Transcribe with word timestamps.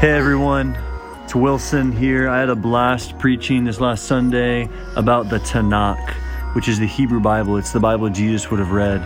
Hey 0.00 0.12
everyone, 0.12 0.78
it's 1.24 1.34
Wilson 1.34 1.92
here. 1.92 2.26
I 2.26 2.40
had 2.40 2.48
a 2.48 2.56
blast 2.56 3.18
preaching 3.18 3.64
this 3.64 3.80
last 3.80 4.06
Sunday 4.06 4.66
about 4.96 5.28
the 5.28 5.40
Tanakh, 5.40 6.14
which 6.54 6.68
is 6.68 6.78
the 6.78 6.86
Hebrew 6.86 7.20
Bible. 7.20 7.58
It's 7.58 7.70
the 7.70 7.80
Bible 7.80 8.08
Jesus 8.08 8.50
would 8.50 8.60
have 8.60 8.70
read. 8.70 9.02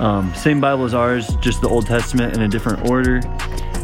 Um, 0.00 0.34
same 0.34 0.58
Bible 0.58 0.86
as 0.86 0.94
ours, 0.94 1.36
just 1.42 1.60
the 1.60 1.68
Old 1.68 1.84
Testament 1.84 2.34
in 2.34 2.40
a 2.40 2.48
different 2.48 2.88
order. 2.88 3.20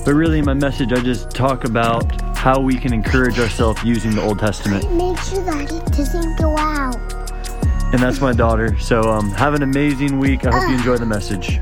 But 0.06 0.14
really, 0.14 0.38
in 0.38 0.46
my 0.46 0.54
message, 0.54 0.90
I 0.90 1.02
just 1.02 1.30
talk 1.32 1.64
about 1.64 2.34
how 2.34 2.60
we 2.60 2.76
can 2.76 2.94
encourage 2.94 3.38
ourselves 3.38 3.84
using 3.84 4.14
the 4.14 4.22
Old 4.22 4.38
Testament. 4.38 4.90
Make 4.90 5.18
sure 5.18 5.44
that 5.44 5.70
it 5.70 5.84
doesn't 5.92 6.38
go 6.38 6.56
out. 6.56 6.96
And 7.92 8.02
that's 8.02 8.22
my 8.22 8.32
daughter. 8.32 8.74
So 8.78 9.02
um, 9.02 9.32
have 9.32 9.52
an 9.52 9.62
amazing 9.62 10.18
week. 10.18 10.46
I 10.46 10.58
hope 10.58 10.70
you 10.70 10.76
enjoy 10.76 10.96
the 10.96 11.04
message. 11.04 11.60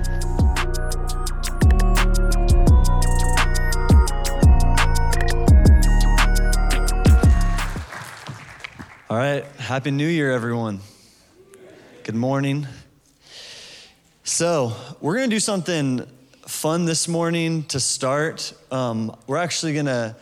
All 9.17 9.23
right. 9.23 9.47
Happy 9.57 9.91
New 9.91 10.07
Year, 10.07 10.31
everyone. 10.31 10.81
Good 12.05 12.15
morning. 12.15 12.67
So, 14.25 14.77
we're 15.01 15.17
going 15.17 15.31
to 15.31 15.35
do 15.35 15.41
something 15.41 16.07
fun 16.47 16.85
this 16.85 17.09
morning 17.09 17.63
to 17.69 17.81
start. 17.81 18.53
Um, 18.71 19.17
we're 19.27 19.39
actually 19.39 19.73
going 19.73 19.87
to 19.87 20.17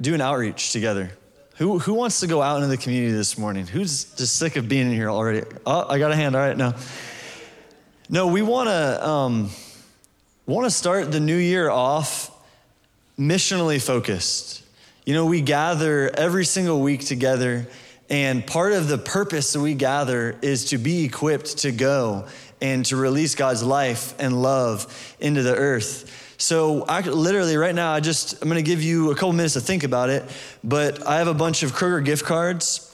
do 0.00 0.14
an 0.14 0.22
outreach 0.22 0.72
together. 0.72 1.12
Who, 1.56 1.78
who 1.78 1.92
wants 1.92 2.20
to 2.20 2.26
go 2.26 2.40
out 2.40 2.56
into 2.56 2.68
the 2.68 2.78
community 2.78 3.12
this 3.12 3.36
morning? 3.36 3.66
Who's 3.66 4.04
just 4.14 4.38
sick 4.38 4.56
of 4.56 4.66
being 4.66 4.86
in 4.86 4.94
here 4.94 5.10
already? 5.10 5.42
Oh, 5.66 5.86
I 5.86 5.98
got 5.98 6.10
a 6.10 6.16
hand. 6.16 6.34
All 6.34 6.40
right, 6.40 6.56
no. 6.56 6.72
No, 8.08 8.28
we 8.28 8.40
want 8.40 8.70
to 8.70 9.06
um, 9.06 9.50
want 10.46 10.64
to 10.64 10.70
start 10.70 11.12
the 11.12 11.20
new 11.20 11.36
year 11.36 11.68
off 11.68 12.30
missionally 13.18 13.78
focused. 13.78 14.63
You 15.04 15.12
know, 15.12 15.26
we 15.26 15.42
gather 15.42 16.10
every 16.16 16.46
single 16.46 16.80
week 16.80 17.04
together, 17.04 17.66
and 18.08 18.46
part 18.46 18.72
of 18.72 18.88
the 18.88 18.96
purpose 18.96 19.52
that 19.52 19.60
we 19.60 19.74
gather 19.74 20.38
is 20.40 20.70
to 20.70 20.78
be 20.78 21.04
equipped 21.04 21.58
to 21.58 21.72
go 21.72 22.26
and 22.62 22.86
to 22.86 22.96
release 22.96 23.34
God's 23.34 23.62
life 23.62 24.14
and 24.18 24.40
love 24.40 25.14
into 25.20 25.42
the 25.42 25.54
earth. 25.54 26.34
So, 26.38 26.84
I, 26.84 27.02
literally, 27.02 27.58
right 27.58 27.74
now, 27.74 27.92
I 27.92 28.00
just 28.00 28.40
I'm 28.40 28.48
going 28.48 28.56
to 28.56 28.66
give 28.66 28.82
you 28.82 29.10
a 29.10 29.14
couple 29.14 29.34
minutes 29.34 29.52
to 29.54 29.60
think 29.60 29.84
about 29.84 30.08
it. 30.08 30.24
But 30.64 31.06
I 31.06 31.18
have 31.18 31.28
a 31.28 31.34
bunch 31.34 31.62
of 31.62 31.72
Kroger 31.72 32.02
gift 32.02 32.24
cards 32.24 32.90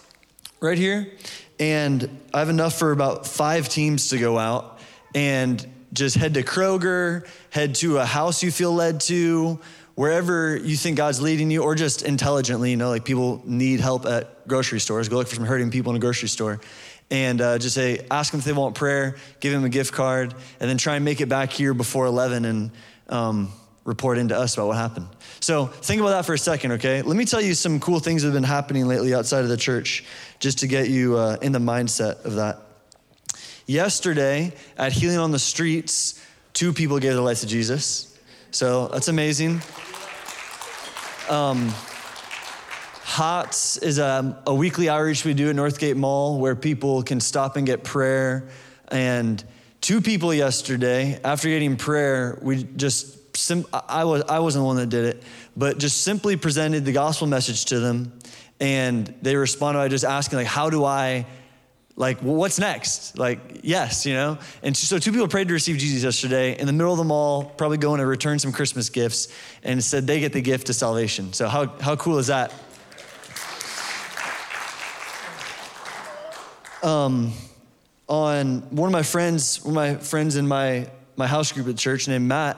right 0.59 0.77
here, 0.77 1.13
and 1.61 2.11
I 2.35 2.41
have 2.41 2.49
enough 2.49 2.77
for 2.77 2.91
about 2.91 3.25
five 3.25 3.69
teams 3.69 4.09
to 4.09 4.19
go 4.19 4.37
out 4.37 4.81
and 5.15 5.65
just 5.93 6.17
head 6.17 6.35
to 6.35 6.43
Kroger, 6.43 7.25
head 7.51 7.77
to 7.77 7.99
a 7.99 8.05
house 8.05 8.43
you 8.43 8.51
feel 8.51 8.73
led 8.73 9.01
to, 9.03 9.61
wherever 9.95 10.57
you 10.57 10.77
think 10.77 10.97
God's 10.97 11.21
leading 11.21 11.51
you, 11.51 11.63
or 11.63 11.75
just 11.75 12.03
intelligently, 12.03 12.71
you 12.71 12.77
know, 12.77 12.89
like 12.89 13.05
people 13.05 13.43
need 13.45 13.81
help 13.81 14.07
at 14.07 14.47
grocery 14.49 14.81
stores. 14.81 15.09
Go 15.09 15.17
look 15.17 15.29
for 15.29 15.35
some 15.35 15.45
hurting 15.45 15.71
people 15.71 15.91
in 15.91 15.97
a 15.97 16.01
grocery 16.01 16.29
store. 16.29 16.61
And 17.11 17.41
uh, 17.41 17.59
just 17.59 17.75
say, 17.75 18.07
ask 18.11 18.31
them 18.31 18.39
if 18.39 18.45
they 18.45 18.53
want 18.53 18.77
prayer, 18.77 19.17
give 19.41 19.53
them 19.53 19.65
a 19.65 19.69
gift 19.69 19.93
card, 19.93 20.33
and 20.61 20.71
then 20.71 20.79
try 20.79 20.97
and 20.97 21.05
make 21.05 21.21
it 21.21 21.29
back 21.29 21.51
here 21.51 21.75
before 21.75 22.07
11 22.07 22.45
and 22.45 22.71
um, 23.09 23.53
report 23.85 24.19
into 24.19 24.39
us 24.39 24.55
about 24.55 24.69
what 24.69 24.77
happened. 24.77 25.09
So 25.41 25.67
think 25.67 26.01
about 26.01 26.11
that 26.11 26.25
for 26.25 26.35
a 26.35 26.39
second, 26.39 26.73
okay? 26.73 27.03
Let 27.03 27.17
me 27.17 27.25
tell 27.25 27.41
you 27.41 27.55
some 27.55 27.81
cool 27.81 27.99
things 27.99 28.23
that 28.23 28.29
have 28.29 28.35
been 28.35 28.45
happening 28.45 28.87
lately 28.87 29.15
outside 29.15 29.43
of 29.43 29.49
the 29.49 29.57
church, 29.57 30.05
just 30.39 30.59
to 30.61 30.69
get 30.69 30.89
you 30.89 31.17
uh, 31.17 31.37
in 31.43 31.51
the 31.53 31.59
mindset 31.59 32.25
of 32.25 32.37
that. 32.37 32.61
Yesterday 33.67 34.53
at 34.77 34.93
Healing 34.93 35.19
on 35.19 35.33
the 35.33 35.39
Streets, 35.39 36.25
two 36.53 36.73
people 36.73 36.99
gave 36.99 37.13
their 37.13 37.23
lives 37.23 37.41
to 37.41 37.47
Jesus. 37.47 38.10
So 38.53 38.89
that's 38.89 39.09
amazing. 39.09 39.63
Um, 41.29 41.69
HOTS 43.05 43.77
is 43.79 43.99
a, 43.99 44.43
a, 44.47 44.55
weekly 44.55 44.89
outreach 44.89 45.25
we 45.25 45.35
do 45.35 45.51
at 45.51 45.57
Northgate 45.57 45.97
Mall 45.97 46.39
where 46.41 46.57
people 46.57 47.03
can 47.05 47.21
stop 47.21 47.57
and 47.57 47.65
get 47.65 47.85
prayer. 47.85 48.49
And 48.89 49.43
two 49.81 50.01
people 50.01 50.35
yesterday, 50.35 51.21
after 51.23 51.49
getting 51.49 51.77
prayer, 51.77 52.39
we 52.43 52.65
just, 52.65 53.37
sim- 53.37 53.67
I, 53.73 54.05
was, 54.05 54.23
I 54.29 54.41
wasn't 54.41 54.63
the 54.63 54.67
one 54.67 54.77
that 54.77 54.89
did 54.89 55.05
it, 55.05 55.23
but 55.57 55.79
just 55.79 56.03
simply 56.03 56.37
presented 56.37 56.85
the 56.85 56.93
gospel 56.93 57.29
message 57.29 57.67
to 57.67 57.79
them. 57.79 58.13
And 58.59 59.15
they 59.23 59.37
responded 59.37 59.79
by 59.79 59.89
just 59.89 60.05
asking, 60.05 60.39
like, 60.39 60.49
how 60.49 60.71
do 60.71 60.85
I 60.85 61.27
like 61.97 62.23
well, 62.23 62.35
what's 62.35 62.59
next? 62.59 63.19
Like 63.19 63.61
yes 63.63 64.07
you 64.07 64.15
know? 64.15 64.39
And 64.63 64.77
so 64.77 64.99
two 64.99 65.13
people 65.13 65.29
prayed 65.29 65.49
to 65.49 65.55
receive 65.55 65.79
jesus 65.79 66.03
yesterday 66.03 66.59
in 66.59 66.67
the 66.67 66.73
middle 66.73 66.93
of 66.93 66.99
the 66.99 67.05
mall 67.05 67.45
probably 67.45 67.79
going 67.79 67.99
to 67.99 68.07
return 68.07 68.39
some 68.39 68.53
christmas 68.53 68.89
gifts 68.89 69.29
and 69.63 69.83
said 69.83 70.07
they 70.07 70.21
get 70.21 70.33
the 70.33 70.41
gift 70.41 70.69
of 70.69 70.77
salvation. 70.77 71.33
So 71.33 71.49
how, 71.49 71.67
how 71.79 71.97
cool 71.97 72.19
is 72.19 72.29
that? 72.29 72.53
Um, 76.83 77.35
on 78.11 78.63
one 78.71 78.89
of 78.89 78.93
my 78.93 79.05
friends 79.05 79.63
one 79.63 79.71
of 79.71 79.75
my 79.75 80.03
friends 80.03 80.35
in 80.37 80.47
my 80.47 80.91
my 81.17 81.29
house 81.29 81.53
group 81.53 81.69
at 81.69 81.77
church 81.77 82.09
named 82.09 82.27
matt 82.27 82.57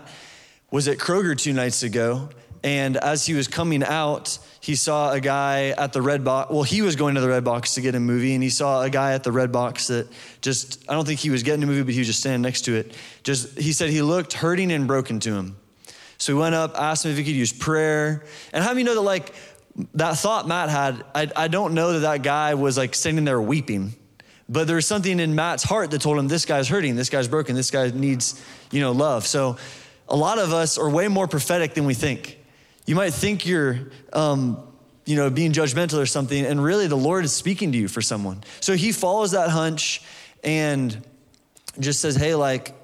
was 0.70 0.88
at 0.88 0.97
kroger 0.97 1.37
two 1.37 1.53
nights 1.53 1.82
ago 1.82 2.28
and 2.62 2.96
as 2.96 3.26
he 3.26 3.34
was 3.34 3.48
coming 3.48 3.82
out 3.82 4.38
he 4.62 4.76
saw 4.76 5.10
a 5.10 5.18
guy 5.18 5.70
at 5.70 5.92
the 5.92 5.98
Redbox. 5.98 6.52
Well, 6.52 6.62
he 6.62 6.82
was 6.82 6.94
going 6.94 7.16
to 7.16 7.20
the 7.20 7.26
Redbox 7.26 7.74
to 7.74 7.80
get 7.80 7.96
a 7.96 8.00
movie, 8.00 8.32
and 8.32 8.44
he 8.44 8.48
saw 8.48 8.82
a 8.82 8.88
guy 8.88 9.12
at 9.14 9.24
the 9.24 9.30
Redbox 9.30 9.88
that 9.88 10.06
just, 10.40 10.88
I 10.88 10.94
don't 10.94 11.04
think 11.04 11.18
he 11.18 11.30
was 11.30 11.42
getting 11.42 11.64
a 11.64 11.66
movie, 11.66 11.82
but 11.82 11.92
he 11.92 11.98
was 11.98 12.06
just 12.06 12.20
standing 12.20 12.42
next 12.42 12.60
to 12.66 12.76
it. 12.76 12.96
Just, 13.24 13.58
he 13.58 13.72
said 13.72 13.90
he 13.90 14.02
looked 14.02 14.34
hurting 14.34 14.70
and 14.70 14.86
broken 14.86 15.18
to 15.18 15.34
him. 15.34 15.56
So 16.18 16.32
he 16.32 16.38
went 16.38 16.54
up, 16.54 16.78
asked 16.78 17.04
him 17.04 17.10
if 17.10 17.18
he 17.18 17.24
could 17.24 17.34
use 17.34 17.52
prayer. 17.52 18.24
And 18.52 18.62
how 18.62 18.70
many 18.70 18.84
know 18.84 18.94
that, 18.94 19.00
like, 19.00 19.34
that 19.94 20.16
thought 20.18 20.46
Matt 20.46 20.68
had, 20.68 21.04
I, 21.12 21.28
I 21.34 21.48
don't 21.48 21.74
know 21.74 21.94
that 21.94 21.98
that 22.00 22.22
guy 22.22 22.54
was 22.54 22.78
like 22.78 22.94
sitting 22.94 23.24
there 23.24 23.42
weeping. 23.42 23.94
But 24.48 24.68
there 24.68 24.76
was 24.76 24.86
something 24.86 25.18
in 25.18 25.34
Matt's 25.34 25.64
heart 25.64 25.90
that 25.90 26.02
told 26.02 26.18
him, 26.18 26.28
this 26.28 26.44
guy's 26.44 26.68
hurting, 26.68 26.94
this 26.94 27.10
guy's 27.10 27.26
broken, 27.26 27.56
this 27.56 27.72
guy 27.72 27.90
needs, 27.90 28.40
you 28.70 28.80
know, 28.80 28.92
love. 28.92 29.26
So 29.26 29.56
a 30.08 30.14
lot 30.14 30.38
of 30.38 30.52
us 30.52 30.78
are 30.78 30.88
way 30.88 31.08
more 31.08 31.26
prophetic 31.26 31.74
than 31.74 31.84
we 31.84 31.94
think. 31.94 32.38
You 32.87 32.94
might 32.94 33.12
think 33.12 33.47
you're, 33.47 33.78
um, 34.12 34.62
you 35.04 35.16
know, 35.16 35.31
being 35.31 35.53
judgmental 35.53 35.98
or 35.98 36.06
something, 36.06 36.44
and 36.44 36.62
really 36.62 36.87
the 36.87 36.97
Lord 36.97 37.25
is 37.25 37.32
speaking 37.32 37.72
to 37.72 37.78
you 37.78 37.88
for 37.88 38.03
someone. 38.03 38.43
So 38.60 38.75
he 38.75 38.93
follows 38.93 39.32
that 39.32 39.50
hunch 39.50 40.03
and 40.43 41.04
just 41.78 42.00
says, 42.00 42.16
hey, 42.16 42.34
like, 42.34 42.75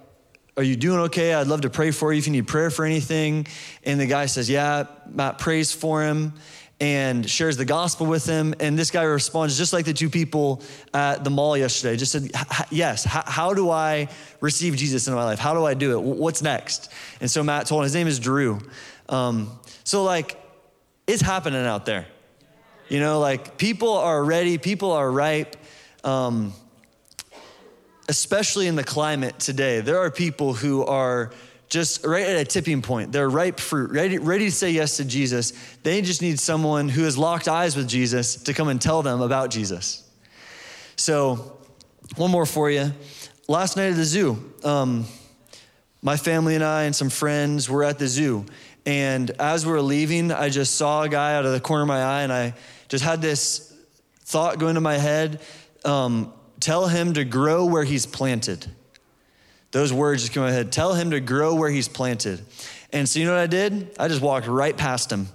are 0.57 0.63
you 0.63 0.77
doing 0.77 1.01
okay? 1.01 1.35
I'd 1.35 1.47
love 1.47 1.61
to 1.63 1.71
pray 1.71 1.93
for 1.93 2.13
you 2.13 2.19
if 2.19 2.27
you 2.27 2.33
need 2.33 2.49
prayer 2.49 2.71
for 2.71 2.85
anything. 2.85 3.47
And 3.85 4.01
the 4.01 4.07
guy 4.07 4.27
says, 4.27 4.51
yeah. 4.51 4.87
Matt 5.07 5.39
prays 5.39 5.73
for 5.73 6.03
him 6.03 6.33
and 6.81 7.29
shares 7.29 7.57
the 7.57 7.65
gospel 7.65 8.07
with 8.07 8.25
him. 8.27 8.55
And 8.61 8.79
this 8.79 8.91
guy 8.91 9.03
responds 9.03 9.57
just 9.57 9.73
like 9.73 9.85
the 9.85 9.93
two 9.93 10.11
people 10.11 10.63
at 10.95 11.25
the 11.25 11.31
mall 11.31 11.57
yesterday, 11.57 11.97
just 11.97 12.13
said, 12.13 12.31
Yes, 12.71 13.05
how, 13.05 13.55
do 13.55 13.71
I 13.71 14.09
receive 14.41 14.77
Jesus 14.77 15.09
in 15.09 15.15
my 15.15 15.25
life? 15.25 15.39
How 15.39 15.55
do 15.55 15.65
I 15.65 15.75
do 15.75 15.99
it? 15.99 16.03
What's 16.03 16.43
next? 16.43 16.93
And 17.21 17.31
so 17.31 17.43
Matt 17.43 17.67
told 17.67 17.83
him, 17.83 17.85
his 17.85 17.95
name 17.95 18.07
is 18.07 18.19
Drew. 18.19 18.61
Um, 19.09 19.59
so, 19.85 20.05
like, 20.05 20.41
it's 21.07 21.23
happening 21.23 21.65
out 21.65 21.87
there. 21.87 22.07
You 22.89 23.01
know, 23.01 23.21
like, 23.21 23.59
people 23.59 23.93
are 23.93 24.23
ready, 24.25 24.59
people 24.59 24.93
are 24.93 25.11
ripe. 25.11 25.57
Um, 26.05 26.53
especially 28.09 28.67
in 28.67 28.75
the 28.75 28.85
climate 28.85 29.39
today, 29.39 29.81
there 29.81 29.99
are 29.99 30.11
people 30.11 30.55
who 30.55 30.85
are 30.85 31.31
just 31.69 32.05
right 32.05 32.27
at 32.27 32.37
a 32.37 32.45
tipping 32.45 32.81
point. 32.81 33.13
They're 33.13 33.29
ripe 33.29 33.61
fruit, 33.61 33.91
ready, 33.91 34.19
ready 34.19 34.47
to 34.47 34.53
say 34.53 34.71
yes 34.71 34.97
to 34.97 35.05
Jesus. 35.05 35.53
They 35.83 36.01
just 36.01 36.23
need 36.23 36.41
someone 36.41 36.89
who 36.89 37.03
has 37.05 37.19
locked 37.19 37.47
eyes 37.47 37.77
with 37.77 37.87
Jesus 37.87 38.37
to 38.45 38.55
come 38.55 38.69
and 38.69 38.81
tell 38.81 39.03
them 39.03 39.21
about 39.21 39.51
Jesus. 39.51 40.03
So, 40.97 41.59
one 42.17 42.31
more 42.31 42.47
for 42.47 42.71
you. 42.71 42.93
Last 43.49 43.77
night 43.77 43.91
at 43.91 43.97
the 43.97 44.05
zoo, 44.05 44.53
um, 44.65 45.05
my 46.01 46.17
family 46.17 46.55
and 46.55 46.65
I 46.65 46.85
and 46.85 46.97
some 46.97 47.11
friends 47.11 47.69
were 47.69 47.85
at 47.85 47.99
the 47.99 48.09
zoo, 48.09 48.47
and 48.89 49.31
as 49.33 49.67
we 49.67 49.73
were 49.73 49.83
leaving, 49.83 50.33
I 50.33 50.49
just 50.49 50.77
saw 50.77 51.03
a 51.03 51.11
guy 51.11 51.35
out 51.35 51.45
of 51.45 51.53
the 51.53 51.61
corner 51.61 51.83
of 51.83 51.89
my 51.89 52.03
eye, 52.03 52.23
and 52.23 52.33
I 52.33 52.55
just 52.89 53.05
had 53.05 53.21
this 53.21 53.77
thought 54.21 54.59
go 54.59 54.69
into 54.69 54.81
my 54.81 54.97
head 54.97 55.43
um, 55.85 56.33
tell 56.59 56.87
him 56.87 57.13
to 57.13 57.25
grow 57.25 57.67
where 57.67 57.85
he's 57.85 58.07
planted. 58.07 58.67
Those 59.73 59.93
words 59.93 60.23
just 60.23 60.33
came 60.33 60.43
in 60.43 60.49
my 60.49 60.55
head. 60.55 60.73
Tell 60.73 60.95
him 60.95 61.11
to 61.11 61.21
grow 61.21 61.55
where 61.55 61.69
he's 61.69 61.87
planted. 61.87 62.41
And 62.91 63.07
so 63.07 63.21
you 63.21 63.27
know 63.27 63.33
what 63.33 63.41
I 63.41 63.47
did? 63.47 63.95
I 63.99 64.09
just 64.09 64.23
walked 64.23 64.47
right 64.47 64.75
past 64.75 65.13
him 65.13 65.29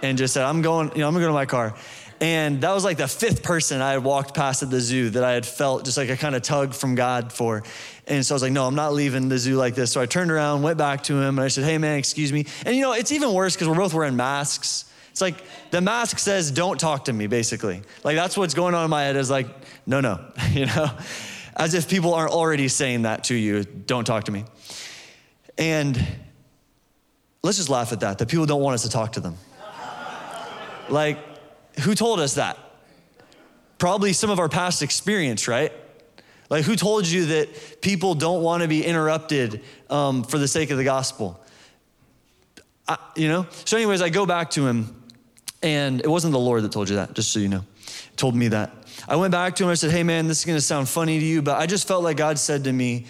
and 0.00 0.16
just 0.16 0.32
said, 0.32 0.44
I'm 0.44 0.62
going, 0.62 0.90
you 0.92 1.00
know, 1.00 1.08
I'm 1.08 1.12
gonna 1.12 1.24
go 1.24 1.28
to 1.28 1.34
my 1.34 1.44
car. 1.44 1.74
And 2.18 2.62
that 2.62 2.72
was 2.72 2.82
like 2.82 2.96
the 2.96 3.08
fifth 3.08 3.42
person 3.42 3.82
I 3.82 3.92
had 3.92 4.04
walked 4.04 4.34
past 4.34 4.62
at 4.62 4.70
the 4.70 4.80
zoo 4.80 5.10
that 5.10 5.24
I 5.24 5.32
had 5.32 5.44
felt 5.44 5.84
just 5.84 5.98
like 5.98 6.08
a 6.08 6.16
kind 6.16 6.34
of 6.34 6.40
tug 6.40 6.72
from 6.72 6.94
God 6.94 7.30
for. 7.30 7.62
And 8.10 8.26
so 8.26 8.34
I 8.34 8.36
was 8.36 8.42
like, 8.42 8.50
no, 8.50 8.66
I'm 8.66 8.74
not 8.74 8.92
leaving 8.92 9.28
the 9.28 9.38
zoo 9.38 9.54
like 9.54 9.76
this. 9.76 9.92
So 9.92 10.00
I 10.00 10.06
turned 10.06 10.32
around, 10.32 10.62
went 10.62 10.76
back 10.76 11.04
to 11.04 11.14
him, 11.14 11.38
and 11.38 11.44
I 11.44 11.48
said, 11.48 11.62
hey, 11.62 11.78
man, 11.78 11.96
excuse 11.96 12.32
me. 12.32 12.44
And 12.66 12.74
you 12.74 12.82
know, 12.82 12.92
it's 12.92 13.12
even 13.12 13.32
worse 13.32 13.54
because 13.54 13.68
we're 13.68 13.76
both 13.76 13.94
wearing 13.94 14.16
masks. 14.16 14.92
It's 15.12 15.20
like 15.20 15.36
the 15.70 15.80
mask 15.80 16.18
says, 16.18 16.50
don't 16.50 16.78
talk 16.78 17.04
to 17.04 17.12
me, 17.12 17.28
basically. 17.28 17.82
Like 18.02 18.16
that's 18.16 18.36
what's 18.36 18.52
going 18.52 18.74
on 18.74 18.82
in 18.82 18.90
my 18.90 19.04
head 19.04 19.14
is 19.14 19.30
like, 19.30 19.46
no, 19.86 20.00
no, 20.00 20.18
you 20.50 20.66
know, 20.66 20.90
as 21.54 21.74
if 21.74 21.88
people 21.88 22.12
aren't 22.12 22.32
already 22.32 22.66
saying 22.66 23.02
that 23.02 23.24
to 23.24 23.34
you, 23.36 23.62
don't 23.62 24.04
talk 24.04 24.24
to 24.24 24.32
me. 24.32 24.44
And 25.56 26.04
let's 27.44 27.58
just 27.58 27.68
laugh 27.68 27.92
at 27.92 28.00
that, 28.00 28.18
that 28.18 28.28
people 28.28 28.44
don't 28.44 28.60
want 28.60 28.74
us 28.74 28.82
to 28.82 28.90
talk 28.90 29.12
to 29.12 29.20
them. 29.20 29.36
like, 30.88 31.18
who 31.78 31.94
told 31.94 32.18
us 32.18 32.34
that? 32.34 32.58
Probably 33.78 34.12
some 34.12 34.30
of 34.30 34.40
our 34.40 34.48
past 34.48 34.82
experience, 34.82 35.46
right? 35.46 35.72
Like, 36.50 36.64
who 36.64 36.74
told 36.74 37.06
you 37.06 37.26
that 37.26 37.80
people 37.80 38.14
don't 38.14 38.42
want 38.42 38.62
to 38.62 38.68
be 38.68 38.84
interrupted 38.84 39.62
um, 39.88 40.24
for 40.24 40.36
the 40.36 40.48
sake 40.48 40.70
of 40.70 40.78
the 40.78 40.84
gospel? 40.84 41.40
I, 42.88 42.98
you 43.14 43.28
know? 43.28 43.46
So, 43.64 43.76
anyways, 43.76 44.02
I 44.02 44.08
go 44.08 44.26
back 44.26 44.50
to 44.50 44.66
him, 44.66 45.00
and 45.62 46.00
it 46.00 46.08
wasn't 46.08 46.32
the 46.32 46.40
Lord 46.40 46.64
that 46.64 46.72
told 46.72 46.88
you 46.88 46.96
that, 46.96 47.14
just 47.14 47.32
so 47.32 47.38
you 47.38 47.48
know. 47.48 47.64
Told 48.16 48.34
me 48.34 48.48
that. 48.48 48.72
I 49.08 49.16
went 49.16 49.30
back 49.30 49.54
to 49.56 49.64
him, 49.64 49.70
I 49.70 49.74
said, 49.74 49.92
Hey, 49.92 50.02
man, 50.02 50.26
this 50.26 50.40
is 50.40 50.44
going 50.44 50.58
to 50.58 50.62
sound 50.62 50.88
funny 50.88 51.20
to 51.20 51.24
you, 51.24 51.40
but 51.40 51.56
I 51.56 51.66
just 51.66 51.86
felt 51.86 52.02
like 52.02 52.16
God 52.16 52.38
said 52.38 52.64
to 52.64 52.72
me 52.72 53.06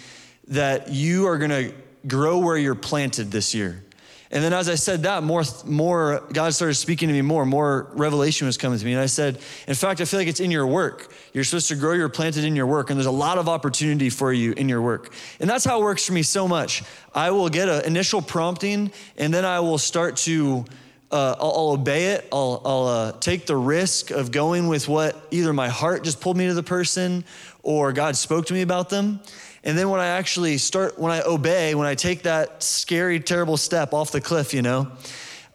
that 0.47 0.91
you 0.91 1.27
are 1.27 1.37
going 1.37 1.49
to 1.51 1.73
grow 2.07 2.37
where 2.37 2.57
you're 2.57 2.75
planted 2.75 3.31
this 3.31 3.53
year. 3.55 3.83
And 4.31 4.41
then 4.41 4.53
as 4.53 4.69
I 4.69 4.75
said 4.75 5.03
that, 5.03 5.23
more, 5.23 5.43
more, 5.65 6.23
God 6.31 6.53
started 6.53 6.75
speaking 6.75 7.09
to 7.09 7.13
me 7.13 7.21
more, 7.21 7.45
more 7.45 7.89
revelation 7.91 8.47
was 8.47 8.57
coming 8.57 8.79
to 8.79 8.85
me. 8.85 8.93
And 8.93 9.01
I 9.01 9.07
said, 9.07 9.39
in 9.67 9.75
fact, 9.75 9.99
I 9.99 10.05
feel 10.05 10.21
like 10.21 10.29
it's 10.29 10.39
in 10.39 10.51
your 10.51 10.65
work. 10.65 11.13
You're 11.33 11.43
supposed 11.43 11.67
to 11.67 11.75
grow, 11.75 11.93
you're 11.93 12.07
planted 12.07 12.45
in 12.45 12.55
your 12.55 12.65
work, 12.65 12.89
and 12.89 12.97
there's 12.97 13.07
a 13.07 13.11
lot 13.11 13.37
of 13.37 13.49
opportunity 13.49 14.09
for 14.09 14.31
you 14.31 14.53
in 14.53 14.69
your 14.69 14.81
work. 14.81 15.13
And 15.41 15.49
that's 15.49 15.65
how 15.65 15.81
it 15.81 15.83
works 15.83 16.05
for 16.05 16.13
me 16.13 16.23
so 16.23 16.47
much. 16.47 16.83
I 17.13 17.31
will 17.31 17.49
get 17.49 17.67
an 17.67 17.83
initial 17.83 18.21
prompting, 18.21 18.93
and 19.17 19.33
then 19.33 19.43
I 19.43 19.59
will 19.59 19.77
start 19.77 20.15
to, 20.17 20.63
uh, 21.11 21.35
I'll, 21.37 21.51
I'll, 21.51 21.69
obey 21.71 22.13
it. 22.13 22.29
I'll, 22.31 22.61
I'll 22.63 22.87
uh, 22.87 23.11
take 23.19 23.47
the 23.47 23.57
risk 23.57 24.11
of 24.11 24.31
going 24.31 24.69
with 24.69 24.87
what 24.87 25.21
either 25.31 25.51
my 25.51 25.67
heart 25.67 26.05
just 26.05 26.21
pulled 26.21 26.37
me 26.37 26.47
to 26.47 26.53
the 26.53 26.63
person 26.63 27.25
or 27.63 27.91
God 27.91 28.15
spoke 28.15 28.45
to 28.45 28.53
me 28.53 28.61
about 28.61 28.89
them. 28.89 29.19
And 29.63 29.77
then 29.77 29.89
when 29.89 29.99
I 29.99 30.07
actually 30.07 30.57
start, 30.57 30.97
when 30.97 31.11
I 31.11 31.21
obey, 31.21 31.75
when 31.75 31.87
I 31.87 31.95
take 31.95 32.23
that 32.23 32.63
scary, 32.63 33.19
terrible 33.19 33.57
step 33.57 33.93
off 33.93 34.11
the 34.11 34.21
cliff, 34.21 34.53
you 34.53 34.61
know, 34.61 34.91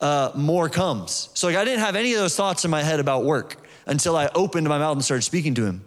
uh, 0.00 0.30
more 0.34 0.68
comes. 0.68 1.28
So 1.34 1.48
like 1.48 1.56
I 1.56 1.64
didn't 1.64 1.80
have 1.80 1.96
any 1.96 2.12
of 2.12 2.20
those 2.20 2.36
thoughts 2.36 2.64
in 2.64 2.70
my 2.70 2.82
head 2.82 3.00
about 3.00 3.24
work 3.24 3.56
until 3.86 4.16
I 4.16 4.28
opened 4.34 4.68
my 4.68 4.78
mouth 4.78 4.96
and 4.96 5.04
started 5.04 5.22
speaking 5.22 5.54
to 5.54 5.64
him. 5.64 5.84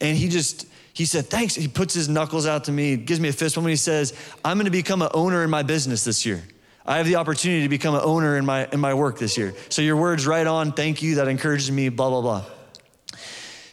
And 0.00 0.16
he 0.16 0.28
just, 0.28 0.66
he 0.92 1.04
said, 1.04 1.26
thanks. 1.26 1.54
He 1.54 1.68
puts 1.68 1.94
his 1.94 2.08
knuckles 2.08 2.46
out 2.46 2.64
to 2.64 2.72
me, 2.72 2.96
gives 2.96 3.20
me 3.20 3.28
a 3.28 3.32
fist 3.32 3.54
bump, 3.54 3.66
and 3.66 3.70
he 3.70 3.76
says, 3.76 4.14
I'm 4.44 4.56
gonna 4.56 4.70
become 4.70 5.02
an 5.02 5.10
owner 5.14 5.44
in 5.44 5.50
my 5.50 5.62
business 5.62 6.02
this 6.02 6.26
year. 6.26 6.42
I 6.86 6.96
have 6.96 7.06
the 7.06 7.16
opportunity 7.16 7.62
to 7.62 7.68
become 7.68 7.94
an 7.94 8.00
owner 8.02 8.36
in 8.36 8.44
my 8.44 8.66
in 8.72 8.80
my 8.80 8.94
work 8.94 9.18
this 9.18 9.36
year. 9.38 9.54
So 9.68 9.82
your 9.82 9.96
words 9.96 10.26
right 10.26 10.46
on, 10.46 10.72
thank 10.72 11.02
you, 11.02 11.16
that 11.16 11.28
encourages 11.28 11.70
me, 11.70 11.88
blah, 11.88 12.08
blah, 12.08 12.22
blah. 12.22 12.44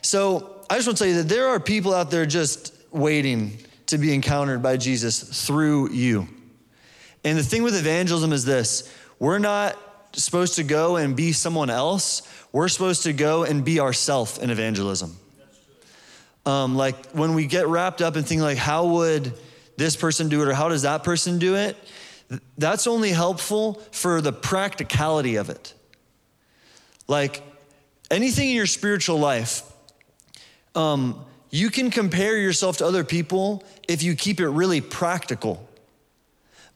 So 0.01 0.65
I 0.69 0.75
just 0.75 0.87
want 0.87 0.97
to 0.97 1.03
tell 1.03 1.11
you 1.11 1.23
that 1.23 1.29
there 1.29 1.47
are 1.47 1.59
people 1.59 1.93
out 1.93 2.11
there 2.11 2.25
just 2.25 2.73
waiting 2.91 3.57
to 3.87 3.97
be 3.97 4.13
encountered 4.13 4.61
by 4.61 4.77
Jesus 4.77 5.45
through 5.45 5.91
you. 5.91 6.27
And 7.23 7.37
the 7.37 7.43
thing 7.43 7.63
with 7.63 7.75
evangelism 7.75 8.31
is 8.31 8.45
this 8.45 8.93
we're 9.19 9.39
not 9.39 9.77
supposed 10.13 10.55
to 10.55 10.63
go 10.63 10.95
and 10.95 11.15
be 11.15 11.31
someone 11.31 11.69
else, 11.69 12.21
we're 12.51 12.67
supposed 12.67 13.03
to 13.03 13.13
go 13.13 13.43
and 13.43 13.63
be 13.63 13.79
ourself 13.79 14.41
in 14.41 14.49
evangelism. 14.49 15.17
Um, 16.45 16.75
like 16.75 17.11
when 17.11 17.33
we 17.33 17.45
get 17.45 17.67
wrapped 17.67 18.01
up 18.01 18.15
in 18.15 18.23
thinking 18.23 18.41
like, 18.41 18.57
how 18.57 18.87
would 18.87 19.33
this 19.75 19.95
person 19.95 20.29
do 20.29 20.41
it 20.41 20.47
or 20.47 20.53
how 20.53 20.69
does 20.69 20.83
that 20.83 21.03
person 21.03 21.39
do 21.39 21.55
it? 21.55 21.75
That's 22.57 22.87
only 22.87 23.11
helpful 23.11 23.75
for 23.91 24.21
the 24.21 24.31
practicality 24.31 25.35
of 25.35 25.49
it. 25.49 25.73
Like 27.07 27.43
anything 28.09 28.49
in 28.49 28.55
your 28.55 28.65
spiritual 28.65 29.19
life, 29.19 29.61
um, 30.73 31.25
you 31.49 31.69
can 31.69 31.91
compare 31.91 32.37
yourself 32.37 32.77
to 32.77 32.85
other 32.85 33.03
people 33.03 33.63
if 33.87 34.03
you 34.03 34.15
keep 34.15 34.39
it 34.39 34.49
really 34.49 34.81
practical. 34.81 35.67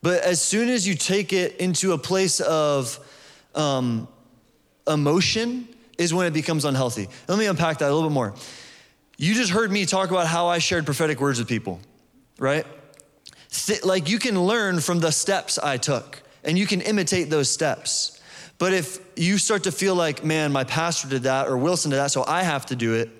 But 0.02 0.22
as 0.22 0.40
soon 0.40 0.68
as 0.68 0.86
you 0.86 0.94
take 0.94 1.32
it 1.32 1.56
into 1.56 1.92
a 1.92 1.98
place 1.98 2.40
of 2.40 2.98
um, 3.54 4.08
emotion, 4.86 5.68
is 5.98 6.12
when 6.12 6.26
it 6.26 6.32
becomes 6.32 6.64
unhealthy. 6.64 7.08
Let 7.28 7.38
me 7.38 7.46
unpack 7.46 7.78
that 7.78 7.90
a 7.90 7.94
little 7.94 8.08
bit 8.08 8.14
more. 8.14 8.34
You 9.16 9.34
just 9.34 9.50
heard 9.50 9.70
me 9.70 9.86
talk 9.86 10.10
about 10.10 10.26
how 10.26 10.48
I 10.48 10.58
shared 10.58 10.84
prophetic 10.84 11.20
words 11.20 11.38
with 11.38 11.48
people, 11.48 11.80
right? 12.38 12.66
like 13.84 14.08
you 14.08 14.18
can 14.18 14.42
learn 14.42 14.80
from 14.80 15.00
the 15.00 15.12
steps 15.12 15.58
I 15.58 15.76
took 15.76 16.22
and 16.42 16.58
you 16.58 16.66
can 16.66 16.80
imitate 16.80 17.28
those 17.28 17.50
steps. 17.50 18.18
But 18.58 18.72
if 18.72 18.98
you 19.14 19.36
start 19.36 19.64
to 19.64 19.72
feel 19.72 19.94
like, 19.94 20.24
man, 20.24 20.52
my 20.52 20.64
pastor 20.64 21.06
did 21.06 21.24
that 21.24 21.48
or 21.48 21.58
Wilson 21.58 21.90
did 21.90 21.98
that, 21.98 22.10
so 22.10 22.24
I 22.26 22.44
have 22.44 22.64
to 22.66 22.76
do 22.76 22.94
it, 22.94 23.10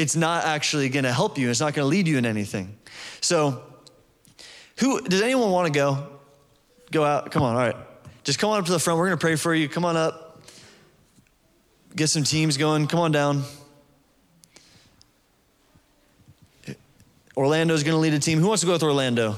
it's 0.00 0.16
not 0.16 0.44
actually 0.44 0.88
going 0.88 1.04
to 1.04 1.12
help 1.12 1.36
you. 1.36 1.50
It's 1.50 1.60
not 1.60 1.74
going 1.74 1.84
to 1.84 1.88
lead 1.88 2.08
you 2.08 2.16
in 2.16 2.24
anything. 2.24 2.78
So, 3.20 3.62
who 4.78 5.02
does 5.02 5.20
anyone 5.20 5.50
want 5.50 5.66
to 5.66 5.72
go? 5.72 6.08
Go 6.90 7.04
out. 7.04 7.30
Come 7.30 7.42
on. 7.42 7.54
All 7.54 7.60
right. 7.60 7.76
Just 8.24 8.38
come 8.38 8.48
on 8.48 8.58
up 8.58 8.64
to 8.64 8.72
the 8.72 8.78
front. 8.78 8.98
We're 8.98 9.08
going 9.08 9.18
to 9.18 9.20
pray 9.20 9.36
for 9.36 9.54
you. 9.54 9.68
Come 9.68 9.84
on 9.84 9.96
up. 9.98 10.40
Get 11.94 12.08
some 12.08 12.24
teams 12.24 12.56
going. 12.56 12.86
Come 12.86 13.00
on 13.00 13.12
down. 13.12 13.42
Orlando's 17.36 17.82
going 17.82 17.94
to 17.94 18.00
lead 18.00 18.14
a 18.14 18.18
team. 18.18 18.38
Who 18.38 18.48
wants 18.48 18.62
to 18.62 18.66
go 18.66 18.72
with 18.72 18.82
Orlando? 18.82 19.36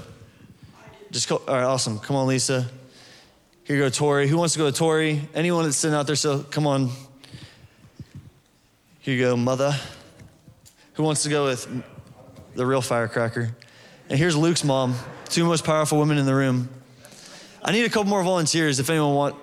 Just 1.10 1.28
go. 1.28 1.42
All 1.48 1.54
right, 1.54 1.64
awesome. 1.64 1.98
Come 1.98 2.14
on, 2.14 2.28
Lisa. 2.28 2.70
Here 3.64 3.76
you 3.76 3.82
go, 3.82 3.90
Tori. 3.90 4.28
Who 4.28 4.36
wants 4.38 4.54
to 4.54 4.58
go 4.58 4.66
with 4.66 4.76
Tori? 4.76 5.28
Anyone 5.34 5.64
that's 5.64 5.76
sitting 5.76 5.96
out 5.96 6.06
there, 6.06 6.16
so 6.16 6.44
come 6.44 6.66
on. 6.66 6.90
Here 9.00 9.14
you 9.14 9.20
go, 9.20 9.36
Mother. 9.36 9.74
Who 10.94 11.02
wants 11.02 11.22
to 11.22 11.28
go 11.28 11.46
with 11.46 11.66
the 12.54 12.66
real 12.66 12.82
firecracker? 12.82 13.54
And 14.08 14.18
here's 14.18 14.36
Luke's 14.36 14.64
mom, 14.64 14.94
two 15.26 15.44
most 15.44 15.64
powerful 15.64 15.98
women 15.98 16.18
in 16.18 16.26
the 16.26 16.34
room. 16.34 16.68
I 17.62 17.72
need 17.72 17.84
a 17.84 17.88
couple 17.88 18.04
more 18.04 18.22
volunteers 18.22 18.78
if 18.78 18.90
anyone 18.90 19.14
want, 19.14 19.36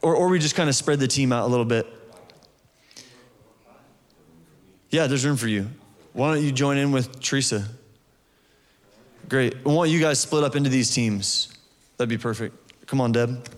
or, 0.00 0.14
or 0.14 0.28
we 0.28 0.38
just 0.38 0.54
kind 0.54 0.68
of 0.68 0.74
spread 0.74 1.00
the 1.00 1.08
team 1.08 1.32
out 1.32 1.44
a 1.44 1.48
little 1.48 1.64
bit. 1.64 1.86
Yeah, 4.90 5.06
there's 5.06 5.26
room 5.26 5.36
for 5.36 5.48
you. 5.48 5.68
Why 6.12 6.32
don't 6.32 6.42
you 6.42 6.52
join 6.52 6.78
in 6.78 6.92
with 6.92 7.20
Teresa? 7.20 7.68
Great. 9.28 9.54
I 9.66 9.68
want 9.68 9.90
you 9.90 10.00
guys 10.00 10.20
split 10.20 10.44
up 10.44 10.56
into 10.56 10.70
these 10.70 10.90
teams. 10.94 11.52
That'd 11.96 12.08
be 12.08 12.16
perfect. 12.16 12.86
Come 12.86 13.00
on, 13.00 13.12
Deb. 13.12 13.48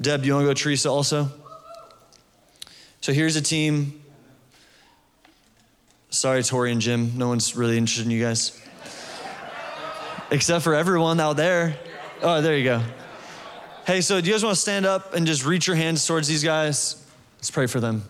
Deb, 0.00 0.24
you 0.24 0.32
want 0.32 0.44
to 0.44 0.48
go 0.48 0.54
Teresa 0.54 0.88
also? 0.88 1.28
So 3.00 3.12
here's 3.12 3.36
a 3.36 3.42
team. 3.42 4.00
Sorry, 6.12 6.42
Tori 6.42 6.72
and 6.72 6.80
Jim. 6.80 7.12
No 7.16 7.28
one's 7.28 7.54
really 7.54 7.78
interested 7.78 8.04
in 8.04 8.10
you 8.10 8.20
guys. 8.20 8.60
Except 10.32 10.64
for 10.64 10.74
everyone 10.74 11.20
out 11.20 11.36
there. 11.36 11.76
Oh, 12.20 12.40
there 12.42 12.56
you 12.56 12.64
go. 12.64 12.82
Hey, 13.86 14.00
so 14.00 14.20
do 14.20 14.26
you 14.26 14.34
guys 14.34 14.42
want 14.42 14.56
to 14.56 14.60
stand 14.60 14.86
up 14.86 15.14
and 15.14 15.24
just 15.24 15.46
reach 15.46 15.68
your 15.68 15.76
hands 15.76 16.04
towards 16.04 16.26
these 16.26 16.42
guys? 16.42 17.00
Let's 17.36 17.52
pray 17.52 17.68
for 17.68 17.78
them. 17.78 18.02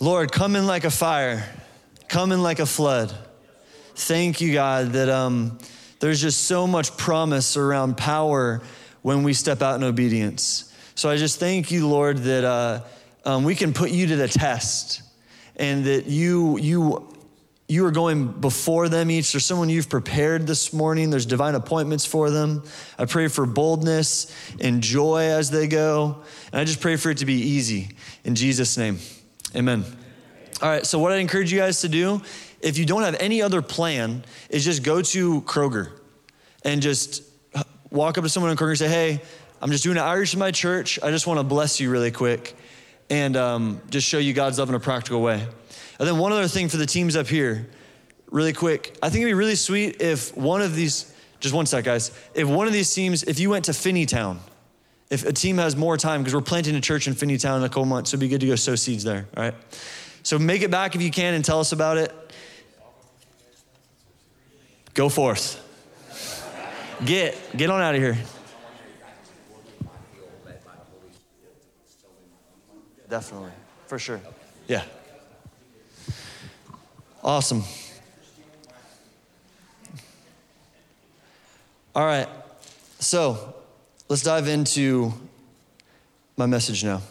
Lord, 0.00 0.32
come 0.32 0.56
in 0.56 0.66
like 0.66 0.82
a 0.82 0.90
fire, 0.90 1.48
come 2.08 2.32
in 2.32 2.42
like 2.42 2.58
a 2.58 2.66
flood. 2.66 3.14
Thank 3.94 4.40
you, 4.40 4.52
God, 4.52 4.94
that 4.94 5.08
um, 5.08 5.58
there's 6.00 6.20
just 6.20 6.42
so 6.42 6.66
much 6.66 6.96
promise 6.96 7.56
around 7.56 7.96
power 7.96 8.62
when 9.02 9.22
we 9.22 9.32
step 9.32 9.62
out 9.62 9.76
in 9.76 9.84
obedience. 9.84 10.72
So 10.96 11.08
I 11.08 11.16
just 11.16 11.38
thank 11.38 11.70
you, 11.70 11.88
Lord, 11.88 12.18
that 12.18 12.42
uh, 12.44 12.80
um, 13.24 13.44
we 13.44 13.54
can 13.54 13.72
put 13.72 13.90
you 13.90 14.06
to 14.08 14.16
the 14.16 14.28
test 14.28 15.02
and 15.56 15.84
that 15.84 16.06
you, 16.06 16.58
you, 16.58 17.14
you 17.68 17.86
are 17.86 17.90
going 17.90 18.28
before 18.28 18.88
them 18.88 19.10
each. 19.10 19.32
There's 19.32 19.44
someone 19.44 19.70
you've 19.70 19.88
prepared 19.88 20.46
this 20.46 20.72
morning. 20.72 21.10
There's 21.10 21.26
divine 21.26 21.54
appointments 21.54 22.04
for 22.04 22.30
them. 22.30 22.62
I 22.98 23.06
pray 23.06 23.28
for 23.28 23.46
boldness 23.46 24.34
and 24.60 24.82
joy 24.82 25.22
as 25.22 25.50
they 25.50 25.66
go. 25.66 26.22
And 26.52 26.60
I 26.60 26.64
just 26.64 26.80
pray 26.80 26.96
for 26.96 27.10
it 27.10 27.18
to 27.18 27.26
be 27.26 27.34
easy. 27.34 27.96
In 28.24 28.34
Jesus' 28.34 28.76
name, 28.76 28.98
amen. 29.56 29.84
All 30.60 30.68
right, 30.68 30.84
so 30.84 30.98
what 30.98 31.12
I 31.12 31.16
encourage 31.16 31.52
you 31.52 31.58
guys 31.58 31.80
to 31.80 31.88
do, 31.88 32.20
if 32.60 32.78
you 32.78 32.84
don't 32.84 33.02
have 33.02 33.16
any 33.18 33.42
other 33.42 33.62
plan, 33.62 34.24
is 34.50 34.64
just 34.64 34.82
go 34.82 35.02
to 35.02 35.40
Kroger 35.42 35.98
and 36.62 36.82
just 36.82 37.22
walk 37.90 38.18
up 38.18 38.24
to 38.24 38.30
someone 38.30 38.50
in 38.50 38.56
Kroger 38.56 38.70
and 38.70 38.78
say, 38.78 38.88
hey, 38.88 39.22
I'm 39.62 39.70
just 39.70 39.82
doing 39.82 39.96
an 39.96 40.02
outreach 40.02 40.34
in 40.34 40.40
my 40.40 40.50
church. 40.50 40.98
I 41.02 41.10
just 41.10 41.26
want 41.26 41.40
to 41.40 41.44
bless 41.44 41.80
you 41.80 41.90
really 41.90 42.10
quick 42.10 42.54
and 43.10 43.36
um, 43.36 43.80
just 43.90 44.06
show 44.08 44.18
you 44.18 44.32
God's 44.32 44.58
love 44.58 44.68
in 44.68 44.74
a 44.74 44.80
practical 44.80 45.22
way. 45.22 45.46
And 45.98 46.08
then 46.08 46.18
one 46.18 46.32
other 46.32 46.48
thing 46.48 46.68
for 46.68 46.76
the 46.76 46.86
teams 46.86 47.16
up 47.16 47.26
here, 47.26 47.68
really 48.30 48.52
quick. 48.52 48.96
I 49.02 49.10
think 49.10 49.22
it'd 49.22 49.30
be 49.30 49.34
really 49.34 49.54
sweet 49.54 50.00
if 50.00 50.36
one 50.36 50.60
of 50.60 50.74
these, 50.74 51.14
just 51.40 51.54
one 51.54 51.66
sec, 51.66 51.84
guys. 51.84 52.10
If 52.34 52.48
one 52.48 52.66
of 52.66 52.72
these 52.72 52.92
teams, 52.92 53.22
if 53.22 53.38
you 53.38 53.50
went 53.50 53.66
to 53.66 53.72
Finneytown, 53.72 54.38
if 55.10 55.24
a 55.26 55.32
team 55.32 55.58
has 55.58 55.76
more 55.76 55.96
time, 55.96 56.22
because 56.22 56.34
we're 56.34 56.40
planting 56.40 56.74
a 56.74 56.80
church 56.80 57.06
in 57.06 57.14
Finneytown 57.14 57.58
in 57.58 57.64
a 57.64 57.68
couple 57.68 57.84
months, 57.84 58.10
so 58.10 58.16
it'd 58.16 58.20
be 58.20 58.28
good 58.28 58.40
to 58.40 58.46
go 58.46 58.56
sow 58.56 58.74
seeds 58.74 59.04
there, 59.04 59.26
all 59.36 59.44
right? 59.44 59.54
So 60.22 60.38
make 60.38 60.62
it 60.62 60.70
back 60.70 60.96
if 60.96 61.02
you 61.02 61.10
can 61.10 61.34
and 61.34 61.44
tell 61.44 61.60
us 61.60 61.72
about 61.72 61.98
it. 61.98 62.12
Go 64.94 65.08
forth. 65.08 65.60
Get, 67.04 67.36
get 67.56 67.70
on 67.70 67.80
out 67.80 67.94
of 67.94 68.00
here. 68.00 68.16
Definitely, 73.08 73.52
for 73.86 73.98
sure. 73.98 74.20
Yeah. 74.66 74.84
Awesome. 77.22 77.62
All 81.94 82.04
right. 82.04 82.28
So, 82.98 83.54
let's 84.08 84.22
dive 84.22 84.48
into 84.48 85.12
my 86.36 86.46
message 86.46 86.82
now. 86.84 87.02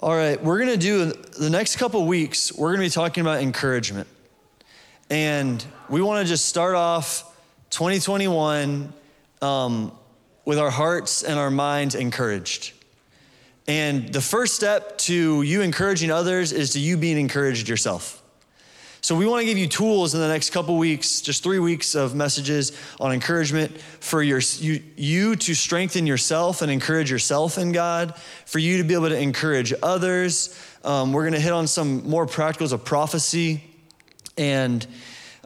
All 0.00 0.14
right, 0.14 0.40
we're 0.40 0.58
going 0.58 0.70
to 0.70 0.76
do 0.76 1.06
the 1.06 1.50
next 1.50 1.74
couple 1.74 2.06
weeks, 2.06 2.52
we're 2.52 2.68
going 2.68 2.78
to 2.78 2.86
be 2.86 2.90
talking 2.90 3.20
about 3.20 3.42
encouragement. 3.42 4.06
And 5.10 5.64
we 5.88 6.00
want 6.00 6.24
to 6.24 6.28
just 6.28 6.44
start 6.44 6.76
off 6.76 7.24
2021 7.70 8.92
um, 9.42 9.92
with 10.48 10.58
our 10.58 10.70
hearts 10.70 11.22
and 11.22 11.38
our 11.38 11.50
minds 11.50 11.94
encouraged. 11.94 12.72
And 13.66 14.10
the 14.14 14.22
first 14.22 14.54
step 14.54 14.96
to 15.00 15.42
you 15.42 15.60
encouraging 15.60 16.10
others 16.10 16.52
is 16.52 16.70
to 16.70 16.80
you 16.80 16.96
being 16.96 17.18
encouraged 17.18 17.68
yourself. 17.68 18.22
So 19.02 19.14
we 19.14 19.26
want 19.26 19.42
to 19.42 19.44
give 19.44 19.58
you 19.58 19.66
tools 19.66 20.14
in 20.14 20.20
the 20.20 20.28
next 20.28 20.48
couple 20.48 20.78
weeks, 20.78 21.20
just 21.20 21.42
three 21.42 21.58
weeks 21.58 21.94
of 21.94 22.14
messages 22.14 22.72
on 22.98 23.12
encouragement 23.12 23.78
for 23.78 24.22
your, 24.22 24.40
you, 24.56 24.82
you 24.96 25.36
to 25.36 25.52
strengthen 25.52 26.06
yourself 26.06 26.62
and 26.62 26.72
encourage 26.72 27.10
yourself 27.10 27.58
in 27.58 27.72
God, 27.72 28.16
for 28.46 28.58
you 28.58 28.78
to 28.78 28.84
be 28.84 28.94
able 28.94 29.10
to 29.10 29.20
encourage 29.20 29.74
others. 29.82 30.58
Um, 30.82 31.12
we're 31.12 31.24
going 31.24 31.34
to 31.34 31.40
hit 31.40 31.52
on 31.52 31.66
some 31.66 32.08
more 32.08 32.24
practicals 32.24 32.72
of 32.72 32.86
prophecy, 32.86 33.62
and 34.38 34.86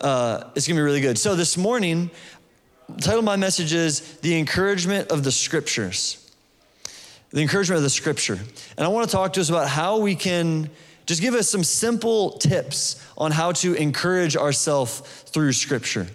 uh, 0.00 0.44
it's 0.54 0.68
going 0.68 0.76
to 0.76 0.80
be 0.80 0.84
really 0.84 1.00
good. 1.00 1.18
So 1.18 1.34
this 1.34 1.56
morning, 1.56 2.10
title 3.00 3.20
of 3.20 3.24
my 3.24 3.36
message 3.36 3.72
is 3.72 4.18
The 4.18 4.38
Encouragement 4.38 5.10
of 5.10 5.24
the 5.24 5.32
Scriptures. 5.32 6.18
The 7.30 7.40
encouragement 7.40 7.78
of 7.78 7.82
the 7.82 7.90
Scripture. 7.90 8.38
And 8.76 8.84
I 8.84 8.88
want 8.88 9.08
to 9.08 9.12
talk 9.14 9.32
to 9.34 9.40
us 9.40 9.48
about 9.48 9.68
how 9.68 9.98
we 9.98 10.14
can 10.14 10.70
just 11.06 11.20
give 11.20 11.34
us 11.34 11.48
some 11.48 11.64
simple 11.64 12.30
tips 12.32 13.04
on 13.16 13.30
how 13.30 13.52
to 13.52 13.74
encourage 13.74 14.36
ourselves 14.36 15.00
through 15.00 15.52
Scripture. 15.52 16.06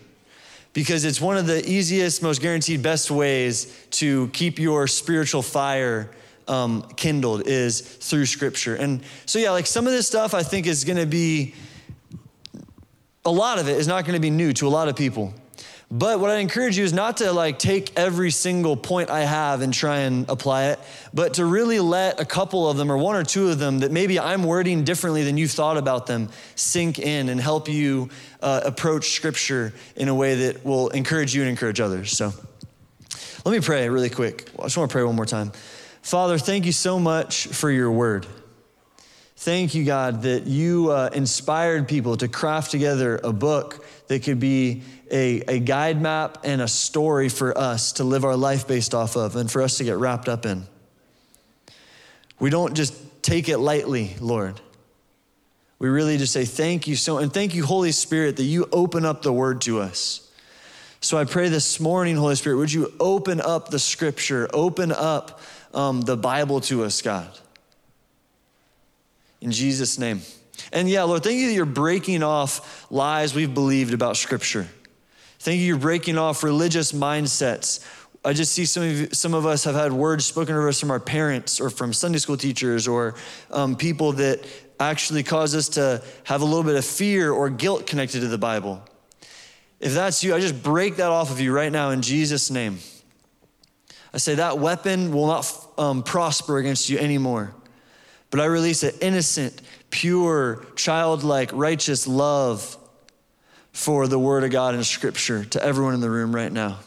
Because 0.74 1.06
it's 1.06 1.20
one 1.20 1.38
of 1.38 1.48
the 1.48 1.68
easiest, 1.68 2.22
most 2.22 2.42
guaranteed, 2.42 2.84
best 2.84 3.10
ways 3.10 3.88
to 3.92 4.28
keep 4.30 4.60
your 4.60 4.88
spiritual 4.88 5.42
fire 5.42 6.12
um, 6.48 6.84
kindled 6.96 7.48
is 7.48 7.82
through 7.82 8.26
Scripture. 8.26 8.76
And 8.76 9.02
so, 9.26 9.40
yeah, 9.40 9.52
like 9.52 9.66
some 9.66 9.88
of 9.88 9.94
this 9.94 10.08
stuff 10.08 10.34
I 10.34 10.44
think 10.44 10.68
is 10.68 10.84
going 10.84 10.98
to 10.98 11.06
be, 11.06 11.56
a 13.26 13.32
lot 13.32 13.60
of 13.60 13.68
it 13.68 13.78
is 13.78 13.88
not 13.88 14.06
going 14.06 14.14
to 14.14 14.22
be 14.22 14.30
new 14.30 14.54
to 14.54 14.68
a 14.68 14.70
lot 14.70 14.88
of 14.88 14.96
people. 14.96 15.34
But 15.90 16.20
what 16.20 16.30
I 16.30 16.40
encourage 16.40 16.78
you 16.78 16.84
is 16.84 16.92
not 16.92 17.18
to 17.18 17.32
like 17.32 17.60
take 17.60 17.98
every 17.98 18.30
single 18.32 18.76
point 18.76 19.10
I 19.10 19.22
have 19.22 19.62
and 19.62 19.74
try 19.74 20.00
and 20.00 20.30
apply 20.30 20.66
it, 20.66 20.80
but 21.14 21.36
to 21.36 21.46
really 21.46 21.80
let 21.80 22.20
a 22.20 22.26
couple 22.26 22.70
of 22.70 22.76
them 22.76 22.92
or 22.92 22.98
one 22.98 23.16
or 23.16 23.24
two 23.24 23.50
of 23.50 23.58
them 23.58 23.80
that 23.80 23.92
maybe 23.92 24.20
I'm 24.20 24.44
wording 24.44 24.84
differently 24.84 25.24
than 25.24 25.38
you've 25.38 25.52
thought 25.52 25.78
about 25.78 26.06
them 26.06 26.28
sink 26.56 27.00
in 27.00 27.30
and 27.30 27.40
help 27.40 27.70
you 27.70 28.10
uh, 28.42 28.62
approach 28.66 29.12
scripture 29.12 29.74
in 29.96 30.10
a 30.10 30.16
way 30.16 30.36
that 30.36 30.66
will 30.66 30.90
encourage 30.90 31.34
you 31.34 31.42
and 31.42 31.50
encourage 31.50 31.80
others. 31.80 32.12
So 32.12 32.34
let 33.46 33.54
me 33.54 33.62
pray 33.62 33.88
really 33.88 34.10
quick. 34.10 34.50
I 34.60 34.64
just 34.64 34.78
want 34.78 34.90
to 34.90 34.94
pray 34.94 35.04
one 35.04 35.16
more 35.16 35.26
time. 35.26 35.54
Father, 36.02 36.38
thank 36.38 36.66
you 36.66 36.74
so 36.74 37.00
much 37.00 37.48
for 37.48 37.72
your 37.72 37.92
word. 37.92 38.28
Thank 39.40 39.76
you, 39.76 39.84
God, 39.84 40.24
that 40.24 40.48
you 40.48 40.90
uh, 40.90 41.12
inspired 41.14 41.88
people 41.88 42.18
to 42.18 42.28
craft 42.28 42.72
together 42.72 43.20
a 43.24 43.32
book 43.32 43.86
that 44.08 44.24
could 44.24 44.40
be 44.40 44.82
a, 45.12 45.42
a 45.48 45.60
guide 45.60 46.02
map 46.02 46.40
and 46.44 46.60
a 46.60 46.68
story 46.68 47.30
for 47.30 47.56
us 47.56 47.94
to 47.94 48.04
live 48.04 48.26
our 48.26 48.36
life 48.36 48.68
based 48.68 48.96
off 48.96 49.16
of 49.16 49.36
and 49.36 49.50
for 49.50 49.62
us 49.62 49.78
to 49.78 49.84
get 49.84 49.98
wrapped 49.98 50.28
up 50.28 50.48
in. 50.48 50.64
We 52.40 52.50
don't 52.50 52.74
just 52.74 52.96
take 53.22 53.48
it 53.48 53.60
lightly, 53.60 54.16
Lord. 54.20 54.60
We 55.78 55.88
really 55.88 56.18
just 56.18 56.34
say 56.34 56.46
thank 56.46 56.88
you 56.88 56.96
so, 56.96 57.20
and 57.20 57.32
thank 57.32 57.54
you, 57.54 57.64
Holy 57.64 57.92
Spirit, 57.92 58.38
that 58.38 58.44
you 58.44 58.68
open 58.72 59.06
up 59.06 59.22
the 59.22 59.32
word 59.32 59.62
to 59.62 59.82
us. 59.82 60.32
So 61.00 61.16
I 61.16 61.26
pray 61.26 61.50
this 61.50 61.80
morning, 61.80 62.16
Holy 62.16 62.36
Spirit, 62.36 62.58
would 62.58 62.74
you 62.74 62.92
open 63.00 63.40
up 63.40 63.70
the 63.70 63.78
scripture, 63.78 64.50
open 64.52 64.92
up 64.92 65.42
um, 65.76 66.02
the 66.02 66.18
Bible 66.18 66.60
to 66.62 66.84
us, 66.84 67.04
God. 67.04 67.30
In 69.42 69.52
Jesus' 69.52 69.98
name. 70.00 70.22
And 70.72 70.90
yeah, 70.90 71.04
Lord, 71.04 71.24
thank 71.24 71.38
you 71.38 71.48
that 71.48 71.54
you're 71.54 71.66
breaking 71.66 72.24
off 72.24 72.92
lies 72.92 73.34
we've 73.34 73.54
believed 73.54 73.94
about 73.94 74.18
scripture. 74.18 74.68
Thank 75.40 75.60
you, 75.60 75.68
you're 75.68 75.78
breaking 75.78 76.18
off 76.18 76.44
religious 76.44 76.92
mindsets. 76.92 77.86
I 78.26 78.34
just 78.34 78.52
see 78.52 78.66
some 78.66 78.84
of, 78.84 79.16
some 79.16 79.34
of 79.34 79.46
us 79.46 79.64
have 79.64 79.76
had 79.76 79.94
words 79.94 80.26
spoken 80.26 80.56
to 80.56 80.68
us 80.68 80.80
from 80.80 80.92
our 80.92 81.00
parents 81.00 81.62
or 81.62 81.70
from 81.70 81.94
Sunday 81.94 82.18
school 82.18 82.36
teachers 82.36 82.88
or 82.88 83.16
um, 83.52 83.76
people 83.76 84.14
that 84.14 84.46
actually 84.80 85.24
cause 85.24 85.56
us 85.56 85.70
to 85.70 86.04
have 86.24 86.42
a 86.42 86.46
little 86.46 86.64
bit 86.64 86.76
of 86.76 86.84
fear 86.84 87.32
or 87.32 87.50
guilt 87.50 87.88
connected 87.88 88.22
to 88.22 88.28
the 88.28 88.38
Bible. 88.38 88.84
If 89.80 89.94
that's 89.94 90.24
you, 90.24 90.34
I 90.34 90.40
just 90.40 90.62
break 90.64 90.98
that 90.98 91.10
off 91.10 91.32
of 91.32 91.40
you 91.40 91.54
right 91.54 91.72
now 91.72 91.92
in 91.92 92.02
Jesus' 92.02 92.50
name. 92.50 92.80
I 94.14 94.18
say 94.18 94.36
that 94.36 94.58
weapon 94.58 95.12
will 95.12 95.28
not 95.28 95.68
um, 95.78 96.04
prosper 96.04 96.58
against 96.58 96.90
you 96.90 96.98
anymore. 96.98 97.54
But 98.30 98.40
I 98.40 98.46
release 98.46 98.84
an 98.84 98.94
innocent, 99.02 99.62
pure, 99.90 100.66
childlike, 100.76 101.52
righteous 101.54 102.08
love 102.08 102.78
for 103.72 104.08
the 104.08 104.20
Word 104.20 104.44
of 104.44 104.52
God 104.52 104.76
in 104.76 104.84
Scripture 104.84 105.46
to 105.46 105.64
everyone 105.64 105.94
in 105.94 106.02
the 106.02 106.10
room 106.10 106.36
right 106.36 106.52
now. 106.52 106.80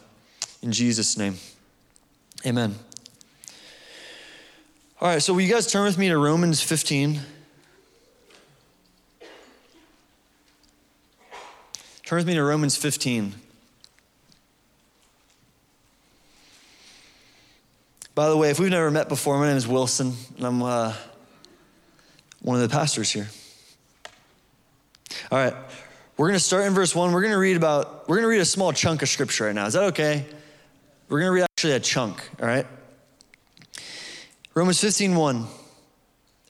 In 0.62 0.72
Jesus' 0.72 1.16
name, 1.16 1.36
amen. 2.44 2.74
All 5.00 5.08
right, 5.08 5.22
so 5.22 5.32
will 5.32 5.40
you 5.40 5.50
guys 5.50 5.70
turn 5.70 5.84
with 5.84 5.96
me 5.96 6.08
to 6.08 6.18
Romans 6.18 6.60
15? 6.60 7.20
Turn 12.04 12.16
with 12.18 12.26
me 12.26 12.34
to 12.34 12.42
Romans 12.42 12.76
15. 12.76 13.34
By 18.14 18.28
the 18.28 18.36
way, 18.36 18.50
if 18.50 18.58
we've 18.58 18.68
never 18.68 18.90
met 18.90 19.08
before, 19.08 19.38
my 19.38 19.46
name 19.46 19.56
is 19.56 19.66
Wilson, 19.66 20.12
and 20.36 20.44
I'm 20.44 20.62
uh, 20.62 20.92
one 22.40 22.56
of 22.56 22.62
the 22.62 22.68
pastors 22.68 23.10
here. 23.10 23.28
All 25.30 25.38
right, 25.38 25.54
we're 26.16 26.28
going 26.28 26.38
to 26.38 26.44
start 26.44 26.66
in 26.66 26.72
verse 26.72 26.94
1. 26.94 27.12
We're 27.12 27.20
going 27.20 27.32
to 27.32 27.38
read 27.38 27.56
about, 27.56 28.08
we're 28.08 28.16
going 28.16 28.24
to 28.24 28.30
read 28.30 28.40
a 28.40 28.44
small 28.44 28.72
chunk 28.72 29.02
of 29.02 29.08
scripture 29.08 29.44
right 29.44 29.54
now. 29.54 29.66
Is 29.66 29.74
that 29.74 29.84
okay? 29.84 30.26
We're 31.08 31.20
going 31.20 31.28
to 31.28 31.34
read 31.34 31.46
actually 31.56 31.72
a 31.74 31.80
chunk, 31.80 32.28
all 32.40 32.46
right? 32.46 32.66
Romans 34.54 34.80
15, 34.80 35.14
1. 35.14 35.46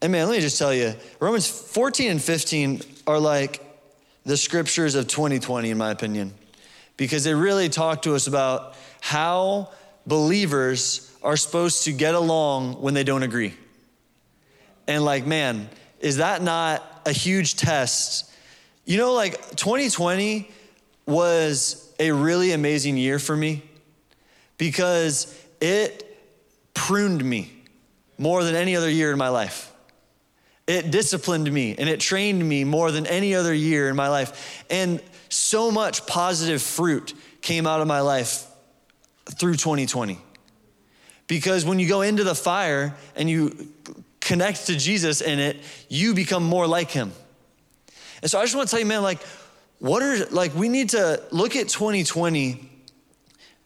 And 0.02 0.12
man, 0.12 0.28
let 0.28 0.36
me 0.36 0.40
just 0.40 0.58
tell 0.58 0.72
you, 0.72 0.94
Romans 1.18 1.48
14 1.48 2.10
and 2.10 2.22
15 2.22 2.80
are 3.06 3.18
like 3.18 3.62
the 4.24 4.36
scriptures 4.36 4.94
of 4.94 5.08
2020, 5.08 5.70
in 5.70 5.78
my 5.78 5.90
opinion, 5.90 6.32
because 6.96 7.24
they 7.24 7.34
really 7.34 7.68
talk 7.68 8.02
to 8.02 8.14
us 8.14 8.26
about 8.26 8.74
how 9.00 9.70
believers 10.06 11.14
are 11.22 11.36
supposed 11.36 11.84
to 11.84 11.92
get 11.92 12.14
along 12.14 12.80
when 12.80 12.94
they 12.94 13.04
don't 13.04 13.22
agree. 13.22 13.54
And 14.86 15.04
like, 15.04 15.26
man, 15.26 15.68
is 16.00 16.16
that 16.16 16.42
not 16.42 17.02
a 17.06 17.12
huge 17.12 17.56
test 17.56 18.30
you 18.90 18.96
know, 18.96 19.12
like 19.12 19.54
2020 19.54 20.50
was 21.06 21.94
a 22.00 22.10
really 22.10 22.50
amazing 22.50 22.96
year 22.96 23.20
for 23.20 23.36
me 23.36 23.62
because 24.58 25.32
it 25.60 26.18
pruned 26.74 27.24
me 27.24 27.52
more 28.18 28.42
than 28.42 28.56
any 28.56 28.74
other 28.74 28.90
year 28.90 29.12
in 29.12 29.18
my 29.18 29.28
life. 29.28 29.72
It 30.66 30.90
disciplined 30.90 31.52
me 31.52 31.76
and 31.78 31.88
it 31.88 32.00
trained 32.00 32.46
me 32.46 32.64
more 32.64 32.90
than 32.90 33.06
any 33.06 33.34
other 33.34 33.54
year 33.54 33.88
in 33.88 33.94
my 33.94 34.08
life. 34.08 34.64
And 34.70 35.00
so 35.28 35.70
much 35.70 36.04
positive 36.06 36.60
fruit 36.60 37.14
came 37.42 37.68
out 37.68 37.80
of 37.80 37.86
my 37.86 38.00
life 38.00 38.44
through 39.38 39.54
2020. 39.54 40.18
Because 41.28 41.64
when 41.64 41.78
you 41.78 41.88
go 41.88 42.00
into 42.00 42.24
the 42.24 42.34
fire 42.34 42.96
and 43.14 43.30
you 43.30 43.68
connect 44.30 44.66
to 44.66 44.76
Jesus 44.76 45.20
in 45.20 45.40
it, 45.40 45.56
you 45.88 46.14
become 46.14 46.44
more 46.44 46.64
like 46.68 46.92
him. 46.92 47.10
And 48.22 48.30
so 48.30 48.38
I 48.38 48.44
just 48.44 48.54
want 48.54 48.68
to 48.68 48.70
tell 48.70 48.78
you, 48.78 48.86
man, 48.86 49.02
like, 49.02 49.20
what 49.80 50.04
are, 50.04 50.24
like, 50.26 50.54
we 50.54 50.68
need 50.68 50.90
to 50.90 51.20
look 51.32 51.56
at 51.56 51.68
2020 51.68 52.70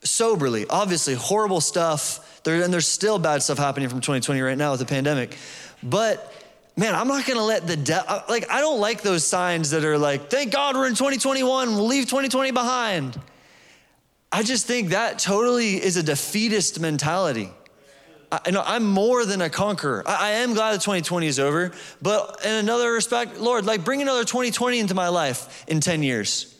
soberly. 0.04 0.66
Obviously, 0.70 1.12
horrible 1.12 1.60
stuff. 1.60 2.42
There, 2.44 2.62
and 2.62 2.72
there's 2.72 2.88
still 2.88 3.18
bad 3.18 3.42
stuff 3.42 3.58
happening 3.58 3.90
from 3.90 4.00
2020 4.00 4.40
right 4.40 4.56
now 4.56 4.70
with 4.70 4.80
the 4.80 4.86
pandemic. 4.86 5.36
But 5.82 6.32
man, 6.76 6.94
I'm 6.94 7.08
not 7.08 7.26
gonna 7.26 7.44
let 7.44 7.66
the 7.66 7.76
de- 7.76 8.24
like 8.28 8.50
I 8.50 8.60
don't 8.60 8.80
like 8.80 9.00
those 9.00 9.26
signs 9.26 9.70
that 9.70 9.84
are 9.84 9.96
like, 9.96 10.28
thank 10.28 10.52
God 10.52 10.76
we're 10.76 10.86
in 10.86 10.94
2021, 10.94 11.74
we'll 11.74 11.86
leave 11.86 12.04
2020 12.04 12.50
behind. 12.50 13.18
I 14.30 14.42
just 14.42 14.66
think 14.66 14.90
that 14.90 15.18
totally 15.18 15.82
is 15.82 15.96
a 15.96 16.02
defeatist 16.02 16.80
mentality. 16.80 17.50
I, 18.44 18.50
know 18.50 18.62
I'm 18.64 18.84
more 18.84 19.24
than 19.24 19.40
a 19.40 19.50
conqueror. 19.50 20.02
I, 20.06 20.28
I, 20.28 20.30
am 20.30 20.54
glad 20.54 20.72
that 20.72 20.80
2020 20.80 21.26
is 21.26 21.38
over, 21.38 21.72
but 22.00 22.40
in 22.44 22.52
another 22.52 22.92
respect, 22.92 23.38
Lord, 23.38 23.66
like 23.66 23.84
bring 23.84 24.02
another 24.02 24.24
2020 24.24 24.78
into 24.78 24.94
my 24.94 25.08
life 25.08 25.64
in 25.68 25.80
10 25.80 26.02
years. 26.02 26.54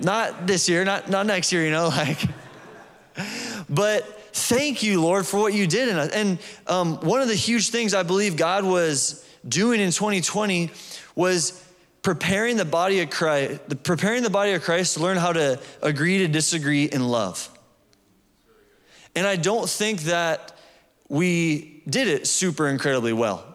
Not 0.00 0.46
this 0.46 0.68
year, 0.68 0.84
not, 0.84 1.08
not 1.08 1.26
next 1.26 1.52
year, 1.52 1.64
you 1.64 1.70
know, 1.70 1.88
like, 1.88 2.20
but 3.68 4.02
thank 4.32 4.82
you, 4.82 5.00
Lord, 5.00 5.26
for 5.26 5.40
what 5.40 5.54
you 5.54 5.66
did 5.66 5.88
us. 5.90 6.10
And 6.10 6.38
um, 6.66 6.96
one 6.96 7.20
of 7.20 7.28
the 7.28 7.34
huge 7.34 7.70
things 7.70 7.94
I 7.94 8.02
believe 8.02 8.36
God 8.36 8.64
was 8.64 9.26
doing 9.46 9.80
in 9.80 9.90
2020 9.90 10.70
was 11.14 11.62
preparing 12.02 12.56
the 12.56 12.64
body 12.64 13.00
of 13.00 13.10
Christ, 13.10 13.60
preparing 13.82 14.22
the 14.22 14.30
body 14.30 14.52
of 14.52 14.62
Christ 14.62 14.94
to 14.94 15.00
learn 15.00 15.16
how 15.16 15.32
to 15.32 15.60
agree 15.82 16.18
to 16.18 16.28
disagree 16.28 16.84
in 16.84 17.08
love. 17.08 17.48
And 19.16 19.26
I 19.26 19.36
don't 19.36 19.68
think 19.68 20.02
that 20.02 20.53
we 21.14 21.80
did 21.88 22.08
it 22.08 22.26
super 22.26 22.66
incredibly 22.66 23.12
well. 23.12 23.46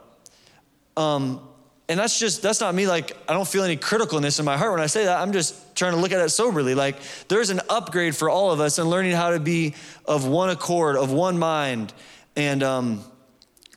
Um, 0.96 1.46
and 1.90 2.00
that's 2.00 2.18
just, 2.18 2.42
that's 2.42 2.62
not 2.62 2.74
me 2.74 2.88
like, 2.88 3.18
I 3.28 3.34
don't 3.34 3.48
feel 3.48 3.66
any 3.66 3.76
criticalness 3.76 4.40
in 4.40 4.46
my 4.46 4.56
heart 4.56 4.72
when 4.72 4.80
I 4.80 4.86
say 4.86 5.04
that. 5.04 5.20
I'm 5.20 5.34
just 5.34 5.76
trying 5.76 5.92
to 5.92 6.00
look 6.00 6.14
at 6.14 6.22
it 6.22 6.30
soberly. 6.30 6.74
Like, 6.74 6.96
there's 7.28 7.50
an 7.50 7.60
upgrade 7.68 8.16
for 8.16 8.30
all 8.30 8.52
of 8.52 8.62
us 8.62 8.80
in 8.80 8.86
learning 8.86 9.12
how 9.12 9.32
to 9.32 9.42
be 9.42 9.76
of 10.06 10.26
one 10.26 10.50
accord, 10.50 10.96
of 10.96 11.12
one 11.12 11.38
mind. 11.38 11.92
And 12.38 12.64
um, 12.64 13.04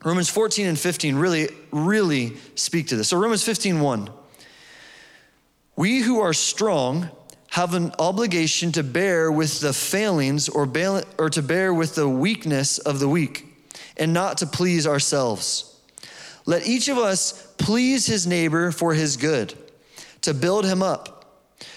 Romans 0.05 0.29
14 0.29 0.65
and 0.65 0.79
15 0.79 1.17
really, 1.17 1.49
really 1.71 2.37
speak 2.55 2.87
to 2.87 2.95
this. 2.95 3.09
So, 3.09 3.17
Romans 3.17 3.43
15, 3.43 3.81
1. 3.81 4.09
We 5.75 5.99
who 5.99 6.21
are 6.21 6.31
strong 6.31 7.09
have 7.49 7.73
an 7.73 7.91
obligation 7.99 8.71
to 8.71 8.83
bear 8.83 9.29
with 9.29 9.59
the 9.59 9.73
failings 9.73 10.47
or, 10.47 10.65
bail- 10.65 11.03
or 11.17 11.29
to 11.31 11.41
bear 11.41 11.73
with 11.73 11.95
the 11.95 12.07
weakness 12.07 12.77
of 12.77 13.01
the 13.01 13.09
weak 13.09 13.49
and 13.97 14.13
not 14.13 14.37
to 14.39 14.47
please 14.47 14.87
ourselves. 14.87 15.79
Let 16.45 16.67
each 16.67 16.87
of 16.87 16.97
us 16.97 17.53
please 17.57 18.05
his 18.05 18.27
neighbor 18.27 18.71
for 18.71 18.93
his 18.93 19.17
good, 19.17 19.53
to 20.21 20.33
build 20.33 20.65
him 20.65 20.83
up. 20.83 21.25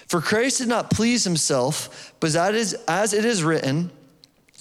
For 0.06 0.20
Christ 0.20 0.58
did 0.58 0.68
not 0.68 0.90
please 0.90 1.24
himself, 1.24 2.14
but 2.20 2.32
that 2.32 2.54
is 2.54 2.74
as 2.88 3.12
it 3.12 3.24
is 3.24 3.42
written, 3.42 3.90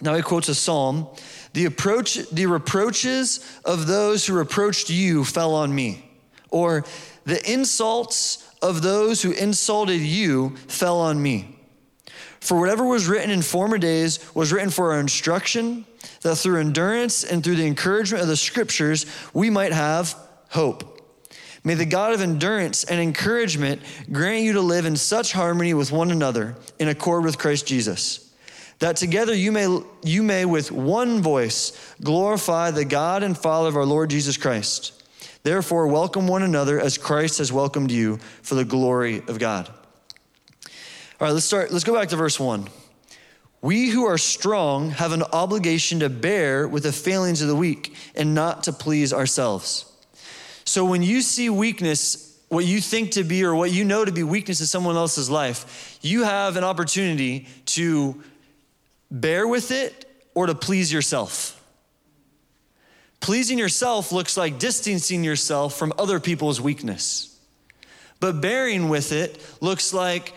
now 0.01 0.15
he 0.15 0.21
quotes 0.21 0.49
a 0.49 0.55
psalm, 0.55 1.07
the, 1.53 1.65
approach, 1.65 2.29
the 2.29 2.47
reproaches 2.47 3.59
of 3.63 3.87
those 3.87 4.25
who 4.25 4.33
reproached 4.33 4.89
you 4.89 5.23
fell 5.23 5.55
on 5.55 5.73
me. 5.73 6.03
Or 6.49 6.85
the 7.23 7.51
insults 7.51 8.49
of 8.61 8.81
those 8.81 9.21
who 9.21 9.31
insulted 9.31 9.99
you 10.01 10.55
fell 10.67 10.99
on 10.99 11.21
me. 11.21 11.57
For 12.39 12.59
whatever 12.59 12.85
was 12.85 13.07
written 13.07 13.31
in 13.31 13.41
former 13.41 13.77
days 13.77 14.19
was 14.35 14.51
written 14.51 14.69
for 14.69 14.93
our 14.93 14.99
instruction, 14.99 15.85
that 16.25 16.37
through 16.37 16.59
endurance 16.59 17.23
and 17.23 17.43
through 17.43 17.55
the 17.55 17.67
encouragement 17.67 18.19
of 18.19 18.27
the 18.27 18.35
scriptures, 18.35 19.05
we 19.31 19.51
might 19.51 19.71
have 19.71 20.15
hope. 20.49 20.99
May 21.63 21.75
the 21.75 21.85
God 21.85 22.13
of 22.13 22.21
endurance 22.21 22.83
and 22.83 22.99
encouragement 22.99 23.79
grant 24.11 24.43
you 24.43 24.53
to 24.53 24.61
live 24.61 24.87
in 24.87 24.95
such 24.95 25.33
harmony 25.33 25.75
with 25.75 25.91
one 25.91 26.09
another 26.09 26.55
in 26.79 26.87
accord 26.87 27.25
with 27.25 27.37
Christ 27.37 27.67
Jesus, 27.67 28.33
that 28.79 28.95
together 28.95 29.35
you 29.35 29.51
may, 29.51 29.79
you 30.01 30.23
may 30.23 30.45
with 30.45 30.71
one 30.71 31.21
voice 31.21 31.93
glorify 32.01 32.71
the 32.71 32.85
God 32.85 33.21
and 33.21 33.37
Father 33.37 33.69
of 33.69 33.77
our 33.77 33.85
Lord 33.85 34.09
Jesus 34.09 34.35
Christ. 34.35 35.03
Therefore, 35.43 35.85
welcome 35.85 36.27
one 36.27 36.41
another 36.41 36.79
as 36.79 36.97
Christ 36.97 37.37
has 37.37 37.53
welcomed 37.53 37.91
you 37.91 38.17
for 38.41 38.55
the 38.55 38.65
glory 38.65 39.21
of 39.27 39.37
God. 39.37 39.69
All 41.19 41.27
right, 41.27 41.31
let's 41.33 41.45
start. 41.45 41.71
Let's 41.71 41.83
go 41.83 41.93
back 41.93 42.09
to 42.09 42.15
verse 42.15 42.39
one. 42.39 42.67
We 43.65 43.89
who 43.89 44.05
are 44.05 44.19
strong 44.19 44.91
have 44.91 45.11
an 45.11 45.23
obligation 45.23 46.01
to 46.01 46.09
bear 46.09 46.67
with 46.67 46.83
the 46.83 46.91
failings 46.91 47.41
of 47.41 47.47
the 47.47 47.55
weak 47.55 47.95
and 48.13 48.35
not 48.35 48.65
to 48.65 48.71
please 48.71 49.11
ourselves. 49.11 49.91
So 50.65 50.85
when 50.85 51.01
you 51.01 51.23
see 51.23 51.49
weakness, 51.49 52.39
what 52.49 52.63
you 52.63 52.79
think 52.79 53.13
to 53.13 53.23
be 53.23 53.43
or 53.43 53.55
what 53.55 53.71
you 53.71 53.83
know 53.83 54.05
to 54.05 54.11
be 54.11 54.21
weakness 54.21 54.59
in 54.59 54.67
someone 54.67 54.95
else's 54.95 55.31
life, 55.31 55.97
you 56.03 56.25
have 56.25 56.57
an 56.57 56.63
opportunity 56.63 57.47
to 57.65 58.21
bear 59.09 59.47
with 59.47 59.71
it 59.71 60.05
or 60.35 60.45
to 60.45 60.53
please 60.53 60.93
yourself. 60.93 61.59
Pleasing 63.19 63.57
yourself 63.57 64.11
looks 64.11 64.37
like 64.37 64.59
distancing 64.59 65.23
yourself 65.23 65.75
from 65.75 65.91
other 65.97 66.19
people's 66.19 66.61
weakness. 66.61 67.35
But 68.19 68.41
bearing 68.41 68.89
with 68.89 69.11
it 69.11 69.43
looks 69.59 69.91
like 69.91 70.35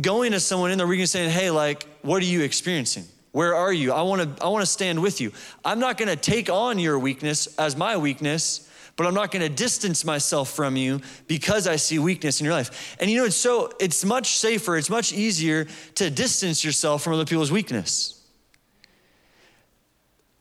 going 0.00 0.32
to 0.32 0.40
someone 0.40 0.70
in 0.70 0.78
the 0.78 0.86
region 0.86 1.06
saying, 1.06 1.30
hey, 1.30 1.50
like, 1.50 1.86
what 2.02 2.22
are 2.22 2.26
you 2.26 2.42
experiencing? 2.42 3.04
Where 3.32 3.54
are 3.54 3.72
you? 3.72 3.92
I 3.92 4.02
want 4.02 4.36
to 4.36 4.44
I 4.44 4.48
want 4.48 4.62
to 4.62 4.70
stand 4.70 5.02
with 5.02 5.20
you. 5.20 5.32
I'm 5.64 5.78
not 5.78 5.96
to 6.08 6.16
take 6.16 6.50
on 6.50 6.78
your 6.78 6.98
weakness 6.98 7.46
as 7.58 7.74
my 7.76 7.96
weakness, 7.96 8.68
but 8.96 9.06
I'm 9.06 9.14
not 9.14 9.32
to 9.40 9.48
distance 9.48 10.04
myself 10.04 10.50
from 10.50 10.76
you 10.76 11.00
because 11.26 11.66
I 11.66 11.76
see 11.76 11.98
weakness 11.98 12.40
in 12.40 12.44
your 12.44 12.52
life. 12.52 12.96
And 13.00 13.10
you 13.10 13.16
know, 13.16 13.24
it's 13.24 13.36
so 13.36 13.72
it's 13.80 14.04
much 14.04 14.36
safer, 14.36 14.76
it's 14.76 14.90
much 14.90 15.14
easier 15.14 15.66
to 15.94 16.10
distance 16.10 16.62
yourself 16.62 17.02
from 17.02 17.14
other 17.14 17.24
people's 17.24 17.50
weakness. 17.50 18.22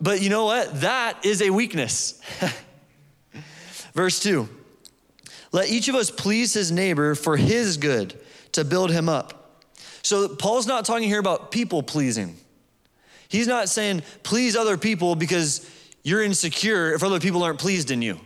But 0.02 0.21
you 0.21 0.30
know 0.30 0.45
what? 0.45 0.82
That 0.82 1.25
is 1.25 1.41
a 1.41 1.49
weakness. 1.49 2.21
Verse 3.93 4.19
2. 4.19 4.49
Let 5.54 5.69
each 5.69 5.88
of 5.89 5.95
us 5.95 6.10
please 6.10 6.54
his 6.54 6.71
neighbor 6.71 7.13
for 7.13 7.38
his 7.38 7.78
good, 7.78 8.19
to 8.54 8.65
build 8.65 8.91
him 8.91 9.08
up. 9.08 9.40
So 10.03 10.27
Paul's 10.27 10.67
not 10.67 10.85
talking 10.85 11.07
here 11.07 11.19
about 11.19 11.51
people 11.51 11.83
pleasing. 11.83 12.35
He's 13.27 13.47
not 13.47 13.69
saying 13.69 14.03
please 14.23 14.55
other 14.55 14.77
people 14.77 15.15
because 15.15 15.69
you're 16.03 16.21
insecure 16.21 16.93
if 16.93 17.03
other 17.03 17.19
people 17.19 17.43
aren't 17.43 17.59
pleased 17.59 17.91
in 17.91 18.01
you. 18.01 18.19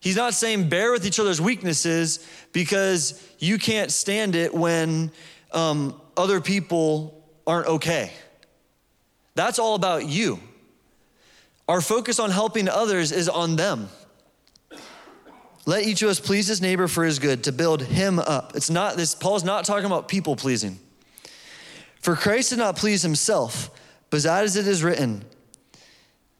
He's 0.00 0.16
not 0.16 0.32
saying 0.32 0.68
bear 0.68 0.92
with 0.92 1.06
each 1.06 1.20
other's 1.20 1.40
weaknesses 1.40 2.26
because 2.52 3.22
you 3.38 3.58
can't 3.58 3.92
stand 3.92 4.34
it 4.34 4.54
when 4.54 5.12
um, 5.52 6.00
other 6.16 6.40
people 6.40 7.22
aren't 7.46 7.66
okay. 7.66 8.10
That's 9.34 9.58
all 9.58 9.74
about 9.74 10.06
you. 10.06 10.40
Our 11.68 11.80
focus 11.80 12.18
on 12.18 12.30
helping 12.30 12.68
others 12.68 13.12
is 13.12 13.28
on 13.28 13.56
them. 13.56 13.88
Let 15.70 15.84
each 15.84 16.02
of 16.02 16.08
us 16.08 16.18
please 16.18 16.48
his 16.48 16.60
neighbor 16.60 16.88
for 16.88 17.04
his 17.04 17.20
good, 17.20 17.44
to 17.44 17.52
build 17.52 17.80
him 17.80 18.18
up. 18.18 18.56
It's 18.56 18.70
not 18.70 18.96
this, 18.96 19.14
Paul's 19.14 19.44
not 19.44 19.64
talking 19.64 19.86
about 19.86 20.08
people 20.08 20.34
pleasing. 20.34 20.80
For 22.00 22.16
Christ 22.16 22.50
did 22.50 22.58
not 22.58 22.74
please 22.74 23.02
himself, 23.02 23.70
but 24.10 24.26
as 24.26 24.56
it 24.56 24.66
is 24.66 24.82
written, 24.82 25.24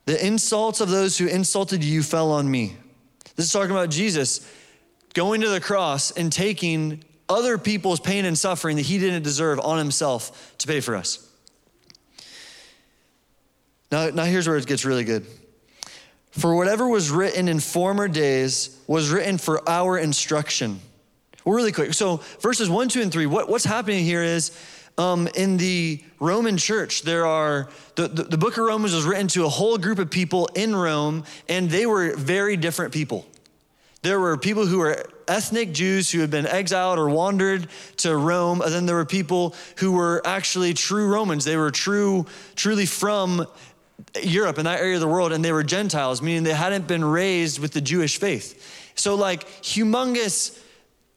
the 0.05 0.27
insults 0.27 0.81
of 0.81 0.89
those 0.89 1.17
who 1.17 1.29
insulted 1.29 1.85
you 1.85 2.03
fell 2.03 2.33
on 2.33 2.51
me. 2.51 2.75
This 3.37 3.47
is 3.47 3.53
talking 3.53 3.71
about 3.71 3.91
Jesus 3.91 4.45
going 5.15 5.43
to 5.43 5.49
the 5.49 5.61
cross 5.61 6.11
and 6.11 6.33
taking 6.33 7.05
other 7.29 7.57
people's 7.57 8.01
pain 8.01 8.25
and 8.25 8.37
suffering 8.37 8.79
that 8.79 8.87
he 8.87 8.99
didn't 8.99 9.23
deserve 9.23 9.61
on 9.61 9.79
himself 9.79 10.57
to 10.59 10.67
pay 10.67 10.81
for 10.81 10.97
us. 10.97 11.25
Now, 13.93 14.11
now 14.11 14.25
here's 14.25 14.49
where 14.49 14.57
it 14.57 14.67
gets 14.67 14.85
really 14.85 15.05
good. 15.05 15.25
For 16.31 16.55
whatever 16.55 16.89
was 16.89 17.11
written 17.11 17.49
in 17.49 17.61
former 17.61 18.09
days 18.09 18.79
was 18.87 19.11
written 19.11 19.39
for 19.39 19.69
our 19.69 19.99
instruction. 19.99 20.81
Well, 21.45 21.55
really 21.55 21.73
quick. 21.73 21.95
So, 21.95 22.19
verses 22.41 22.69
one, 22.69 22.89
two, 22.89 23.03
and 23.03 23.11
three, 23.11 23.27
what, 23.27 23.49
what's 23.49 23.65
happening 23.65 24.05
here 24.05 24.23
is 24.23 24.53
um, 24.99 25.29
in 25.35 25.57
the 25.57 26.03
Roman 26.21 26.57
church, 26.57 27.03
there 27.03 27.27
are, 27.27 27.69
the, 27.97 28.09
the, 28.09 28.23
the 28.25 28.39
book 28.39 28.59
of 28.59 28.65
Romans 28.65 28.95
was 28.95 29.05
written 29.05 29.29
to 29.29 29.45
a 29.47 29.49
whole 29.49 29.79
group 29.79 29.99
of 29.99 30.11
people 30.11 30.49
in 30.55 30.77
Rome, 30.77 31.25
and 31.49 31.71
they 31.71 31.87
were 31.87 32.15
very 32.15 32.57
different 32.57 32.93
people. 32.93 33.27
There 34.03 34.21
were 34.21 34.37
people 34.37 34.67
who 34.67 34.79
were 34.79 35.05
ethnic 35.29 35.73
Jews 35.73 36.11
who 36.11 36.21
had 36.21 36.31
been 36.31 36.47
exiled 36.47 36.99
or 36.99 37.09
wandered 37.09 37.69
to 37.99 38.17
Rome, 38.17 38.63
and 38.63 38.73
then 38.73 38.87
there 38.87 38.97
were 38.97 39.05
people 39.05 39.55
who 39.77 39.93
were 39.93 40.23
actually 40.25 40.75
true 40.75 41.07
Romans. 41.07 41.45
They 41.45 41.57
were 41.57 41.71
true, 41.71 42.27
truly 42.55 42.87
from 42.87 43.47
Europe 44.23 44.59
and 44.59 44.67
that 44.67 44.81
area 44.81 44.95
of 44.95 45.01
the 45.01 45.09
world, 45.09 45.33
and 45.33 45.45
they 45.45 45.53
were 45.53 45.63
Gentiles, 45.63 46.23
meaning 46.23 46.43
they 46.43 46.53
hadn't 46.53 46.87
been 46.87 47.05
raised 47.05 47.59
with 47.59 47.73
the 47.73 47.81
Jewish 47.81 48.19
faith. 48.19 48.93
So, 48.95 49.15
like, 49.15 49.47
humongous 49.63 50.59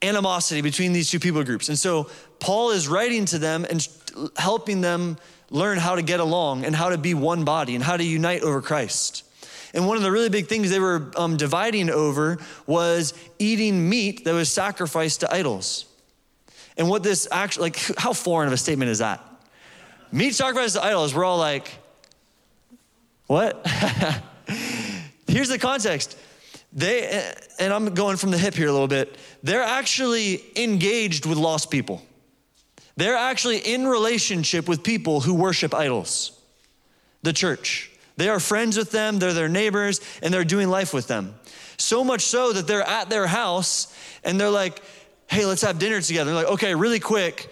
animosity 0.01 0.61
between 0.61 0.93
these 0.93 1.09
two 1.09 1.19
people 1.19 1.43
groups. 1.43 1.69
And 1.69 1.77
so, 1.77 2.09
Paul 2.39 2.71
is 2.71 2.87
writing 2.87 3.25
to 3.25 3.39
them 3.39 3.65
and 3.69 3.87
helping 4.37 4.81
them 4.81 5.17
learn 5.49 5.77
how 5.77 5.95
to 5.95 6.01
get 6.01 6.19
along 6.19 6.65
and 6.65 6.75
how 6.75 6.89
to 6.89 6.97
be 6.97 7.13
one 7.13 7.43
body 7.43 7.75
and 7.75 7.83
how 7.83 7.97
to 7.97 8.03
unite 8.03 8.41
over 8.41 8.61
Christ. 8.61 9.23
And 9.73 9.87
one 9.87 9.97
of 9.97 10.03
the 10.03 10.11
really 10.11 10.29
big 10.29 10.47
things 10.47 10.69
they 10.69 10.79
were 10.79 11.11
um, 11.15 11.35
dividing 11.37 11.89
over 11.89 12.37
was 12.67 13.13
eating 13.39 13.89
meat 13.89 14.25
that 14.25 14.33
was 14.33 14.51
sacrificed 14.51 15.21
to 15.21 15.33
idols. 15.33 15.85
And 16.77 16.89
what 16.89 17.03
this 17.03 17.27
actually, 17.31 17.63
like, 17.63 17.77
how 17.97 18.13
foreign 18.13 18.47
of 18.47 18.53
a 18.53 18.57
statement 18.57 18.91
is 18.91 18.99
that? 18.99 19.21
Meat 20.11 20.35
sacrificed 20.35 20.75
to 20.75 20.83
idols, 20.83 21.15
we're 21.15 21.25
all 21.25 21.39
like, 21.39 21.71
what? 23.27 23.65
Here's 25.27 25.49
the 25.49 25.59
context. 25.59 26.17
They, 26.71 27.31
and 27.59 27.71
I'm 27.71 27.93
going 27.93 28.17
from 28.17 28.31
the 28.31 28.37
hip 28.37 28.55
here 28.55 28.67
a 28.67 28.71
little 28.71 28.87
bit, 28.87 29.15
they're 29.43 29.61
actually 29.61 30.43
engaged 30.55 31.25
with 31.25 31.37
lost 31.37 31.69
people. 31.69 32.01
They're 32.97 33.15
actually 33.15 33.59
in 33.59 33.87
relationship 33.87 34.67
with 34.67 34.83
people 34.83 35.21
who 35.21 35.33
worship 35.33 35.73
idols, 35.73 36.39
the 37.21 37.33
church. 37.33 37.91
They 38.17 38.29
are 38.29 38.39
friends 38.39 38.77
with 38.77 38.91
them, 38.91 39.19
they're 39.19 39.33
their 39.33 39.49
neighbors, 39.49 40.01
and 40.21 40.33
they're 40.33 40.43
doing 40.43 40.69
life 40.69 40.93
with 40.93 41.07
them. 41.07 41.35
So 41.77 42.03
much 42.03 42.21
so 42.21 42.53
that 42.53 42.67
they're 42.67 42.87
at 42.87 43.09
their 43.09 43.25
house 43.25 43.95
and 44.23 44.39
they're 44.39 44.49
like, 44.49 44.81
hey, 45.27 45.45
let's 45.45 45.63
have 45.63 45.79
dinner 45.79 46.01
together. 46.01 46.31
They're 46.31 46.43
like, 46.43 46.53
okay, 46.53 46.75
really 46.75 46.99
quick. 46.99 47.51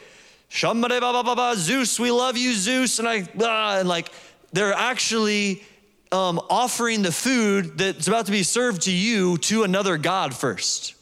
Shambhade 0.49 0.99
ba 0.99 1.13
ba 1.13 1.23
ba 1.23 1.35
ba, 1.35 1.55
Zeus, 1.55 1.99
we 1.99 2.11
love 2.11 2.37
you, 2.37 2.53
Zeus. 2.53 2.99
And 2.99 3.07
I, 3.07 3.27
ah, 3.41 3.79
and 3.79 3.89
like, 3.89 4.11
they're 4.53 4.73
actually 4.73 5.63
um, 6.11 6.39
offering 6.49 7.01
the 7.01 7.11
food 7.11 7.77
that's 7.77 8.07
about 8.07 8.25
to 8.25 8.31
be 8.31 8.43
served 8.43 8.83
to 8.83 8.91
you 8.91 9.37
to 9.37 9.63
another 9.63 9.97
God 9.97 10.33
first. 10.33 10.95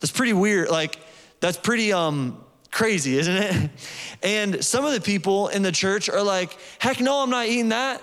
That's 0.00 0.12
pretty 0.12 0.32
weird. 0.32 0.70
Like, 0.70 0.98
that's 1.40 1.56
pretty 1.56 1.92
um, 1.92 2.44
Crazy, 2.70 3.18
isn't 3.18 3.36
it? 3.36 3.70
And 4.20 4.64
some 4.64 4.84
of 4.84 4.92
the 4.92 5.00
people 5.00 5.46
in 5.46 5.62
the 5.62 5.70
church 5.70 6.08
are 6.08 6.24
like, 6.24 6.58
heck 6.80 6.98
no, 6.98 7.22
I'm 7.22 7.30
not 7.30 7.46
eating 7.46 7.68
that. 7.68 8.02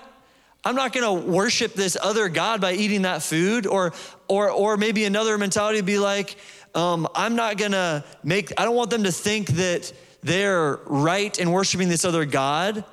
I'm 0.64 0.76
not 0.76 0.94
gonna 0.94 1.14
worship 1.14 1.74
this 1.74 1.98
other 2.02 2.30
God 2.30 2.62
by 2.62 2.72
eating 2.72 3.02
that 3.02 3.22
food. 3.22 3.68
Or, 3.68 3.92
or, 4.30 4.50
or 4.50 4.78
maybe 4.78 5.04
another 5.04 5.38
mentality 5.38 5.80
would 5.80 5.86
be 5.86 6.00
like, 6.00 6.38
um, 6.74 7.06
I'm 7.14 7.36
not 7.36 7.58
gonna 7.58 8.06
make, 8.24 8.54
I 8.58 8.64
don't 8.64 8.78
want 8.78 8.92
them 8.92 9.04
to 9.04 9.12
think 9.12 9.48
that 9.50 9.92
they're 10.24 10.80
right 10.86 11.38
in 11.38 11.52
worshiping 11.52 11.90
this 11.90 12.06
other 12.06 12.24
God. 12.24 12.86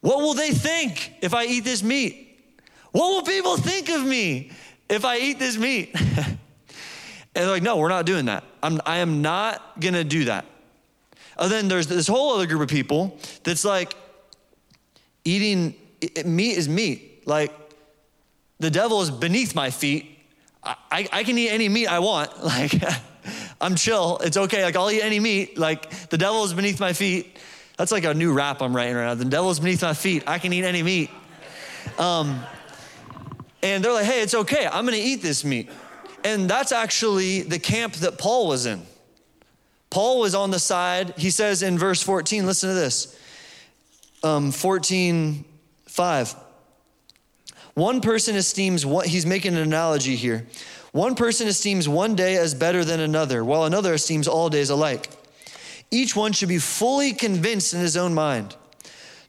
What 0.00 0.18
will 0.18 0.34
they 0.34 0.50
think 0.52 1.14
if 1.20 1.34
I 1.34 1.44
eat 1.44 1.64
this 1.64 1.82
meat? 1.82 2.24
What 2.92 3.08
will 3.08 3.22
people 3.22 3.56
think 3.56 3.88
of 3.88 4.04
me 4.04 4.50
if 4.88 5.04
I 5.04 5.18
eat 5.18 5.38
this 5.38 5.58
meat? 5.58 5.90
and 5.94 6.38
they're 7.34 7.46
like, 7.46 7.62
no, 7.62 7.76
we're 7.76 7.88
not 7.88 8.06
doing 8.06 8.26
that. 8.26 8.44
I'm, 8.62 8.80
I 8.86 8.98
am 8.98 9.22
not 9.22 9.80
gonna 9.80 10.04
do 10.04 10.24
that. 10.24 10.46
And 11.38 11.50
then 11.50 11.68
there's 11.68 11.86
this 11.86 12.08
whole 12.08 12.34
other 12.34 12.46
group 12.46 12.62
of 12.62 12.68
people 12.68 13.18
that's 13.44 13.64
like, 13.64 13.94
eating 15.24 15.74
meat 16.24 16.56
is 16.56 16.68
meat. 16.68 17.26
Like, 17.26 17.52
the 18.58 18.70
devil 18.70 19.02
is 19.02 19.10
beneath 19.10 19.54
my 19.54 19.70
feet. 19.70 20.18
I, 20.64 21.08
I, 21.12 21.24
can 21.24 21.38
eat 21.38 21.50
any 21.50 21.68
meat 21.68 21.86
I 21.86 22.00
want. 22.00 22.30
Like, 22.42 22.72
I'm 23.60 23.74
chill. 23.74 24.18
It's 24.18 24.36
okay. 24.36 24.64
Like, 24.64 24.76
I'll 24.76 24.90
eat 24.90 25.02
any 25.02 25.20
meat. 25.20 25.58
Like, 25.58 26.08
the 26.08 26.18
devil 26.18 26.44
is 26.44 26.54
beneath 26.54 26.80
my 26.80 26.92
feet. 26.92 27.36
That's 27.78 27.92
like 27.92 28.04
a 28.04 28.12
new 28.12 28.32
rap 28.32 28.60
I'm 28.60 28.76
writing 28.76 28.96
right 28.96 29.06
now. 29.06 29.14
The 29.14 29.24
devil's 29.24 29.60
beneath 29.60 29.82
my 29.82 29.94
feet. 29.94 30.24
I 30.26 30.38
can 30.38 30.52
eat 30.52 30.64
any 30.64 30.82
meat. 30.82 31.10
Um, 31.96 32.44
and 33.62 33.84
they're 33.84 33.92
like, 33.92 34.04
hey, 34.04 34.20
it's 34.20 34.34
okay. 34.34 34.66
I'm 34.66 34.84
going 34.84 34.98
to 34.98 35.02
eat 35.02 35.22
this 35.22 35.44
meat. 35.44 35.70
And 36.24 36.50
that's 36.50 36.72
actually 36.72 37.42
the 37.42 37.60
camp 37.60 37.94
that 37.94 38.18
Paul 38.18 38.48
was 38.48 38.66
in. 38.66 38.82
Paul 39.90 40.20
was 40.20 40.34
on 40.34 40.50
the 40.50 40.58
side, 40.58 41.14
he 41.16 41.30
says 41.30 41.62
in 41.62 41.78
verse 41.78 42.02
14, 42.02 42.44
listen 42.44 42.68
to 42.68 42.74
this. 42.74 43.18
Um, 44.22 44.50
14, 44.50 45.44
5. 45.86 46.34
One 47.74 48.00
person 48.00 48.34
esteems 48.34 48.84
what 48.84 49.06
he's 49.06 49.24
making 49.24 49.54
an 49.54 49.60
analogy 49.60 50.16
here. 50.16 50.46
One 50.90 51.14
person 51.14 51.46
esteems 51.46 51.88
one 51.88 52.16
day 52.16 52.36
as 52.36 52.54
better 52.54 52.84
than 52.84 52.98
another, 52.98 53.44
while 53.44 53.64
another 53.64 53.94
esteems 53.94 54.26
all 54.26 54.50
days 54.50 54.68
alike. 54.68 55.08
Each 55.90 56.14
one 56.14 56.32
should 56.32 56.48
be 56.48 56.58
fully 56.58 57.12
convinced 57.12 57.74
in 57.74 57.80
his 57.80 57.96
own 57.96 58.14
mind. 58.14 58.56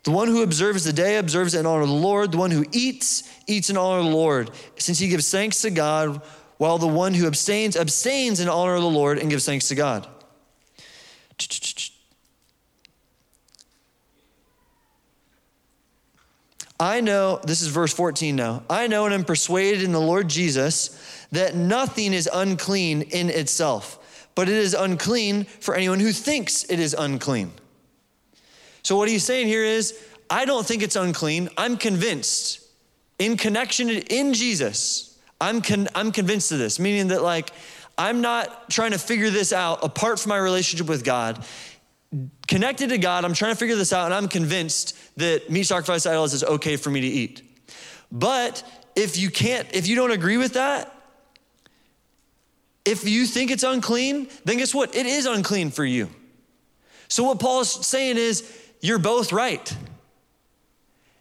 The 0.04 0.12
one 0.12 0.28
who 0.28 0.44
observes 0.44 0.84
the 0.84 0.94
day 0.94 1.18
observes 1.18 1.56
in 1.56 1.66
honor 1.66 1.82
of 1.82 1.90
the 1.90 1.94
Lord. 1.94 2.32
The 2.32 2.38
one 2.38 2.52
who 2.52 2.66
eats, 2.72 3.24
eats 3.48 3.70
in 3.70 3.78
honor 3.78 4.00
of 4.00 4.06
the 4.06 4.12
Lord, 4.12 4.52
since 4.78 5.00
he 5.00 5.10
gives 5.10 5.30
thanks 5.30 5.62
to 5.62 5.70
God, 5.70 6.22
while 6.58 6.78
the 6.78 6.88
one 6.88 7.14
who 7.14 7.28
abstains, 7.28 7.76
abstains 7.76 8.40
in 8.40 8.50
honor 8.50 8.76
of 8.76 8.82
the 8.82 8.90
Lord 8.90 9.18
and 9.18 9.30
gives 9.30 9.46
thanks 9.46 9.68
to 9.70 9.76
God. 9.76 10.08
I 16.80 17.02
know, 17.02 17.42
this 17.44 17.62
is 17.62 17.68
verse 17.68 17.94
14 17.94 18.36
now. 18.36 18.64
I 18.70 18.88
know 18.88 19.04
and 19.06 19.14
am 19.14 19.26
persuaded 19.26 19.84
in 19.84 19.92
the 19.92 20.00
Lord 20.00 20.30
Jesus 20.30 20.98
that 21.32 21.54
nothing 21.56 22.14
is 22.14 22.30
unclean 22.32 23.02
in 23.02 23.30
itself, 23.30 23.99
but 24.40 24.48
it 24.48 24.56
is 24.56 24.74
unclean 24.74 25.44
for 25.44 25.76
anyone 25.76 26.00
who 26.00 26.14
thinks 26.14 26.64
it 26.70 26.80
is 26.80 26.96
unclean. 26.98 27.52
So, 28.84 28.96
what 28.96 29.10
he's 29.10 29.26
saying 29.26 29.48
here 29.48 29.66
is, 29.66 30.02
I 30.30 30.46
don't 30.46 30.66
think 30.66 30.82
it's 30.82 30.96
unclean. 30.96 31.50
I'm 31.58 31.76
convinced 31.76 32.66
in 33.18 33.36
connection 33.36 33.90
in 33.90 34.34
Jesus. 34.34 35.20
I'm, 35.42 35.62
con- 35.62 35.90
I'm 35.94 36.14
convinced 36.14 36.54
of 36.54 36.58
this, 36.58 36.80
meaning 36.80 37.10
that, 37.10 37.22
like, 37.22 37.52
I'm 37.98 38.22
not 38.22 38.70
trying 38.70 38.92
to 38.92 38.98
figure 38.98 39.30
this 39.30 39.52
out 39.52 39.84
apart 39.84 40.22
from 40.22 40.30
my 40.30 40.38
relationship 40.38 40.88
with 40.88 41.04
God 41.04 41.44
connected 42.48 42.92
to 42.92 42.98
God, 42.98 43.26
I'm 43.26 43.34
trying 43.34 43.52
to 43.52 43.60
figure 43.60 43.76
this 43.76 43.92
out, 43.92 44.06
and 44.06 44.14
I'm 44.14 44.30
convinced 44.30 44.98
that 45.18 45.50
meat 45.50 45.64
sacrificed 45.64 46.04
to 46.04 46.12
idols 46.12 46.34
is 46.34 46.46
okay 46.46 46.78
for 46.78 46.92
me 46.92 47.02
to 47.02 47.08
eat. 47.08 47.42
But 48.10 48.64
if 48.96 49.18
you 49.18 49.32
can't, 49.32 49.68
if 49.74 49.86
you 49.86 49.98
don't 49.98 50.12
agree 50.12 50.38
with 50.38 50.54
that, 50.54 50.96
if 52.90 53.08
you 53.08 53.26
think 53.28 53.52
it's 53.52 53.64
unclean, 53.64 54.30
then 54.46 54.58
guess 54.58 54.74
what? 54.74 54.96
It 54.96 55.06
is 55.06 55.28
unclean 55.28 55.70
for 55.70 55.86
you. 55.86 56.10
So 57.08 57.24
what 57.24 57.40
Paul 57.40 57.62
is 57.62 57.70
saying 57.70 58.18
is, 58.18 58.44
you're 58.82 59.00
both 59.00 59.32
right. 59.32 59.76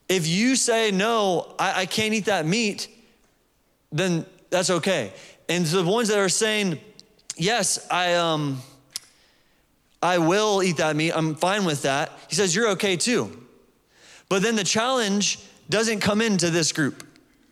If 0.09 0.27
you 0.27 0.57
say, 0.57 0.91
no, 0.91 1.55
I, 1.59 1.83
I 1.83 1.87
can't 1.87 2.15
eat 2.15 2.25
that 2.27 2.47
meat, 2.47 2.89
then 3.93 4.25
that's 4.49 4.71
okay. 4.71 5.13
And 5.49 5.67
the 5.67 5.85
ones 5.85 6.09
that 6.09 6.19
are 6.19 6.29
saying, 6.29 6.79
yes, 7.37 7.87
I 7.91 8.15
um 8.15 8.63
I 10.01 10.19
will 10.19 10.63
eat 10.63 10.77
that 10.77 10.95
meat. 10.95 11.13
I'm 11.15 11.35
fine 11.35 11.65
with 11.65 11.83
that. 11.83 12.13
He 12.29 12.37
says, 12.37 12.55
You're 12.55 12.69
okay 12.71 12.97
too. 12.97 13.47
But 14.29 14.43
then 14.43 14.55
the 14.55 14.65
challenge 14.65 15.41
doesn't 15.69 16.01
come 16.01 16.21
into 16.21 16.51
this 16.51 16.71
group. 16.73 17.05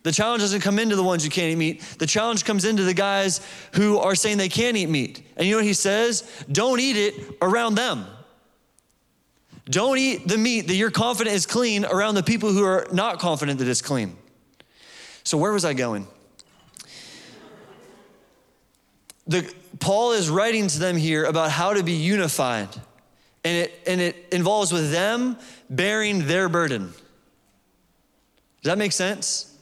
The 0.07 0.13
challenge 0.13 0.41
doesn't 0.41 0.61
come 0.61 0.79
into 0.79 0.95
the 0.95 1.03
ones 1.03 1.25
who 1.25 1.29
can't 1.29 1.51
eat 1.51 1.57
meat. 1.57 1.81
The 1.99 2.05
challenge 2.07 2.45
comes 2.45 2.63
into 2.63 2.83
the 2.83 2.93
guys 2.93 3.41
who 3.73 3.97
are 3.97 4.15
saying 4.15 4.37
they 4.37 4.47
can't 4.47 4.77
eat 4.77 4.87
meat. 4.87 5.21
And 5.35 5.45
you 5.45 5.51
know 5.51 5.57
what 5.57 5.65
he 5.65 5.73
says? 5.73 6.45
Don't 6.49 6.79
eat 6.79 6.95
it 6.95 7.35
around 7.41 7.75
them. 7.75 8.05
Don't 9.65 9.97
eat 9.97 10.25
the 10.25 10.37
meat 10.37 10.67
that 10.67 10.75
you're 10.75 10.91
confident 10.91 11.35
is 11.35 11.45
clean 11.45 11.83
around 11.83 12.15
the 12.15 12.23
people 12.23 12.53
who 12.53 12.63
are 12.63 12.87
not 12.89 13.19
confident 13.19 13.59
that 13.59 13.67
it's 13.67 13.81
clean. 13.81 14.15
So, 15.25 15.37
where 15.37 15.51
was 15.51 15.65
I 15.65 15.73
going? 15.73 16.07
The, 19.27 19.53
Paul 19.81 20.13
is 20.13 20.29
writing 20.29 20.69
to 20.69 20.79
them 20.79 20.95
here 20.95 21.25
about 21.25 21.51
how 21.51 21.73
to 21.73 21.83
be 21.83 21.91
unified. 21.91 22.69
And 23.43 23.57
it, 23.57 23.81
and 23.85 23.99
it 23.99 24.15
involves 24.31 24.71
with 24.71 24.89
them 24.89 25.35
bearing 25.69 26.27
their 26.27 26.47
burden. 26.47 26.93
Does 28.61 28.71
that 28.71 28.77
make 28.77 28.93
sense? 28.93 29.53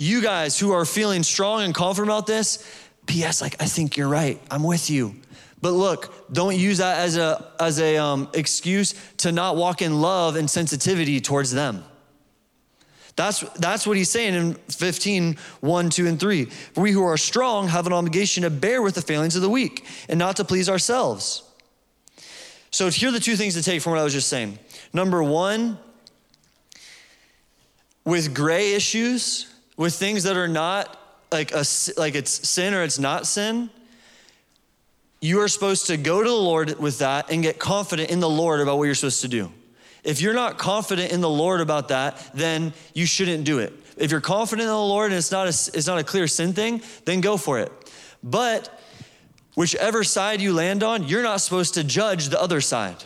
You 0.00 0.22
guys 0.22 0.56
who 0.56 0.70
are 0.70 0.84
feeling 0.84 1.24
strong 1.24 1.62
and 1.62 1.74
confident 1.74 2.08
about 2.08 2.28
this, 2.28 2.64
P.S., 3.06 3.42
like, 3.42 3.60
I 3.60 3.64
think 3.64 3.96
you're 3.96 4.08
right. 4.08 4.40
I'm 4.48 4.62
with 4.62 4.90
you. 4.90 5.16
But 5.60 5.72
look, 5.72 6.32
don't 6.32 6.56
use 6.56 6.78
that 6.78 6.98
as 7.00 7.16
a, 7.16 7.50
as 7.58 7.80
a 7.80 7.96
um, 7.96 8.28
excuse 8.32 8.94
to 9.18 9.32
not 9.32 9.56
walk 9.56 9.82
in 9.82 10.00
love 10.00 10.36
and 10.36 10.48
sensitivity 10.48 11.20
towards 11.20 11.50
them. 11.50 11.82
That's, 13.16 13.40
that's 13.56 13.88
what 13.88 13.96
he's 13.96 14.08
saying 14.08 14.34
in 14.34 14.54
15, 14.54 15.36
1, 15.62 15.90
2, 15.90 16.06
and 16.06 16.20
3. 16.20 16.44
For 16.44 16.80
we 16.80 16.92
who 16.92 17.02
are 17.02 17.16
strong 17.16 17.66
have 17.66 17.88
an 17.88 17.92
obligation 17.92 18.44
to 18.44 18.50
bear 18.50 18.80
with 18.82 18.94
the 18.94 19.02
failings 19.02 19.34
of 19.34 19.42
the 19.42 19.50
weak 19.50 19.84
and 20.08 20.16
not 20.16 20.36
to 20.36 20.44
please 20.44 20.68
ourselves. 20.68 21.42
So 22.70 22.88
here 22.88 23.08
are 23.08 23.12
the 23.12 23.18
two 23.18 23.34
things 23.34 23.54
to 23.54 23.64
take 23.64 23.82
from 23.82 23.90
what 23.90 23.98
I 23.98 24.04
was 24.04 24.12
just 24.12 24.28
saying. 24.28 24.60
Number 24.92 25.24
one, 25.24 25.76
with 28.04 28.32
gray 28.32 28.74
issues, 28.74 29.52
with 29.78 29.94
things 29.94 30.24
that 30.24 30.36
are 30.36 30.48
not 30.48 30.94
like 31.32 31.52
a 31.52 31.64
like 31.96 32.14
it's 32.14 32.48
sin 32.48 32.74
or 32.74 32.82
it's 32.82 32.98
not 32.98 33.26
sin, 33.26 33.70
you 35.20 35.40
are 35.40 35.48
supposed 35.48 35.86
to 35.86 35.96
go 35.96 36.22
to 36.22 36.28
the 36.28 36.34
Lord 36.34 36.78
with 36.78 36.98
that 36.98 37.30
and 37.30 37.42
get 37.42 37.58
confident 37.58 38.10
in 38.10 38.20
the 38.20 38.28
Lord 38.28 38.60
about 38.60 38.76
what 38.76 38.84
you're 38.84 38.94
supposed 38.94 39.22
to 39.22 39.28
do. 39.28 39.50
If 40.04 40.20
you're 40.20 40.34
not 40.34 40.58
confident 40.58 41.12
in 41.12 41.20
the 41.20 41.28
Lord 41.30 41.60
about 41.60 41.88
that, 41.88 42.30
then 42.34 42.72
you 42.92 43.06
shouldn't 43.06 43.44
do 43.44 43.58
it. 43.58 43.72
If 43.96 44.10
you're 44.10 44.20
confident 44.20 44.62
in 44.62 44.68
the 44.68 44.76
Lord 44.76 45.10
and 45.10 45.18
it's 45.18 45.32
not 45.32 45.46
a, 45.46 45.76
it's 45.76 45.86
not 45.86 45.98
a 45.98 46.04
clear 46.04 46.26
sin 46.28 46.52
thing, 46.52 46.82
then 47.04 47.20
go 47.20 47.36
for 47.36 47.58
it. 47.58 47.72
But 48.22 48.80
whichever 49.54 50.04
side 50.04 50.40
you 50.40 50.54
land 50.54 50.82
on, 50.82 51.04
you're 51.04 51.22
not 51.22 51.40
supposed 51.40 51.74
to 51.74 51.84
judge 51.84 52.28
the 52.28 52.40
other 52.40 52.60
side. 52.60 53.04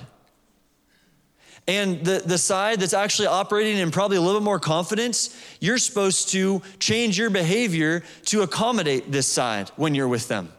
And 1.68 2.05
the, 2.05 2.22
the 2.25 2.38
side 2.38 2.81
that's 2.81 2.94
actually 2.94 3.29
operating 3.29 3.79
in 3.79 3.90
probably 3.92 4.16
a 4.16 4.20
little 4.20 4.40
bit 4.40 4.44
more 4.44 4.59
confidence, 4.59 5.37
you're 5.61 5.79
supposed 5.79 6.31
to 6.31 6.61
change 6.81 7.16
your 7.16 7.31
behavior 7.31 8.03
to 8.27 8.42
accommodate 8.42 9.12
this 9.12 9.29
side 9.29 9.70
when 9.77 9.94
you're 9.94 10.09
with 10.09 10.27
them. 10.27 10.53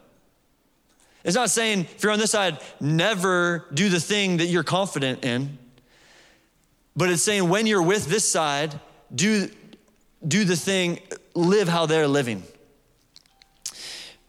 It's 1.25 1.35
not 1.35 1.49
saying 1.49 1.81
if 1.81 2.03
you're 2.03 2.11
on 2.11 2.19
this 2.19 2.31
side, 2.31 2.59
never 2.79 3.65
do 3.73 3.89
the 3.89 3.99
thing 3.99 4.37
that 4.37 4.45
you're 4.45 4.63
confident 4.63 5.25
in. 5.25 5.57
But 6.95 7.09
it's 7.09 7.23
saying 7.23 7.49
when 7.49 7.65
you're 7.65 7.83
with 7.83 8.07
this 8.07 8.29
side, 8.29 8.79
do, 9.13 9.49
do 10.25 10.45
the 10.45 10.55
thing, 10.55 10.99
live 11.33 11.67
how 11.67 11.85
they're 11.85 12.07
living. 12.07 12.43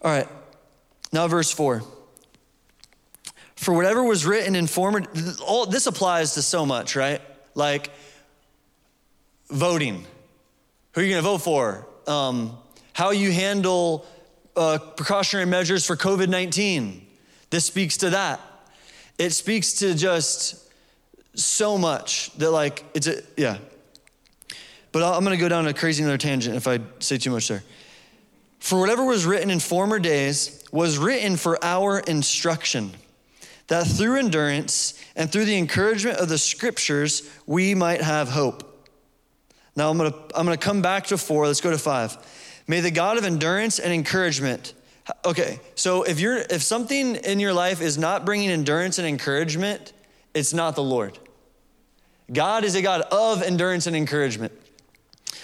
All 0.02 0.10
right, 0.10 0.28
now 1.12 1.28
verse 1.28 1.50
4. 1.50 1.82
For 3.64 3.72
whatever 3.72 4.04
was 4.04 4.26
written 4.26 4.54
in 4.54 4.66
former, 4.66 5.02
all, 5.40 5.64
this 5.64 5.86
applies 5.86 6.34
to 6.34 6.42
so 6.42 6.66
much, 6.66 6.96
right? 6.96 7.22
Like 7.54 7.90
voting. 9.48 10.04
Who 10.92 11.00
are 11.00 11.04
you 11.04 11.10
gonna 11.10 11.22
vote 11.22 11.38
for? 11.38 11.86
Um, 12.06 12.58
how 12.92 13.10
you 13.12 13.32
handle 13.32 14.06
uh, 14.54 14.76
precautionary 14.78 15.46
measures 15.46 15.86
for 15.86 15.96
COVID 15.96 16.28
19. 16.28 17.06
This 17.48 17.64
speaks 17.64 17.96
to 17.98 18.10
that. 18.10 18.38
It 19.16 19.30
speaks 19.30 19.72
to 19.74 19.94
just 19.94 20.70
so 21.34 21.78
much 21.78 22.32
that 22.34 22.50
like 22.50 22.84
it's 22.92 23.06
a 23.06 23.22
yeah. 23.38 23.56
But 24.92 25.02
I'm 25.02 25.24
going 25.24 25.36
to 25.36 25.40
go 25.40 25.48
down 25.48 25.66
a 25.66 25.72
crazy 25.72 26.02
another 26.02 26.18
tangent 26.18 26.54
if 26.54 26.68
I 26.68 26.80
say 26.98 27.16
too 27.16 27.30
much 27.30 27.48
there. 27.48 27.64
For 28.60 28.78
whatever 28.78 29.04
was 29.04 29.24
written 29.24 29.50
in 29.50 29.58
former 29.58 29.98
days 29.98 30.62
was 30.70 30.98
written 30.98 31.36
for 31.36 31.58
our 31.64 32.00
instruction, 32.00 32.92
that 33.68 33.86
through 33.86 34.18
endurance 34.18 35.00
and 35.16 35.30
through 35.30 35.46
the 35.46 35.56
encouragement 35.56 36.18
of 36.18 36.28
the 36.28 36.38
scriptures, 36.38 37.28
we 37.46 37.74
might 37.74 38.00
have 38.00 38.28
hope. 38.28 38.88
Now 39.76 39.90
I'm 39.90 39.98
gonna, 39.98 40.14
I'm 40.34 40.44
gonna 40.44 40.56
come 40.56 40.82
back 40.82 41.06
to 41.06 41.18
four. 41.18 41.46
Let's 41.46 41.60
go 41.60 41.70
to 41.70 41.78
five. 41.78 42.16
May 42.66 42.80
the 42.80 42.90
God 42.90 43.18
of 43.18 43.24
endurance 43.24 43.78
and 43.78 43.92
encouragement. 43.92 44.74
Okay, 45.24 45.60
so 45.74 46.02
if 46.02 46.18
you're 46.20 46.38
if 46.38 46.62
something 46.62 47.16
in 47.16 47.40
your 47.40 47.52
life 47.52 47.80
is 47.80 47.98
not 47.98 48.24
bringing 48.24 48.50
endurance 48.50 48.98
and 48.98 49.06
encouragement, 49.06 49.92
it's 50.32 50.54
not 50.54 50.76
the 50.76 50.82
Lord. 50.82 51.18
God 52.32 52.64
is 52.64 52.74
a 52.74 52.82
God 52.82 53.02
of 53.02 53.42
endurance 53.42 53.86
and 53.86 53.94
encouragement. 53.94 54.52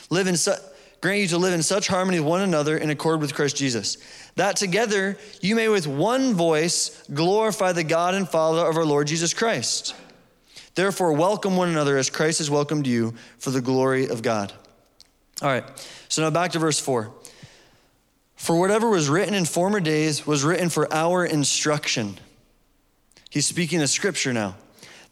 Live 0.08 0.26
in 0.26 0.36
su- 0.36 0.54
grant 1.00 1.20
you 1.20 1.28
to 1.28 1.38
live 1.38 1.54
in 1.54 1.62
such 1.62 1.88
harmony 1.88 2.20
with 2.20 2.28
one 2.28 2.42
another 2.42 2.76
in 2.76 2.90
accord 2.90 3.20
with 3.20 3.34
Christ 3.34 3.56
Jesus, 3.56 3.96
that 4.36 4.56
together 4.56 5.16
you 5.40 5.54
may 5.54 5.68
with 5.68 5.86
one 5.86 6.34
voice 6.34 7.04
glorify 7.12 7.72
the 7.72 7.84
God 7.84 8.14
and 8.14 8.28
Father 8.28 8.66
of 8.66 8.76
our 8.76 8.84
Lord 8.84 9.06
Jesus 9.06 9.32
Christ. 9.32 9.94
Therefore, 10.74 11.12
welcome 11.12 11.56
one 11.56 11.68
another 11.68 11.96
as 11.96 12.10
Christ 12.10 12.38
has 12.38 12.50
welcomed 12.50 12.86
you 12.86 13.14
for 13.38 13.50
the 13.50 13.60
glory 13.60 14.08
of 14.08 14.22
God. 14.22 14.52
All 15.42 15.48
right, 15.48 15.64
so 16.08 16.22
now 16.22 16.30
back 16.30 16.52
to 16.52 16.58
verse 16.58 16.78
4. 16.78 17.12
For 18.36 18.58
whatever 18.58 18.88
was 18.88 19.08
written 19.08 19.34
in 19.34 19.44
former 19.44 19.80
days 19.80 20.26
was 20.26 20.44
written 20.44 20.68
for 20.68 20.92
our 20.92 21.24
instruction. 21.24 22.18
He's 23.30 23.46
speaking 23.46 23.82
of 23.82 23.88
scripture 23.90 24.32
now. 24.32 24.56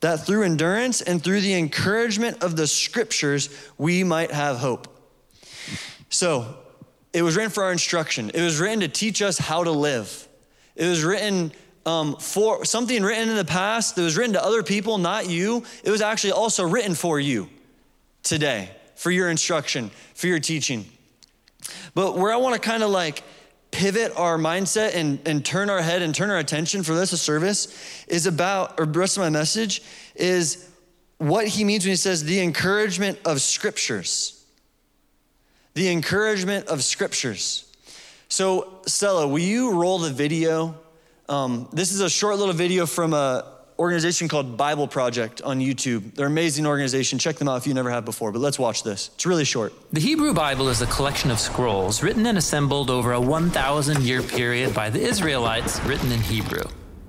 That 0.01 0.24
through 0.24 0.44
endurance 0.44 1.03
and 1.03 1.22
through 1.22 1.40
the 1.40 1.55
encouragement 1.55 2.42
of 2.42 2.57
the 2.57 2.66
scriptures, 2.66 3.48
we 3.79 4.05
might 4.05 4.31
have 4.31 4.59
hope. 4.59 4.98
So, 6.09 6.57
it 7.12 7.23
was 7.23 7.37
written 7.37 7.51
for 7.51 7.64
our 7.64 7.73
instruction. 7.73 8.31
It 8.31 8.42
was 8.42 8.61
written 8.61 8.81
to 8.81 8.88
teach 8.88 9.23
us 9.23 9.38
how 9.38 9.64
to 9.64 9.71
live. 9.71 10.29
It 10.77 10.87
was 10.87 11.03
written 11.03 11.53
um, 11.87 12.16
for 12.16 12.64
something 12.64 13.03
written 13.03 13.29
in 13.29 13.37
the 13.37 13.44
past 13.44 13.97
that 13.97 14.03
was 14.03 14.16
written 14.16 14.35
to 14.35 14.44
other 14.44 14.62
people, 14.62 14.99
not 14.99 15.29
you. 15.29 15.64
It 15.83 15.90
was 15.90 16.03
actually 16.03 16.33
also 16.33 16.66
written 16.68 16.94
for 16.94 17.18
you 17.18 17.49
today, 18.23 18.71
for 18.94 19.11
your 19.11 19.31
instruction, 19.31 19.90
for 20.14 20.27
your 20.27 20.38
teaching. 20.38 20.85
But 21.94 22.16
where 22.16 22.33
I 22.33 22.37
want 22.37 22.55
to 22.55 22.61
kind 22.61 22.83
of 22.83 22.90
like 22.90 23.23
pivot 23.71 24.12
our 24.16 24.38
mindset 24.38 24.94
and, 24.94 25.18
and 25.27 25.44
turn 25.44 25.71
our 25.71 25.83
head 25.83 26.03
and 26.03 26.14
turn 26.14 26.31
our 26.31 26.38
attention 26.38 26.83
for 26.83 26.94
this 26.94 27.18
service 27.21 28.05
is 28.07 28.27
about, 28.27 28.79
or 28.79 28.87
the 28.87 28.99
rest 28.99 29.16
of 29.16 29.23
my 29.23 29.31
message 29.31 29.83
is 30.14 30.71
what 31.18 31.49
he 31.49 31.64
means 31.64 31.85
when 31.85 31.90
he 31.90 31.97
says 31.97 32.23
the 32.25 32.40
encouragement 32.40 33.18
of 33.25 33.40
scriptures 33.40 34.38
the 35.79 35.88
encouragement 35.91 36.67
of 36.67 36.83
scriptures. 36.83 37.64
So, 38.29 38.81
Stella, 38.87 39.29
will 39.29 39.38
you 39.38 39.81
roll 39.81 40.01
the 40.01 40.11
video? 40.11 40.75
Um, 41.29 41.69
this 41.73 41.93
is 41.93 42.01
a 42.01 42.11
short 42.11 42.37
little 42.37 42.53
video 42.53 42.85
from 42.85 43.14
a 43.14 43.47
organization 43.79 44.27
called 44.27 44.57
Bible 44.57 44.88
Project 44.88 45.41
on 45.43 45.61
YouTube. 45.61 46.17
They're 46.17 46.27
an 46.27 46.33
amazing 46.33 46.67
organization. 46.67 47.21
Check 47.21 47.37
them 47.37 47.49
out 47.49 47.59
if 47.59 47.67
you 47.69 47.75
never 47.75 47.91
have 47.91 48.05
before, 48.05 48.33
but 48.33 48.41
let's 48.41 48.59
watch 48.59 48.83
this. 48.83 49.11
It's 49.14 49.25
really 49.25 49.45
short. 49.45 49.73
The 49.93 50.01
Hebrew 50.01 50.35
Bible 50.35 50.69
is 50.69 50.83
a 50.83 50.87
collection 50.87 51.31
of 51.31 51.38
scrolls 51.38 52.03
written 52.03 52.27
and 52.27 52.37
assembled 52.37 52.91
over 52.91 53.12
a 53.12 53.21
1,000 53.21 54.03
year 54.03 54.21
period 54.21 54.75
by 54.75 54.91
the 54.91 55.01
Israelites, 55.01 55.81
written 55.85 56.11
in 56.11 56.21
Hebrew. 56.21 56.64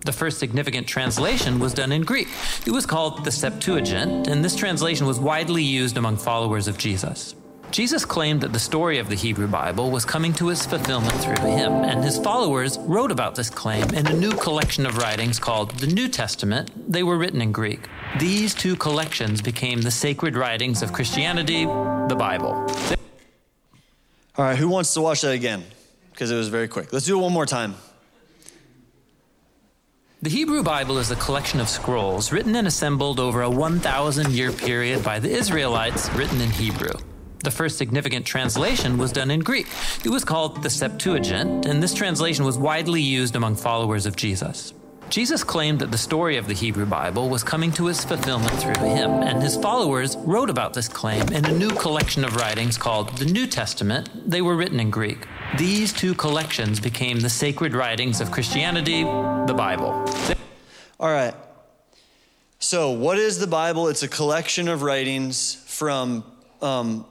The 0.06 0.14
first 0.14 0.38
significant 0.38 0.86
translation 0.86 1.58
was 1.58 1.74
done 1.74 1.92
in 1.92 2.04
Greek. 2.04 2.28
It 2.68 2.72
was 2.72 2.86
called 2.86 3.26
the 3.26 3.32
Septuagint, 3.32 4.28
and 4.28 4.46
this 4.46 4.56
translation 4.56 5.08
was 5.08 5.20
widely 5.20 5.64
used 5.64 5.98
among 5.98 6.18
followers 6.18 6.68
of 6.68 6.78
Jesus. 6.78 7.34
Jesus 7.72 8.04
claimed 8.04 8.42
that 8.42 8.52
the 8.52 8.60
story 8.60 8.98
of 8.98 9.10
the 9.10 9.16
Hebrew 9.16 9.48
Bible 9.48 9.92
was 9.92 10.04
coming 10.04 10.34
to 10.34 10.50
its 10.50 10.66
fulfillment 10.66 11.14
through 11.16 11.46
him, 11.46 11.72
and 11.72 12.04
his 12.04 12.18
followers 12.18 12.80
wrote 12.80 13.12
about 13.12 13.36
this 13.36 13.50
claim 13.50 13.88
in 13.94 14.08
a 14.08 14.14
new 14.14 14.32
collection 14.32 14.88
of 14.88 14.98
writings 14.98 15.38
called 15.38 15.72
the 15.72 15.86
New 15.86 16.08
Testament. 16.08 16.72
They 16.92 17.04
were 17.04 17.18
written 17.18 17.42
in 17.42 17.52
Greek. 17.52 17.88
These 18.20 18.56
two 18.56 18.76
collections 18.76 19.40
became 19.42 19.82
the 19.82 19.92
sacred 19.92 20.36
writings 20.36 20.82
of 20.82 20.92
Christianity, 20.94 21.66
the 21.66 22.16
Bible. 22.18 22.54
All 24.36 24.46
right, 24.46 24.58
who 24.58 24.68
wants 24.68 24.94
to 24.96 25.02
watch 25.02 25.22
that 25.22 25.34
again? 25.34 25.64
Because 26.12 26.32
it 26.32 26.36
was 26.36 26.48
very 26.48 26.68
quick. 26.68 26.92
Let's 26.92 27.06
do 27.06 27.20
it 27.20 27.22
one 27.22 27.34
more 27.34 27.46
time. 27.46 27.76
The 30.24 30.30
Hebrew 30.30 30.64
Bible 30.64 30.98
is 30.98 31.12
a 31.12 31.16
collection 31.16 31.60
of 31.60 31.70
scrolls 31.70 32.32
written 32.32 32.56
and 32.56 32.68
assembled 32.68 33.20
over 33.20 33.44
a 33.44 33.50
1,000 33.50 34.32
year 34.32 34.52
period 34.52 35.04
by 35.04 35.20
the 35.20 35.30
Israelites, 35.30 36.10
written 36.14 36.42
in 36.42 36.50
Hebrew. 36.50 36.92
The 37.44 37.52
first 37.52 37.78
significant 37.78 38.26
translation 38.26 38.98
was 38.98 39.14
done 39.14 39.32
in 39.32 39.40
Greek. 39.40 39.68
It 40.04 40.10
was 40.10 40.26
called 40.26 40.62
the 40.62 40.70
Septuagint, 40.70 41.66
and 41.66 41.82
this 41.82 41.94
translation 41.94 42.44
was 42.44 42.58
widely 42.58 43.02
used 43.02 43.36
among 43.36 43.56
followers 43.56 44.06
of 44.06 44.16
Jesus. 44.18 44.74
Jesus 45.10 45.44
claimed 45.44 45.80
that 45.80 45.90
the 45.90 45.98
story 45.98 46.38
of 46.38 46.48
the 46.48 46.54
Hebrew 46.54 46.86
Bible 46.86 47.30
was 47.30 47.44
coming 47.44 47.72
to 47.72 47.88
its 47.88 48.04
fulfillment 48.04 48.52
through 48.62 48.86
him, 48.86 49.10
and 49.10 49.42
his 49.42 49.56
followers 49.56 50.16
wrote 50.18 50.50
about 50.50 50.74
this 50.74 50.88
claim 50.88 51.28
in 51.30 51.46
a 51.46 51.52
new 51.52 51.72
collection 51.72 52.24
of 52.24 52.36
writings 52.36 52.78
called 52.78 53.18
the 53.18 53.26
New 53.26 53.48
Testament. 53.48 54.10
They 54.30 54.42
were 54.42 54.56
written 54.56 54.80
in 54.80 54.92
Greek. 54.92 55.26
These 55.58 55.94
two 55.94 56.14
collections 56.14 56.80
became 56.80 57.22
the 57.22 57.30
sacred 57.30 57.74
writings 57.74 58.22
of 58.22 58.32
Christianity, 58.32 59.04
the 59.04 59.56
Bible. 59.58 60.06
All 61.00 61.12
right. 61.12 61.34
So, 62.60 62.92
what 62.92 63.18
is 63.18 63.40
the 63.40 63.48
Bible? 63.48 63.88
It's 63.88 64.04
a 64.04 64.08
collection 64.08 64.68
of 64.68 64.84
writings 64.84 65.56
from 65.66 66.24
um, 66.62 67.06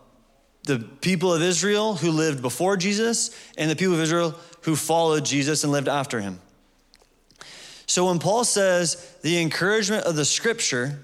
the 0.64 0.78
people 0.78 1.32
of 1.32 1.42
Israel 1.42 1.94
who 1.94 2.10
lived 2.10 2.42
before 2.42 2.76
Jesus 2.76 3.30
and 3.56 3.70
the 3.70 3.76
people 3.76 3.94
of 3.94 4.00
Israel 4.00 4.34
who 4.62 4.76
followed 4.76 5.24
Jesus 5.24 5.64
and 5.64 5.72
lived 5.72 5.88
after 5.88 6.20
him. 6.20 6.40
So 7.86 8.06
when 8.06 8.18
Paul 8.18 8.44
says 8.44 9.16
the 9.22 9.40
encouragement 9.40 10.04
of 10.04 10.14
the 10.14 10.24
scripture, 10.24 10.98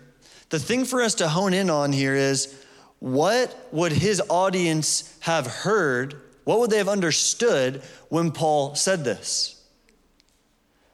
the 0.51 0.59
thing 0.59 0.85
for 0.85 1.03
us 1.03 1.14
to 1.17 1.29
hone 1.29 1.55
in 1.55 1.71
on 1.71 1.93
here 1.93 2.14
is 2.14 2.62
what 2.99 3.69
would 3.73 3.93
his 3.93 4.23
audience 4.29 5.17
have 5.21 5.47
heard? 5.47 6.21
What 6.45 6.61
would 6.61 6.71
they 6.71 6.79
have 6.79 6.88
understood 6.88 7.83
when 8.09 8.33
Paul 8.33 8.75
said 8.75 9.05
this? 9.05 9.62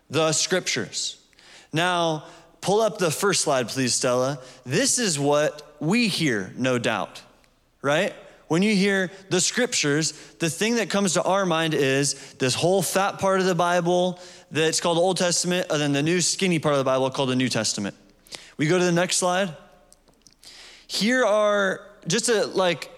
The 0.09 0.33
scriptures. 0.33 1.21
Now, 1.73 2.25
pull 2.61 2.81
up 2.81 2.99
the 2.99 3.11
first 3.11 3.43
slide, 3.43 3.69
please, 3.69 3.95
Stella. 3.95 4.39
This 4.65 4.99
is 4.99 5.19
what 5.19 5.77
we 5.81 6.09
hear, 6.09 6.53
no 6.57 6.79
doubt, 6.79 7.23
right? 7.83 8.15
When 8.51 8.63
you 8.63 8.75
hear 8.75 9.13
the 9.29 9.41
scriptures, 9.41 10.11
the 10.41 10.51
thing 10.51 10.75
that 10.75 10.91
comes 10.91 11.13
to 11.13 11.23
our 11.23 11.47
mind 11.47 11.73
is 11.73 12.35
this 12.41 12.53
whole 12.53 12.83
fat 12.83 13.21
part 13.21 13.39
of 13.39 13.47
the 13.47 13.55
Bible 13.55 14.19
that's 14.51 14.81
called 14.81 14.97
the 14.97 15.01
Old 15.01 15.19
Testament, 15.19 15.69
and 15.71 15.81
then 15.81 15.93
the 15.93 16.03
new 16.03 16.21
skinny 16.21 16.59
part 16.59 16.73
of 16.73 16.79
the 16.79 16.85
Bible 16.85 17.09
called 17.11 17.29
the 17.29 17.37
New 17.37 17.49
Testament. 17.49 17.95
We 18.57 18.67
go 18.67 18.77
to 18.77 18.85
the 18.85 18.91
next 18.91 19.19
slide. 19.19 19.55
Here 20.89 21.25
are 21.25 21.87
just 22.09 22.25
to 22.25 22.45
like 22.47 22.91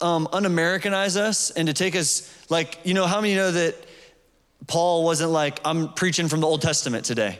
um, 0.00 0.26
un-Americanize 0.32 1.16
us 1.16 1.52
and 1.52 1.68
to 1.68 1.72
take 1.72 1.94
us 1.94 2.28
like 2.50 2.80
you 2.82 2.92
know 2.92 3.06
how 3.06 3.20
many 3.20 3.36
know 3.36 3.52
that 3.52 3.76
Paul 4.66 5.04
wasn't 5.04 5.30
like 5.30 5.60
I'm 5.64 5.92
preaching 5.92 6.26
from 6.26 6.40
the 6.40 6.48
Old 6.48 6.62
Testament 6.62 7.04
today, 7.04 7.38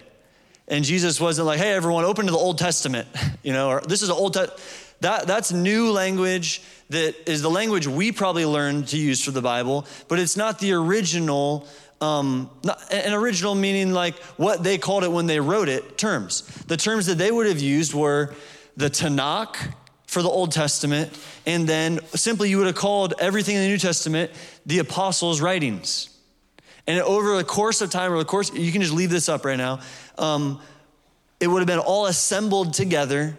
and 0.69 0.85
Jesus 0.85 1.21
wasn't 1.21 1.49
like 1.49 1.59
Hey 1.59 1.73
everyone, 1.73 2.05
open 2.05 2.27
to 2.27 2.33
the 2.33 2.39
Old 2.39 2.59
Testament, 2.59 3.09
you 3.43 3.53
know, 3.53 3.71
or 3.71 3.81
this 3.81 4.03
is 4.03 4.09
an 4.09 4.15
Old 4.15 4.35
Testament 4.35 4.63
that, 5.01 5.27
that's 5.27 5.53
new 5.53 5.91
language 5.93 6.63
that 6.91 7.15
is 7.29 7.43
the 7.43 7.51
language 7.51 7.87
we 7.87 8.13
probably 8.13 8.45
learned 8.45 8.89
to 8.89 8.99
use 8.99 9.25
for 9.25 9.31
the 9.31 9.41
Bible, 9.43 9.87
but 10.09 10.19
it's 10.19 10.37
not 10.37 10.59
the 10.59 10.73
original, 10.73 11.67
um, 12.01 12.51
not, 12.65 12.93
an 12.93 13.13
original 13.15 13.55
meaning 13.55 13.93
like 13.93 14.19
what 14.37 14.63
they 14.63 14.77
called 14.77 15.05
it 15.05 15.11
when 15.11 15.27
they 15.27 15.41
wrote 15.41 15.69
it 15.69 15.97
terms. 15.97 16.43
The 16.67 16.77
terms 16.77 17.07
that 17.07 17.17
they 17.17 17.31
would 17.31 17.47
have 17.47 17.61
used 17.61 17.95
were 17.95 18.35
the 18.77 18.91
Tanakh 18.91 19.57
for 20.07 20.23
the 20.23 20.29
Old 20.29 20.51
Testament, 20.51 21.17
and 21.47 21.69
then 21.69 22.01
simply 22.09 22.51
you 22.51 22.59
would 22.59 22.67
have 22.67 22.75
called 22.75 23.15
everything 23.21 23.55
in 23.55 23.63
the 23.63 23.69
New 23.69 23.79
Testament 23.79 24.33
the 24.67 24.81
apostles' 24.81 25.41
writings. 25.41 26.09
And 26.89 27.01
over 27.01 27.37
the 27.37 27.45
course 27.45 27.81
of 27.81 27.91
time, 27.91 28.13
or 28.13 28.19
the 28.19 28.25
course, 28.25 28.53
you 28.53 28.73
can 28.73 28.83
just 28.83 28.93
leave 28.93 29.11
this 29.11 29.29
up 29.29 29.45
right 29.45 29.57
now. 29.57 29.81
Um, 30.19 30.61
it 31.39 31.47
would 31.47 31.61
have 31.61 31.69
been 31.69 31.79
all 31.79 32.07
assembled 32.07 32.75
together 32.75 33.37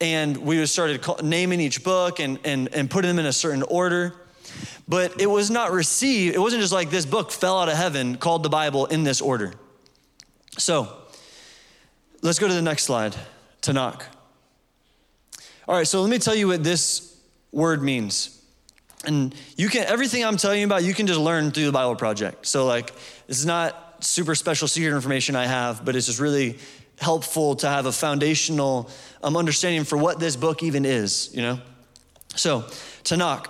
and 0.00 0.36
we 0.36 0.64
started 0.66 1.04
naming 1.22 1.60
each 1.60 1.84
book 1.84 2.20
and, 2.20 2.38
and, 2.44 2.74
and 2.74 2.90
putting 2.90 3.08
them 3.08 3.18
in 3.18 3.26
a 3.26 3.32
certain 3.32 3.62
order. 3.62 4.14
But 4.86 5.20
it 5.20 5.26
was 5.26 5.50
not 5.50 5.72
received, 5.72 6.34
it 6.34 6.38
wasn't 6.38 6.60
just 6.60 6.72
like 6.72 6.90
this 6.90 7.06
book 7.06 7.32
fell 7.32 7.58
out 7.58 7.68
of 7.68 7.76
heaven 7.76 8.16
called 8.16 8.42
the 8.42 8.50
Bible 8.50 8.86
in 8.86 9.02
this 9.02 9.20
order. 9.20 9.54
So 10.58 10.88
let's 12.22 12.38
go 12.38 12.48
to 12.48 12.54
the 12.54 12.62
next 12.62 12.84
slide 12.84 13.16
Tanakh. 13.62 14.02
All 15.66 15.74
right, 15.74 15.86
so 15.86 16.02
let 16.02 16.10
me 16.10 16.18
tell 16.18 16.34
you 16.34 16.48
what 16.48 16.62
this 16.62 17.18
word 17.50 17.82
means. 17.82 18.42
And 19.06 19.34
you 19.56 19.68
can, 19.68 19.86
everything 19.86 20.24
I'm 20.24 20.36
telling 20.36 20.60
you 20.60 20.66
about, 20.66 20.84
you 20.84 20.92
can 20.92 21.06
just 21.06 21.20
learn 21.20 21.50
through 21.50 21.66
the 21.66 21.72
Bible 21.72 21.96
Project. 21.96 22.46
So, 22.46 22.66
like, 22.66 22.92
it's 23.28 23.44
not 23.44 24.04
super 24.04 24.34
special 24.34 24.68
secret 24.68 24.94
information 24.94 25.36
I 25.36 25.46
have, 25.46 25.84
but 25.84 25.96
it's 25.96 26.06
just 26.06 26.20
really 26.20 26.58
helpful 26.98 27.56
to 27.56 27.68
have 27.68 27.86
a 27.86 27.92
foundational 27.92 28.90
um, 29.22 29.36
understanding 29.36 29.84
for 29.84 29.96
what 29.96 30.20
this 30.20 30.36
book 30.36 30.62
even 30.62 30.84
is, 30.84 31.30
you 31.34 31.42
know? 31.42 31.60
So, 32.36 32.62
Tanakh. 33.04 33.46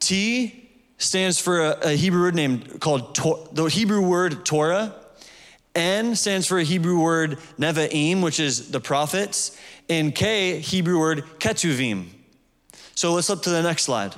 T 0.00 0.70
stands 0.98 1.38
for 1.38 1.60
a, 1.60 1.78
a 1.82 1.90
Hebrew 1.90 2.22
word 2.22 2.34
named 2.34 2.80
called, 2.80 3.16
the 3.54 3.64
Hebrew 3.64 4.02
word 4.02 4.44
Torah. 4.44 4.94
N 5.74 6.14
stands 6.14 6.46
for 6.46 6.58
a 6.58 6.62
Hebrew 6.62 7.00
word 7.00 7.38
Nevi'im, 7.58 8.22
which 8.22 8.38
is 8.38 8.70
the 8.70 8.80
prophets, 8.80 9.58
and 9.88 10.14
K, 10.14 10.60
Hebrew 10.60 10.98
word 10.98 11.24
ketuvim. 11.38 12.08
So 12.94 13.12
let's 13.12 13.26
flip 13.26 13.42
to 13.42 13.50
the 13.50 13.62
next 13.62 13.84
slide. 13.84 14.14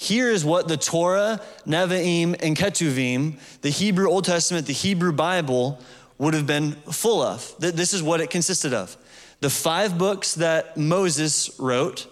Here 0.00 0.30
is 0.30 0.44
what 0.44 0.68
the 0.68 0.76
Torah, 0.76 1.40
Nevi'im, 1.66 2.40
and 2.40 2.56
Ketuvim, 2.56 3.36
the 3.62 3.70
Hebrew 3.70 4.08
Old 4.08 4.24
Testament, 4.24 4.68
the 4.68 4.72
Hebrew 4.72 5.10
Bible, 5.10 5.80
would 6.18 6.34
have 6.34 6.46
been 6.46 6.72
full 6.92 7.20
of. 7.20 7.52
This 7.58 7.92
is 7.92 8.00
what 8.00 8.20
it 8.20 8.30
consisted 8.30 8.72
of. 8.72 8.96
The 9.40 9.50
five 9.50 9.98
books 9.98 10.36
that 10.36 10.76
Moses 10.76 11.50
wrote, 11.58 12.06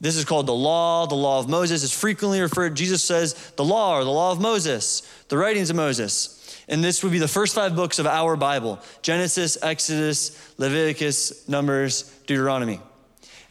this 0.00 0.16
is 0.16 0.24
called 0.24 0.46
the 0.46 0.54
law, 0.54 1.06
the 1.06 1.16
law 1.16 1.38
of 1.38 1.50
Moses. 1.50 1.82
is 1.82 1.92
frequently 1.92 2.40
referred, 2.40 2.74
Jesus 2.74 3.04
says, 3.04 3.34
the 3.56 3.64
law 3.64 3.98
or 3.98 4.04
the 4.04 4.10
law 4.10 4.32
of 4.32 4.40
Moses, 4.40 5.02
the 5.28 5.36
writings 5.36 5.68
of 5.68 5.76
Moses. 5.76 6.34
And 6.66 6.82
this 6.82 7.02
would 7.02 7.12
be 7.12 7.18
the 7.18 7.28
first 7.28 7.54
five 7.54 7.76
books 7.76 7.98
of 7.98 8.06
our 8.06 8.36
Bible 8.36 8.78
Genesis, 9.02 9.58
Exodus, 9.62 10.54
Leviticus, 10.56 11.46
Numbers, 11.46 12.04
Deuteronomy. 12.26 12.80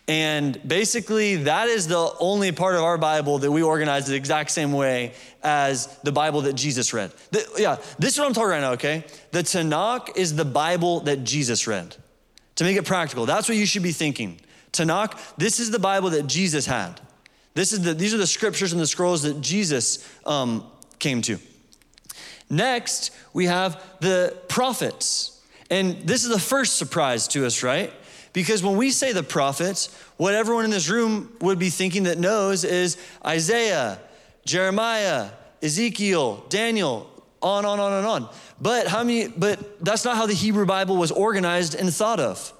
And 0.07 0.65
basically, 0.65 1.35
that 1.35 1.67
is 1.67 1.87
the 1.87 2.13
only 2.19 2.53
part 2.53 2.75
of 2.75 2.83
our 2.83 2.97
Bible 2.97 3.39
that 3.39 3.51
we 3.51 3.61
organize 3.61 4.07
the 4.07 4.15
exact 4.15 4.51
same 4.51 4.71
way 4.71 5.13
as 5.43 5.87
the 6.03 6.13
Bible 6.13 6.41
that 6.41 6.53
Jesus 6.53 6.93
read. 6.93 7.11
The, 7.31 7.45
yeah, 7.57 7.75
this 7.99 8.13
is 8.13 8.19
what 8.19 8.27
I'm 8.27 8.33
talking 8.33 8.51
right 8.51 8.61
now, 8.61 8.71
okay? 8.73 9.03
The 9.31 9.39
Tanakh 9.39 10.15
is 10.15 10.35
the 10.35 10.45
Bible 10.45 11.01
that 11.01 11.25
Jesus 11.25 11.67
read. 11.67 11.95
To 12.55 12.63
make 12.63 12.77
it 12.77 12.85
practical, 12.85 13.25
that's 13.25 13.49
what 13.49 13.57
you 13.57 13.65
should 13.65 13.83
be 13.83 13.91
thinking. 13.91 14.39
Tanakh, 14.71 15.19
this 15.35 15.59
is 15.59 15.71
the 15.71 15.79
Bible 15.79 16.09
that 16.11 16.25
Jesus 16.27 16.65
had. 16.65 17.01
This 17.53 17.73
is 17.73 17.81
the, 17.81 17.93
these 17.93 18.13
are 18.13 18.17
the 18.17 18.27
scriptures 18.27 18.71
and 18.71 18.81
the 18.81 18.87
scrolls 18.87 19.23
that 19.23 19.41
Jesus 19.41 20.07
um, 20.25 20.63
came 20.99 21.21
to. 21.23 21.37
Next, 22.49 23.11
we 23.33 23.45
have 23.45 23.83
the 23.99 24.37
prophets. 24.47 25.41
And 25.69 25.97
this 26.07 26.23
is 26.23 26.29
the 26.29 26.39
first 26.39 26.77
surprise 26.77 27.27
to 27.29 27.45
us, 27.45 27.61
right? 27.61 27.91
Because 28.37 28.61
when 28.61 28.77
we 28.77 28.91
say 28.91 29.13
the 29.13 29.23
prophets, 29.23 29.89
what 30.17 30.35
everyone 30.35 30.63
in 30.63 30.69
this 30.69 30.89
room 30.89 31.35
would 31.41 31.57
be 31.57 31.71
thinking 31.71 32.03
that 32.03 32.19
knows 32.19 32.63
is 32.63 32.95
Isaiah, 33.25 33.97
Jeremiah, 34.45 35.29
Ezekiel, 35.63 36.45
Daniel, 36.47 37.09
on, 37.41 37.65
on, 37.65 37.79
on, 37.79 37.93
and 37.93 38.05
on. 38.05 38.29
But 38.61 38.85
how 38.85 39.03
many, 39.03 39.27
but 39.27 39.83
that's 39.83 40.05
not 40.05 40.17
how 40.17 40.27
the 40.27 40.35
Hebrew 40.35 40.67
Bible 40.67 40.97
was 40.97 41.09
organized 41.11 41.73
and 41.73 41.91
thought 41.91 42.19
of. 42.19 42.53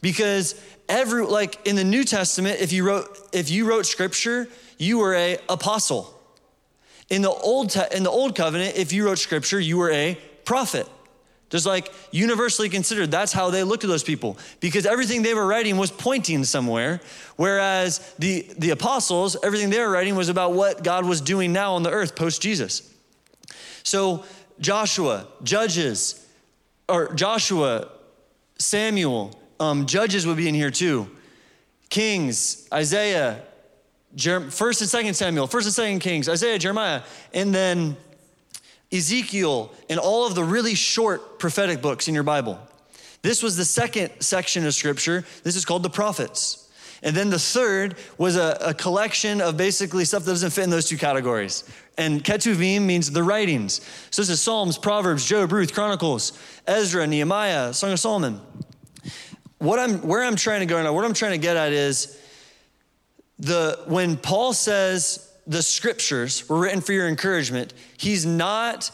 Because 0.00 0.60
every, 0.88 1.24
like 1.24 1.68
in 1.68 1.76
the 1.76 1.84
New 1.84 2.02
Testament, 2.02 2.60
if 2.60 2.72
you 2.72 2.84
wrote, 2.84 3.16
if 3.32 3.48
you 3.48 3.68
wrote 3.68 3.86
scripture, 3.86 4.48
you 4.76 4.98
were 4.98 5.14
a 5.14 5.38
apostle. 5.48 6.20
In 7.10 7.22
the 7.22 7.30
old, 7.30 7.76
in 7.94 8.02
the 8.02 8.10
old 8.10 8.34
covenant, 8.34 8.76
if 8.76 8.92
you 8.92 9.04
wrote 9.04 9.20
scripture, 9.20 9.60
you 9.60 9.78
were 9.78 9.92
a 9.92 10.18
prophet. 10.44 10.88
Just 11.52 11.66
like 11.66 11.92
universally 12.12 12.70
considered, 12.70 13.10
that's 13.10 13.30
how 13.30 13.50
they 13.50 13.62
looked 13.62 13.84
at 13.84 13.90
those 13.90 14.02
people 14.02 14.38
because 14.58 14.86
everything 14.86 15.20
they 15.22 15.34
were 15.34 15.46
writing 15.46 15.76
was 15.76 15.90
pointing 15.90 16.44
somewhere. 16.44 17.02
Whereas 17.36 17.98
the, 18.18 18.46
the 18.56 18.70
apostles, 18.70 19.36
everything 19.44 19.68
they 19.68 19.78
were 19.78 19.90
writing 19.90 20.16
was 20.16 20.30
about 20.30 20.54
what 20.54 20.82
God 20.82 21.04
was 21.04 21.20
doing 21.20 21.52
now 21.52 21.74
on 21.74 21.82
the 21.82 21.90
earth 21.90 22.16
post 22.16 22.40
Jesus. 22.40 22.90
So 23.82 24.24
Joshua, 24.60 25.26
Judges, 25.42 26.26
or 26.88 27.12
Joshua, 27.12 27.90
Samuel, 28.58 29.38
um, 29.60 29.84
Judges 29.84 30.26
would 30.26 30.38
be 30.38 30.48
in 30.48 30.54
here 30.54 30.70
too. 30.70 31.06
Kings, 31.90 32.66
Isaiah, 32.72 33.42
Jer- 34.14 34.50
First 34.50 34.80
and 34.80 34.88
Second 34.88 35.12
Samuel, 35.12 35.46
First 35.46 35.66
and 35.66 35.74
Second 35.74 35.98
Kings, 35.98 36.30
Isaiah, 36.30 36.58
Jeremiah, 36.58 37.02
and 37.34 37.54
then 37.54 37.98
Ezekiel, 38.92 39.72
and 39.88 39.98
all 39.98 40.26
of 40.26 40.34
the 40.34 40.44
really 40.44 40.74
short 40.74 41.38
prophetic 41.38 41.80
books 41.80 42.08
in 42.08 42.14
your 42.14 42.22
Bible. 42.22 42.58
This 43.22 43.42
was 43.42 43.56
the 43.56 43.64
second 43.64 44.10
section 44.20 44.66
of 44.66 44.74
scripture. 44.74 45.24
This 45.44 45.56
is 45.56 45.64
called 45.64 45.82
the 45.82 45.90
prophets. 45.90 46.58
And 47.04 47.16
then 47.16 47.30
the 47.30 47.38
third 47.38 47.96
was 48.16 48.36
a, 48.36 48.56
a, 48.60 48.74
collection 48.74 49.40
of 49.40 49.56
basically 49.56 50.04
stuff 50.04 50.24
that 50.24 50.30
doesn't 50.30 50.50
fit 50.50 50.64
in 50.64 50.70
those 50.70 50.88
two 50.88 50.96
categories. 50.96 51.64
And 51.98 52.22
Ketuvim 52.22 52.82
means 52.82 53.10
the 53.10 53.24
writings. 53.24 53.80
So 54.10 54.22
this 54.22 54.28
is 54.28 54.40
Psalms, 54.40 54.78
Proverbs, 54.78 55.24
Job, 55.24 55.50
Ruth, 55.50 55.74
Chronicles, 55.74 56.38
Ezra, 56.66 57.06
Nehemiah, 57.06 57.72
Song 57.72 57.92
of 57.92 57.98
Solomon. 57.98 58.40
What 59.58 59.80
I'm, 59.80 59.98
where 60.06 60.22
I'm 60.22 60.36
trying 60.36 60.60
to 60.60 60.66
go 60.66 60.80
now, 60.80 60.92
what 60.92 61.04
I'm 61.04 61.14
trying 61.14 61.32
to 61.32 61.38
get 61.38 61.56
at 61.56 61.72
is 61.72 62.20
the, 63.38 63.80
when 63.86 64.16
Paul 64.16 64.52
says 64.52 65.31
the 65.52 65.62
scriptures 65.62 66.48
were 66.48 66.58
written 66.58 66.80
for 66.80 66.92
your 66.92 67.08
encouragement, 67.08 67.74
he's 67.96 68.24
not, 68.26 68.90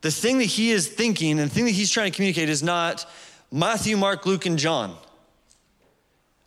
the 0.00 0.10
thing 0.10 0.38
that 0.38 0.44
he 0.44 0.70
is 0.70 0.88
thinking 0.88 1.38
and 1.38 1.50
the 1.50 1.54
thing 1.54 1.64
that 1.64 1.72
he's 1.72 1.90
trying 1.90 2.10
to 2.10 2.14
communicate 2.14 2.48
is 2.48 2.62
not 2.62 3.06
Matthew, 3.52 3.96
Mark, 3.96 4.26
Luke, 4.26 4.46
and 4.46 4.58
John, 4.58 4.96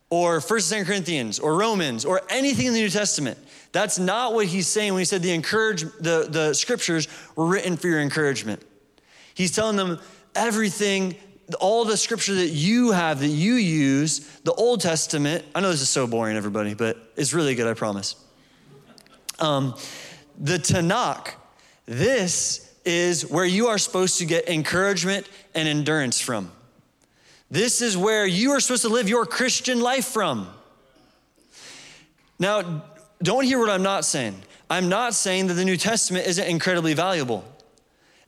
or 0.10 0.42
First 0.42 0.72
and 0.72 0.86
Corinthians, 0.86 1.40
or 1.40 1.56
Romans, 1.56 2.06
or 2.06 2.22
anything 2.30 2.68
in 2.68 2.74
the 2.74 2.80
New 2.80 2.90
Testament. 2.90 3.38
That's 3.72 3.98
not 3.98 4.34
what 4.34 4.46
he's 4.46 4.68
saying 4.68 4.94
when 4.94 5.00
he 5.00 5.06
said 5.06 5.24
the 5.24 5.32
encourage 5.32 5.82
the, 6.00 6.28
the 6.30 6.54
scriptures 6.54 7.08
were 7.36 7.48
written 7.48 7.78
for 7.78 7.88
your 7.88 8.00
encouragement. 8.00 8.62
He's 9.34 9.52
telling 9.52 9.76
them 9.76 10.00
everything, 10.36 11.16
all 11.60 11.84
the 11.84 11.98
scripture 11.98 12.36
that 12.36 12.50
you 12.50 12.92
have, 12.92 13.20
that 13.22 13.28
you 13.28 13.56
use, 13.56 14.20
the 14.44 14.54
Old 14.54 14.82
Testament. 14.82 15.44
I 15.56 15.62
know 15.62 15.72
this 15.72 15.82
is 15.82 15.90
so 15.90 16.06
boring, 16.06 16.38
everybody, 16.38 16.76
but 16.76 16.98
it's 17.16 17.34
really 17.34 17.56
good, 17.56 17.68
I 17.68 17.74
promise. 17.74 18.16
Um, 19.40 19.76
the 20.38 20.58
Tanakh, 20.58 21.34
this 21.86 22.74
is 22.86 23.30
where 23.30 23.46
you 23.46 23.68
are 23.68 23.78
supposed 23.78 24.18
to 24.20 24.26
get 24.26 24.50
encouragement 24.50 25.28
and 25.56 25.68
endurance 25.68 26.20
from. 26.20 26.52
This 27.50 27.82
is 27.82 27.96
where 27.96 28.26
you 28.26 28.52
are 28.52 28.60
supposed 28.60 28.82
to 28.82 28.90
live 28.90 29.08
your 29.08 29.26
Christian 29.26 29.80
life 29.80 30.06
from. 30.06 30.50
Now, 32.40 32.84
don't 33.22 33.44
hear 33.44 33.60
what 33.60 33.70
I'm 33.70 33.84
not 33.84 34.06
saying. 34.06 34.42
I'm 34.70 34.90
not 34.90 35.14
saying 35.14 35.48
that 35.48 35.54
the 35.54 35.66
New 35.66 35.78
Testament 35.78 36.28
isn't 36.28 36.48
incredibly 36.48 36.94
valuable 36.94 37.46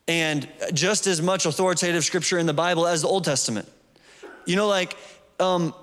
and 0.08 0.48
just 0.72 1.06
as 1.06 1.20
much 1.20 1.46
authoritative 1.46 2.04
scripture 2.04 2.38
in 2.38 2.46
the 2.46 2.54
Bible 2.54 2.86
as 2.86 3.02
the 3.02 3.08
Old 3.08 3.24
Testament. 3.24 3.68
You 4.44 4.56
know, 4.56 4.68
like 4.68 4.96
um, 5.40 5.74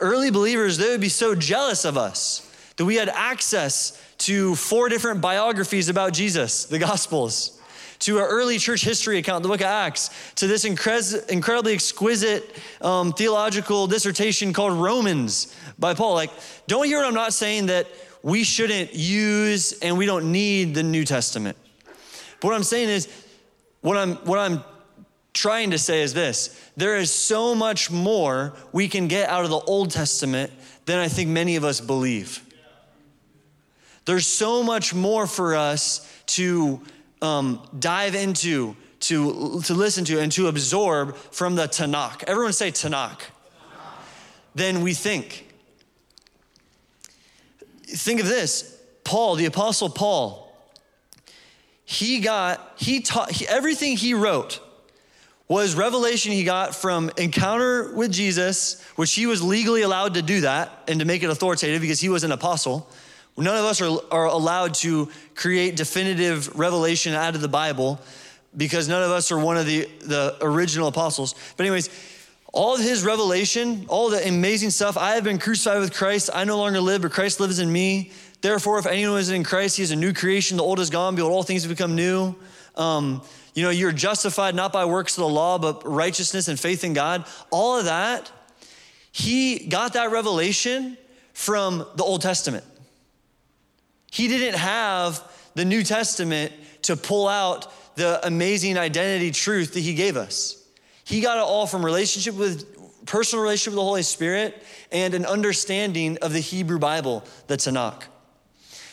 early 0.00 0.30
believers, 0.30 0.76
they 0.76 0.90
would 0.90 1.00
be 1.00 1.08
so 1.08 1.34
jealous 1.34 1.84
of 1.84 1.96
us 1.96 2.49
that 2.80 2.86
we 2.86 2.96
had 2.96 3.10
access 3.10 4.02
to 4.16 4.54
four 4.54 4.88
different 4.88 5.20
biographies 5.20 5.90
about 5.90 6.14
Jesus, 6.14 6.64
the 6.64 6.78
Gospels, 6.78 7.60
to 7.98 8.16
an 8.16 8.24
early 8.24 8.56
church 8.56 8.82
history 8.82 9.18
account, 9.18 9.42
the 9.42 9.50
book 9.50 9.60
of 9.60 9.66
Acts, 9.66 10.08
to 10.36 10.46
this 10.46 10.64
incredibly 10.64 11.74
exquisite 11.74 12.56
um, 12.80 13.12
theological 13.12 13.86
dissertation 13.86 14.54
called 14.54 14.72
Romans 14.72 15.54
by 15.78 15.92
Paul. 15.92 16.14
Like, 16.14 16.30
don't 16.68 16.86
hear 16.86 16.96
what 16.96 17.06
I'm 17.06 17.12
not 17.12 17.34
saying 17.34 17.66
that 17.66 17.86
we 18.22 18.44
shouldn't 18.44 18.94
use 18.94 19.78
and 19.80 19.98
we 19.98 20.06
don't 20.06 20.32
need 20.32 20.74
the 20.74 20.82
New 20.82 21.04
Testament. 21.04 21.58
But 22.40 22.48
what 22.48 22.54
I'm 22.54 22.62
saying 22.62 22.88
is, 22.88 23.08
what 23.82 23.98
I'm, 23.98 24.14
what 24.24 24.38
I'm 24.38 24.64
trying 25.34 25.72
to 25.72 25.78
say 25.78 26.00
is 26.00 26.14
this 26.14 26.58
there 26.78 26.96
is 26.96 27.12
so 27.12 27.54
much 27.54 27.90
more 27.90 28.54
we 28.72 28.88
can 28.88 29.06
get 29.06 29.28
out 29.28 29.44
of 29.44 29.50
the 29.50 29.58
Old 29.58 29.90
Testament 29.90 30.50
than 30.86 30.98
I 30.98 31.08
think 31.08 31.28
many 31.28 31.56
of 31.56 31.64
us 31.64 31.78
believe. 31.82 32.46
There's 34.10 34.26
so 34.26 34.64
much 34.64 34.92
more 34.92 35.28
for 35.28 35.54
us 35.54 36.04
to 36.26 36.80
um, 37.22 37.62
dive 37.78 38.16
into, 38.16 38.74
to, 38.98 39.60
to 39.60 39.72
listen 39.72 40.04
to, 40.06 40.18
and 40.18 40.32
to 40.32 40.48
absorb 40.48 41.14
from 41.14 41.54
the 41.54 41.68
Tanakh. 41.68 42.24
Everyone 42.26 42.52
say 42.52 42.72
Tanakh. 42.72 43.20
Than 44.56 44.80
we 44.80 44.94
think. 44.94 45.46
Think 47.84 48.18
of 48.18 48.26
this 48.26 48.76
Paul, 49.04 49.36
the 49.36 49.44
Apostle 49.44 49.88
Paul, 49.88 50.52
he 51.84 52.18
got, 52.18 52.72
he 52.78 53.02
taught, 53.02 53.30
he, 53.30 53.46
everything 53.46 53.96
he 53.96 54.14
wrote 54.14 54.58
was 55.46 55.76
revelation 55.76 56.32
he 56.32 56.42
got 56.42 56.74
from 56.74 57.12
encounter 57.16 57.94
with 57.94 58.10
Jesus, 58.10 58.82
which 58.96 59.14
he 59.14 59.26
was 59.26 59.40
legally 59.40 59.82
allowed 59.82 60.14
to 60.14 60.22
do 60.22 60.40
that 60.40 60.82
and 60.88 60.98
to 60.98 61.06
make 61.06 61.22
it 61.22 61.30
authoritative 61.30 61.80
because 61.80 62.00
he 62.00 62.08
was 62.08 62.24
an 62.24 62.32
apostle. 62.32 62.90
None 63.36 63.56
of 63.56 63.64
us 63.64 63.80
are, 63.80 63.98
are 64.10 64.26
allowed 64.26 64.74
to 64.74 65.08
create 65.34 65.76
definitive 65.76 66.58
revelation 66.58 67.14
out 67.14 67.34
of 67.34 67.40
the 67.40 67.48
Bible 67.48 68.00
because 68.56 68.88
none 68.88 69.02
of 69.02 69.10
us 69.10 69.30
are 69.30 69.38
one 69.38 69.56
of 69.56 69.66
the, 69.66 69.88
the 70.00 70.36
original 70.40 70.88
apostles. 70.88 71.34
But, 71.56 71.66
anyways, 71.66 71.88
all 72.52 72.74
of 72.74 72.80
his 72.80 73.04
revelation, 73.04 73.86
all 73.88 74.10
the 74.10 74.26
amazing 74.26 74.70
stuff, 74.70 74.96
I 74.96 75.14
have 75.14 75.24
been 75.24 75.38
crucified 75.38 75.78
with 75.78 75.94
Christ. 75.94 76.30
I 76.34 76.44
no 76.44 76.58
longer 76.58 76.80
live, 76.80 77.02
but 77.02 77.12
Christ 77.12 77.38
lives 77.40 77.60
in 77.60 77.72
me. 77.72 78.10
Therefore, 78.40 78.78
if 78.78 78.86
anyone 78.86 79.20
is 79.20 79.30
in 79.30 79.44
Christ, 79.44 79.76
he 79.76 79.82
is 79.82 79.90
a 79.90 79.96
new 79.96 80.12
creation. 80.12 80.56
The 80.56 80.62
old 80.62 80.80
is 80.80 80.90
gone, 80.90 81.14
behold, 81.14 81.32
all 81.32 81.42
things 81.42 81.62
have 81.62 81.70
become 81.70 81.94
new. 81.94 82.34
Um, 82.74 83.22
you 83.54 83.62
know, 83.62 83.70
you're 83.70 83.92
justified 83.92 84.54
not 84.54 84.72
by 84.72 84.84
works 84.84 85.16
of 85.16 85.22
the 85.22 85.28
law, 85.28 85.58
but 85.58 85.86
righteousness 85.86 86.48
and 86.48 86.58
faith 86.58 86.82
in 86.82 86.92
God. 86.92 87.26
All 87.50 87.78
of 87.78 87.84
that, 87.84 88.30
he 89.12 89.66
got 89.66 89.92
that 89.92 90.10
revelation 90.10 90.96
from 91.34 91.86
the 91.96 92.02
Old 92.02 92.22
Testament. 92.22 92.64
He 94.10 94.28
didn't 94.28 94.58
have 94.58 95.22
the 95.54 95.64
New 95.64 95.82
Testament 95.82 96.52
to 96.82 96.96
pull 96.96 97.28
out 97.28 97.72
the 97.96 98.24
amazing 98.26 98.78
identity 98.78 99.30
truth 99.30 99.74
that 99.74 99.80
He 99.80 99.94
gave 99.94 100.16
us. 100.16 100.56
He 101.04 101.20
got 101.20 101.38
it 101.38 101.42
all 101.42 101.66
from 101.66 101.84
relationship 101.84 102.34
with 102.34 103.06
personal 103.06 103.42
relationship 103.42 103.72
with 103.72 103.78
the 103.78 103.84
Holy 103.84 104.02
Spirit 104.02 104.62
and 104.92 105.14
an 105.14 105.26
understanding 105.26 106.18
of 106.22 106.32
the 106.32 106.40
Hebrew 106.40 106.78
Bible, 106.78 107.24
the 107.46 107.56
Tanakh. 107.56 108.02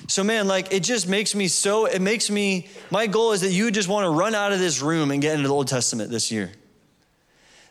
So, 0.07 0.24
man, 0.24 0.47
like 0.47 0.74
it 0.74 0.84
just 0.84 1.07
makes 1.07 1.34
me 1.34 1.47
so, 1.47 1.86
it 1.86 2.01
makes 2.01 2.30
me, 2.30 2.68
my 2.91 3.07
goal 3.07 3.32
is 3.32 3.41
that 3.41 3.51
you 3.51 3.72
just 3.72 3.89
want 3.89 4.05
to 4.05 4.09
run 4.09 4.36
out 4.36 4.51
of 4.51 4.59
this 4.59 4.82
room 4.82 5.11
and 5.11 5.22
get 5.22 5.36
into 5.36 5.47
the 5.47 5.53
Old 5.53 5.68
Testament 5.68 6.11
this 6.11 6.32
year. 6.32 6.51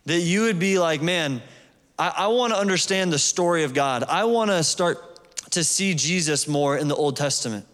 That 0.06 0.20
you 0.20 0.42
would 0.42 0.58
be 0.58 0.78
like, 0.78 1.02
man, 1.02 1.42
I, 1.98 2.12
I 2.16 2.26
want 2.28 2.52
to 2.52 2.58
understand 2.58 3.12
the 3.12 3.18
story 3.18 3.64
of 3.64 3.74
God. 3.74 4.04
I 4.04 4.24
want 4.24 4.50
to 4.50 4.62
start 4.64 4.98
to 5.56 5.64
see 5.64 5.94
Jesus 5.94 6.46
more 6.46 6.76
in 6.76 6.86
the 6.86 6.94
Old 6.94 7.16
Testament. 7.16 7.66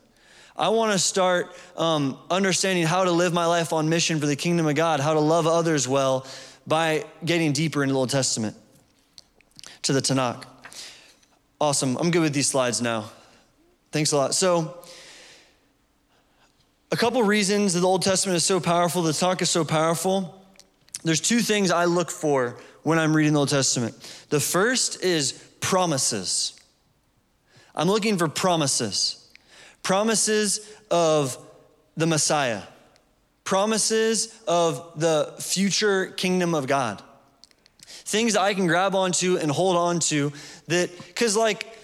I 0.56 0.68
want 0.68 0.92
to 0.92 0.98
start 1.00 1.52
um, 1.76 2.16
understanding 2.30 2.86
how 2.86 3.02
to 3.02 3.10
live 3.10 3.32
my 3.32 3.46
life 3.46 3.72
on 3.72 3.88
mission 3.88 4.20
for 4.20 4.26
the 4.26 4.36
kingdom 4.36 4.68
of 4.68 4.76
God, 4.76 5.00
how 5.00 5.14
to 5.14 5.20
love 5.20 5.48
others 5.48 5.88
well 5.88 6.24
by 6.64 7.04
getting 7.24 7.52
deeper 7.52 7.82
into 7.82 7.94
the 7.94 7.98
Old 7.98 8.10
Testament 8.10 8.56
to 9.82 9.92
the 9.92 10.00
Tanakh. 10.00 10.44
Awesome. 11.60 11.96
I'm 11.96 12.12
good 12.12 12.22
with 12.22 12.32
these 12.32 12.46
slides 12.46 12.80
now. 12.80 13.10
Thanks 13.90 14.12
a 14.12 14.16
lot. 14.16 14.32
So, 14.32 14.78
a 16.92 16.96
couple 16.96 17.20
reasons 17.24 17.74
that 17.74 17.80
the 17.80 17.88
Old 17.88 18.02
Testament 18.02 18.36
is 18.36 18.44
so 18.44 18.60
powerful, 18.60 19.02
the 19.02 19.10
Tanakh 19.10 19.42
is 19.42 19.50
so 19.50 19.64
powerful. 19.64 20.40
There's 21.02 21.20
two 21.20 21.40
things 21.40 21.72
I 21.72 21.86
look 21.86 22.12
for 22.12 22.58
when 22.84 23.00
I'm 23.00 23.16
reading 23.16 23.32
the 23.32 23.40
Old 23.40 23.48
Testament. 23.48 23.96
The 24.28 24.38
first 24.38 25.02
is 25.02 25.32
promises. 25.60 26.61
I'm 27.74 27.88
looking 27.88 28.18
for 28.18 28.28
promises. 28.28 29.30
Promises 29.82 30.68
of 30.90 31.38
the 31.96 32.06
Messiah. 32.06 32.62
Promises 33.44 34.38
of 34.46 34.92
the 34.98 35.34
future 35.38 36.06
kingdom 36.06 36.54
of 36.54 36.66
God. 36.66 37.02
Things 37.86 38.34
that 38.34 38.42
I 38.42 38.54
can 38.54 38.66
grab 38.66 38.94
onto 38.94 39.36
and 39.36 39.50
hold 39.50 39.76
on 39.76 40.00
to 40.00 40.32
that, 40.68 40.90
because, 41.06 41.36
like, 41.36 41.76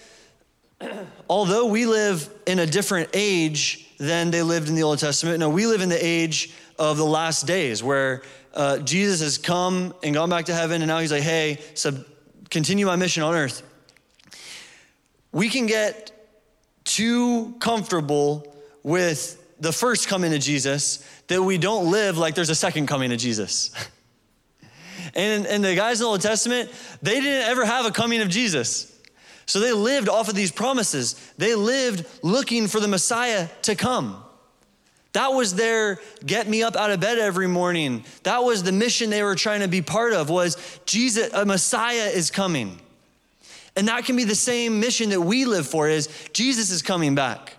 although 1.29 1.67
we 1.67 1.85
live 1.85 2.29
in 2.45 2.59
a 2.59 2.65
different 2.65 3.09
age 3.13 3.87
than 3.97 4.31
they 4.31 4.41
lived 4.41 4.69
in 4.69 4.75
the 4.75 4.83
Old 4.83 4.99
Testament, 4.99 5.39
no, 5.39 5.49
we 5.49 5.65
live 5.65 5.81
in 5.81 5.89
the 5.89 6.03
age 6.03 6.53
of 6.77 6.97
the 6.97 7.05
last 7.05 7.45
days 7.45 7.83
where 7.83 8.21
uh, 8.53 8.79
Jesus 8.79 9.21
has 9.21 9.37
come 9.37 9.93
and 10.03 10.13
gone 10.13 10.29
back 10.29 10.45
to 10.45 10.53
heaven, 10.53 10.81
and 10.81 10.87
now 10.87 10.99
he's 10.99 11.11
like, 11.11 11.23
hey, 11.23 11.59
so 11.73 11.91
continue 12.49 12.85
my 12.85 12.95
mission 12.95 13.23
on 13.23 13.35
earth. 13.35 13.63
We 15.31 15.49
can 15.49 15.65
get 15.65 16.11
too 16.83 17.55
comfortable 17.59 18.55
with 18.83 19.35
the 19.59 19.71
first 19.71 20.07
coming 20.07 20.33
of 20.33 20.41
Jesus 20.41 21.05
that 21.27 21.41
we 21.41 21.57
don't 21.57 21.91
live 21.91 22.17
like 22.17 22.35
there's 22.35 22.49
a 22.49 22.55
second 22.55 22.87
coming 22.87 23.11
of 23.11 23.19
Jesus. 23.19 23.71
and, 25.15 25.45
and 25.45 25.63
the 25.63 25.75
guys 25.75 25.99
in 25.99 26.05
the 26.05 26.09
Old 26.09 26.21
Testament, 26.21 26.71
they 27.01 27.19
didn't 27.19 27.47
ever 27.49 27.65
have 27.65 27.85
a 27.85 27.91
coming 27.91 28.21
of 28.21 28.29
Jesus. 28.29 28.95
So 29.45 29.59
they 29.59 29.73
lived 29.73 30.09
off 30.09 30.29
of 30.29 30.35
these 30.35 30.51
promises. 30.51 31.15
They 31.37 31.55
lived 31.55 32.05
looking 32.23 32.67
for 32.67 32.79
the 32.79 32.87
Messiah 32.87 33.47
to 33.63 33.75
come. 33.75 34.23
That 35.13 35.33
was 35.33 35.55
their 35.55 35.99
get 36.23 36.47
me 36.47 36.61
up 36.61 36.75
out 36.75 36.91
of 36.91 36.99
bed 36.99 37.17
every 37.17 37.47
morning. 37.47 38.05
That 38.23 38.43
was 38.43 38.61
the 38.61 38.71
mission 38.71 39.09
they 39.09 39.23
were 39.23 39.35
trying 39.35 39.61
to 39.61 39.67
be 39.67 39.81
part 39.81 40.13
of 40.13 40.29
was 40.29 40.79
Jesus 40.85 41.33
a 41.33 41.45
Messiah 41.45 42.09
is 42.09 42.29
coming. 42.29 42.79
And 43.79 43.87
that 43.87 44.03
can 44.03 44.17
be 44.17 44.25
the 44.25 44.35
same 44.35 44.81
mission 44.81 45.11
that 45.11 45.21
we 45.21 45.45
live 45.45 45.65
for 45.65 45.87
is 45.87 46.09
Jesus 46.33 46.69
is 46.69 46.81
coming 46.81 47.15
back. 47.15 47.55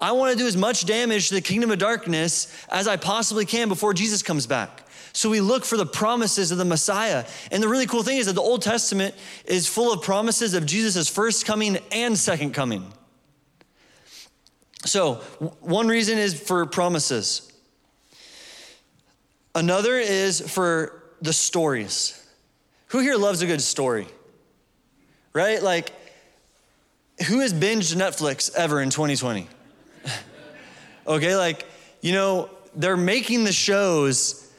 I 0.00 0.10
want 0.10 0.32
to 0.32 0.36
do 0.36 0.48
as 0.48 0.56
much 0.56 0.84
damage 0.84 1.28
to 1.28 1.34
the 1.34 1.40
kingdom 1.40 1.70
of 1.70 1.78
darkness 1.78 2.52
as 2.68 2.88
I 2.88 2.96
possibly 2.96 3.46
can 3.46 3.68
before 3.68 3.94
Jesus 3.94 4.20
comes 4.20 4.48
back. 4.48 4.82
So 5.12 5.30
we 5.30 5.40
look 5.40 5.64
for 5.64 5.76
the 5.76 5.86
promises 5.86 6.50
of 6.50 6.58
the 6.58 6.64
Messiah. 6.64 7.24
And 7.52 7.62
the 7.62 7.68
really 7.68 7.86
cool 7.86 8.02
thing 8.02 8.18
is 8.18 8.26
that 8.26 8.32
the 8.32 8.42
Old 8.42 8.62
Testament 8.62 9.14
is 9.44 9.68
full 9.68 9.92
of 9.92 10.02
promises 10.02 10.54
of 10.54 10.66
Jesus' 10.66 11.08
first 11.08 11.46
coming 11.46 11.78
and 11.92 12.18
second 12.18 12.52
coming. 12.52 12.92
So, 14.86 15.14
one 15.60 15.86
reason 15.86 16.18
is 16.18 16.34
for 16.34 16.66
promises. 16.66 17.52
Another 19.54 19.98
is 19.98 20.40
for 20.40 21.00
the 21.22 21.32
stories. 21.32 22.28
Who 22.88 22.98
here 22.98 23.14
loves 23.14 23.40
a 23.40 23.46
good 23.46 23.62
story? 23.62 24.08
Right? 25.32 25.62
Like, 25.62 25.92
who 27.26 27.40
has 27.40 27.52
binged 27.52 27.94
Netflix 27.94 28.54
ever 28.54 28.80
in 28.80 28.90
2020? 28.90 29.48
okay, 31.06 31.36
like, 31.36 31.66
you 32.00 32.12
know, 32.12 32.50
they're 32.74 32.96
making 32.96 33.44
the 33.44 33.52
shows 33.52 34.50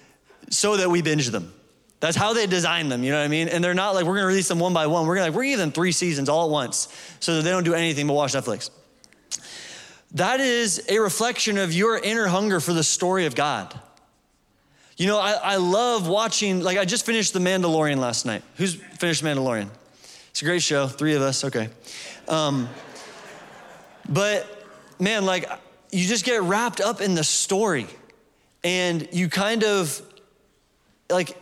so 0.49 0.77
that 0.77 0.89
we 0.89 1.01
binge 1.01 1.27
them. 1.29 1.53
That's 1.99 2.15
how 2.15 2.33
they 2.33 2.47
design 2.47 2.87
them, 2.87 3.03
you 3.03 3.11
know 3.11 3.17
what 3.17 3.25
I 3.25 3.29
mean? 3.29 3.49
And 3.49 3.63
they're 3.63 3.73
not 3.73 3.93
like, 3.93 4.05
we're 4.05 4.15
gonna 4.15 4.27
release 4.27 4.47
them 4.47 4.59
one 4.59 4.73
by 4.73 4.87
one. 4.87 5.05
We're 5.05 5.15
gonna 5.15 5.27
like, 5.27 5.35
we're 5.35 5.43
gonna 5.43 5.51
give 5.51 5.59
them 5.59 5.71
three 5.71 5.91
seasons 5.91 6.29
all 6.29 6.45
at 6.45 6.51
once 6.51 6.87
so 7.19 7.35
that 7.35 7.41
they 7.43 7.49
don't 7.49 7.65
do 7.65 7.73
anything 7.73 8.07
but 8.07 8.13
watch 8.13 8.33
Netflix. 8.33 8.69
That 10.13 10.39
is 10.39 10.85
a 10.89 10.99
reflection 10.99 11.57
of 11.57 11.73
your 11.73 11.97
inner 11.97 12.27
hunger 12.27 12.59
for 12.59 12.73
the 12.73 12.83
story 12.83 13.25
of 13.25 13.35
God. 13.35 13.77
You 14.97 15.07
know, 15.07 15.19
I, 15.19 15.31
I 15.31 15.55
love 15.57 16.07
watching, 16.07 16.61
like, 16.61 16.77
I 16.77 16.85
just 16.85 17.05
finished 17.05 17.33
The 17.33 17.39
Mandalorian 17.39 17.97
last 17.97 18.25
night. 18.25 18.43
Who's 18.55 18.75
finished 18.75 19.23
Mandalorian? 19.23 19.69
It's 20.29 20.41
a 20.41 20.45
great 20.45 20.61
show, 20.61 20.87
three 20.87 21.15
of 21.15 21.21
us, 21.21 21.43
okay. 21.43 21.69
Um, 22.27 22.69
but 24.07 24.65
man, 24.99 25.25
like, 25.25 25.49
you 25.91 26.05
just 26.05 26.25
get 26.25 26.41
wrapped 26.43 26.81
up 26.81 27.01
in 27.01 27.15
the 27.15 27.23
story 27.23 27.87
and 28.63 29.07
you 29.11 29.29
kind 29.29 29.63
of, 29.63 30.01
like, 31.09 31.35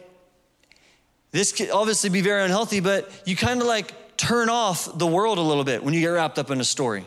this 1.31 1.51
could 1.51 1.69
obviously 1.69 2.09
be 2.09 2.21
very 2.21 2.43
unhealthy, 2.43 2.79
but 2.79 3.11
you 3.25 3.35
kind 3.35 3.61
of 3.61 3.67
like 3.67 4.17
turn 4.17 4.49
off 4.49 4.97
the 4.97 5.05
world 5.05 5.37
a 5.37 5.41
little 5.41 5.63
bit 5.63 5.83
when 5.83 5.93
you 5.93 5.99
get 5.99 6.07
wrapped 6.07 6.39
up 6.39 6.49
in 6.49 6.59
a 6.61 6.63
story. 6.63 7.05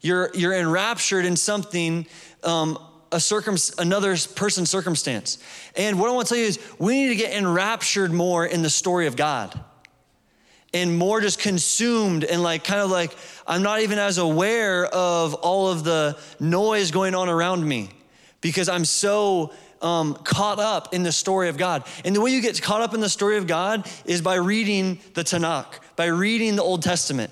You're, 0.00 0.30
you're 0.34 0.54
enraptured 0.54 1.24
in 1.24 1.36
something, 1.36 2.06
um, 2.42 2.78
a 3.10 3.20
circum, 3.20 3.56
another 3.78 4.16
person's 4.34 4.70
circumstance. 4.70 5.38
And 5.76 5.98
what 5.98 6.10
I 6.10 6.12
want 6.12 6.28
to 6.28 6.34
tell 6.34 6.40
you 6.40 6.48
is 6.48 6.58
we 6.78 6.94
need 6.94 7.08
to 7.08 7.16
get 7.16 7.32
enraptured 7.32 8.12
more 8.12 8.44
in 8.44 8.62
the 8.62 8.70
story 8.70 9.06
of 9.06 9.16
God 9.16 9.58
and 10.74 10.96
more 10.96 11.20
just 11.20 11.38
consumed 11.38 12.24
and 12.24 12.42
like 12.42 12.64
kind 12.64 12.80
of 12.80 12.90
like 12.90 13.16
I'm 13.46 13.62
not 13.62 13.80
even 13.80 13.98
as 13.98 14.18
aware 14.18 14.86
of 14.86 15.34
all 15.34 15.68
of 15.68 15.84
the 15.84 16.18
noise 16.38 16.90
going 16.90 17.14
on 17.14 17.28
around 17.28 17.66
me 17.66 17.90
because 18.40 18.68
I'm 18.68 18.84
so 18.84 19.52
um, 19.80 20.14
caught 20.14 20.58
up 20.58 20.92
in 20.92 21.02
the 21.02 21.12
story 21.12 21.48
of 21.48 21.56
God. 21.56 21.84
And 22.04 22.14
the 22.14 22.20
way 22.20 22.30
you 22.30 22.42
get 22.42 22.60
caught 22.60 22.82
up 22.82 22.94
in 22.94 23.00
the 23.00 23.08
story 23.08 23.36
of 23.36 23.46
God 23.46 23.88
is 24.04 24.20
by 24.20 24.34
reading 24.34 25.00
the 25.14 25.22
Tanakh, 25.22 25.66
by 25.96 26.06
reading 26.06 26.56
the 26.56 26.62
Old 26.62 26.82
Testament. 26.82 27.30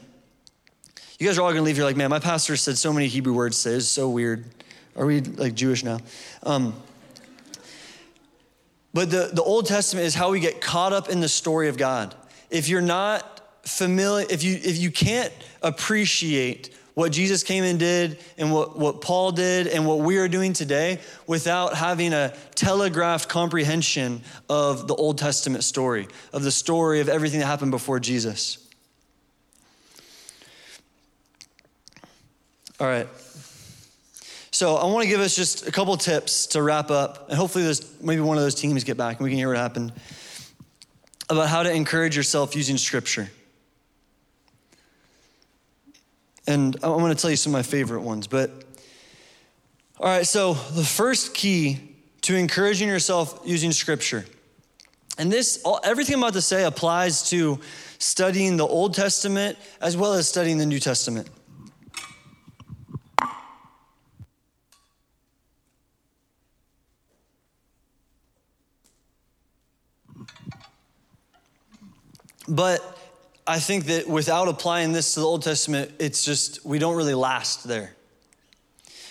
You 1.19 1.27
guys 1.27 1.39
are 1.39 1.43
all 1.43 1.51
gonna 1.51 1.63
leave 1.63 1.77
here 1.77 1.85
like, 1.85 1.97
man, 1.97 2.11
my 2.11 2.19
pastor 2.19 2.57
said 2.57 2.79
so 2.79 2.93
many 2.93 3.07
Hebrew 3.07 3.33
words 3.33 3.63
today. 3.63 3.77
It's 3.77 3.87
so 3.87 4.09
weird. 4.09 4.45
Are 4.97 5.07
we 5.07 5.21
like 5.21 5.55
Jewish 5.55 5.85
now? 5.85 5.99
Um, 6.43 6.75
but 8.95 9.11
the, 9.11 9.31
the 9.33 9.43
Old 9.43 9.67
Testament 9.67 10.07
is 10.07 10.15
how 10.15 10.31
we 10.31 10.41
get 10.41 10.61
caught 10.61 10.95
up 10.95 11.11
in 11.11 11.21
the 11.21 11.29
story 11.29 11.69
of 11.69 11.77
God. 11.77 12.15
If 12.51 12.69
you're 12.69 12.81
not 12.81 13.41
familiar, 13.63 14.27
if 14.31 14.43
you 14.43 14.55
if 14.55 14.79
you 14.79 14.91
can't 14.91 15.33
appreciate 15.63 16.71
what 16.97 17.13
Jesus 17.13 17.43
came 17.43 17.63
and 17.63 17.79
did 17.79 18.19
and 18.39 18.51
what, 18.51 18.79
what 18.79 19.03
Paul 19.03 19.31
did 19.31 19.67
and 19.67 19.87
what 19.87 19.99
we 19.99 20.17
are 20.17 20.29
doing 20.29 20.55
today 20.55 20.99
without 21.27 21.75
having 21.75 22.15
a 22.15 22.35
telegraphed 22.55 23.29
comprehension 23.29 24.23
of 24.49 24.89
the 24.89 24.95
Old 24.95 25.19
Testament 25.19 25.63
story, 25.63 26.09
of 26.33 26.43
the 26.43 26.51
story 26.51 27.01
of 27.01 27.11
everything 27.11 27.41
that 27.41 27.47
happened 27.47 27.71
before 27.71 28.01
Jesus. 28.01 28.67
All 32.81 32.87
right. 32.87 33.09
So 34.51 34.77
I 34.77 34.87
want 34.87 35.03
to 35.03 35.09
give 35.09 35.21
us 35.21 35.37
just 35.37 35.69
a 35.69 35.73
couple 35.73 35.95
tips 35.99 36.47
to 36.49 36.63
wrap 36.63 36.91
up, 36.91 37.29
and 37.29 37.37
hopefully, 37.37 37.65
there's 37.65 38.01
maybe 38.01 38.23
one 38.23 38.39
of 38.39 38.43
those 38.43 38.55
teams 38.55 38.85
get 38.85 38.97
back 38.97 39.19
and 39.19 39.25
we 39.25 39.29
can 39.29 39.37
hear 39.37 39.49
what 39.49 39.59
happened 39.59 39.93
about 41.29 41.49
how 41.49 41.63
to 41.63 41.73
encourage 41.73 42.17
yourself 42.17 42.55
using 42.55 42.77
Scripture. 42.77 43.31
And 46.47 46.77
I'm 46.83 46.99
going 46.99 47.15
to 47.15 47.21
tell 47.21 47.31
you 47.31 47.37
some 47.37 47.53
of 47.53 47.59
my 47.59 47.63
favorite 47.63 48.03
ones. 48.03 48.27
But 48.27 48.51
all 49.99 50.09
right, 50.09 50.27
so 50.27 50.55
the 50.55 50.85
first 50.85 51.35
key 51.35 51.81
to 52.23 52.37
encouraging 52.37 52.89
yourself 52.89 53.41
using 53.45 53.73
Scripture, 53.73 54.25
and 55.19 55.33
this 55.33 55.61
all, 55.65 55.81
everything 55.83 56.17
I'm 56.17 56.23
about 56.23 56.35
to 56.35 56.43
say 56.43 56.65
applies 56.65 57.31
to 57.31 57.59
studying 57.99 58.57
the 58.57 58.67
Old 58.67 58.95
Testament 58.95 59.57
as 59.81 59.97
well 59.97 60.13
as 60.13 60.29
studying 60.29 60.59
the 60.59 60.67
New 60.67 60.79
Testament. 60.79 61.29
But 72.57 72.81
I 73.47 73.59
think 73.59 73.85
that 73.85 74.09
without 74.09 74.49
applying 74.49 74.93
this 74.93 75.13
to 75.13 75.21
the 75.21 75.27
Old 75.27 75.43
Testament, 75.43 75.93
it's 75.99 76.25
just, 76.25 76.65
we 76.65 76.79
don't 76.79 76.97
really 76.97 77.13
last 77.13 77.69
there. 77.69 77.95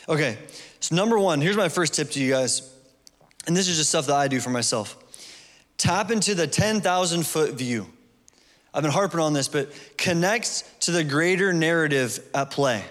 Okay, 0.10 0.40
so 0.80 0.96
number 0.96 1.20
one, 1.20 1.42
here's 1.42 1.56
my 1.56 1.70
first 1.70 1.94
tip 1.94 2.10
to 2.12 2.20
you 2.20 2.32
guys. 2.32 2.74
And 3.46 3.56
this 3.56 3.68
is 3.68 3.78
just 3.78 3.90
stuff 3.90 4.08
that 4.08 4.16
I 4.16 4.28
do 4.28 4.40
for 4.40 4.50
myself. 4.50 4.98
Tap 5.78 6.10
into 6.10 6.34
the 6.34 6.48
10,000 6.48 7.24
foot 7.24 7.54
view. 7.54 7.86
I've 8.74 8.82
been 8.82 8.92
harping 8.92 9.20
on 9.20 9.34
this, 9.34 9.48
but 9.48 9.70
connect 9.96 10.82
to 10.82 10.92
the 10.92 11.04
greater 11.04 11.54
narrative 11.54 12.20
at 12.34 12.50
play. 12.50 12.84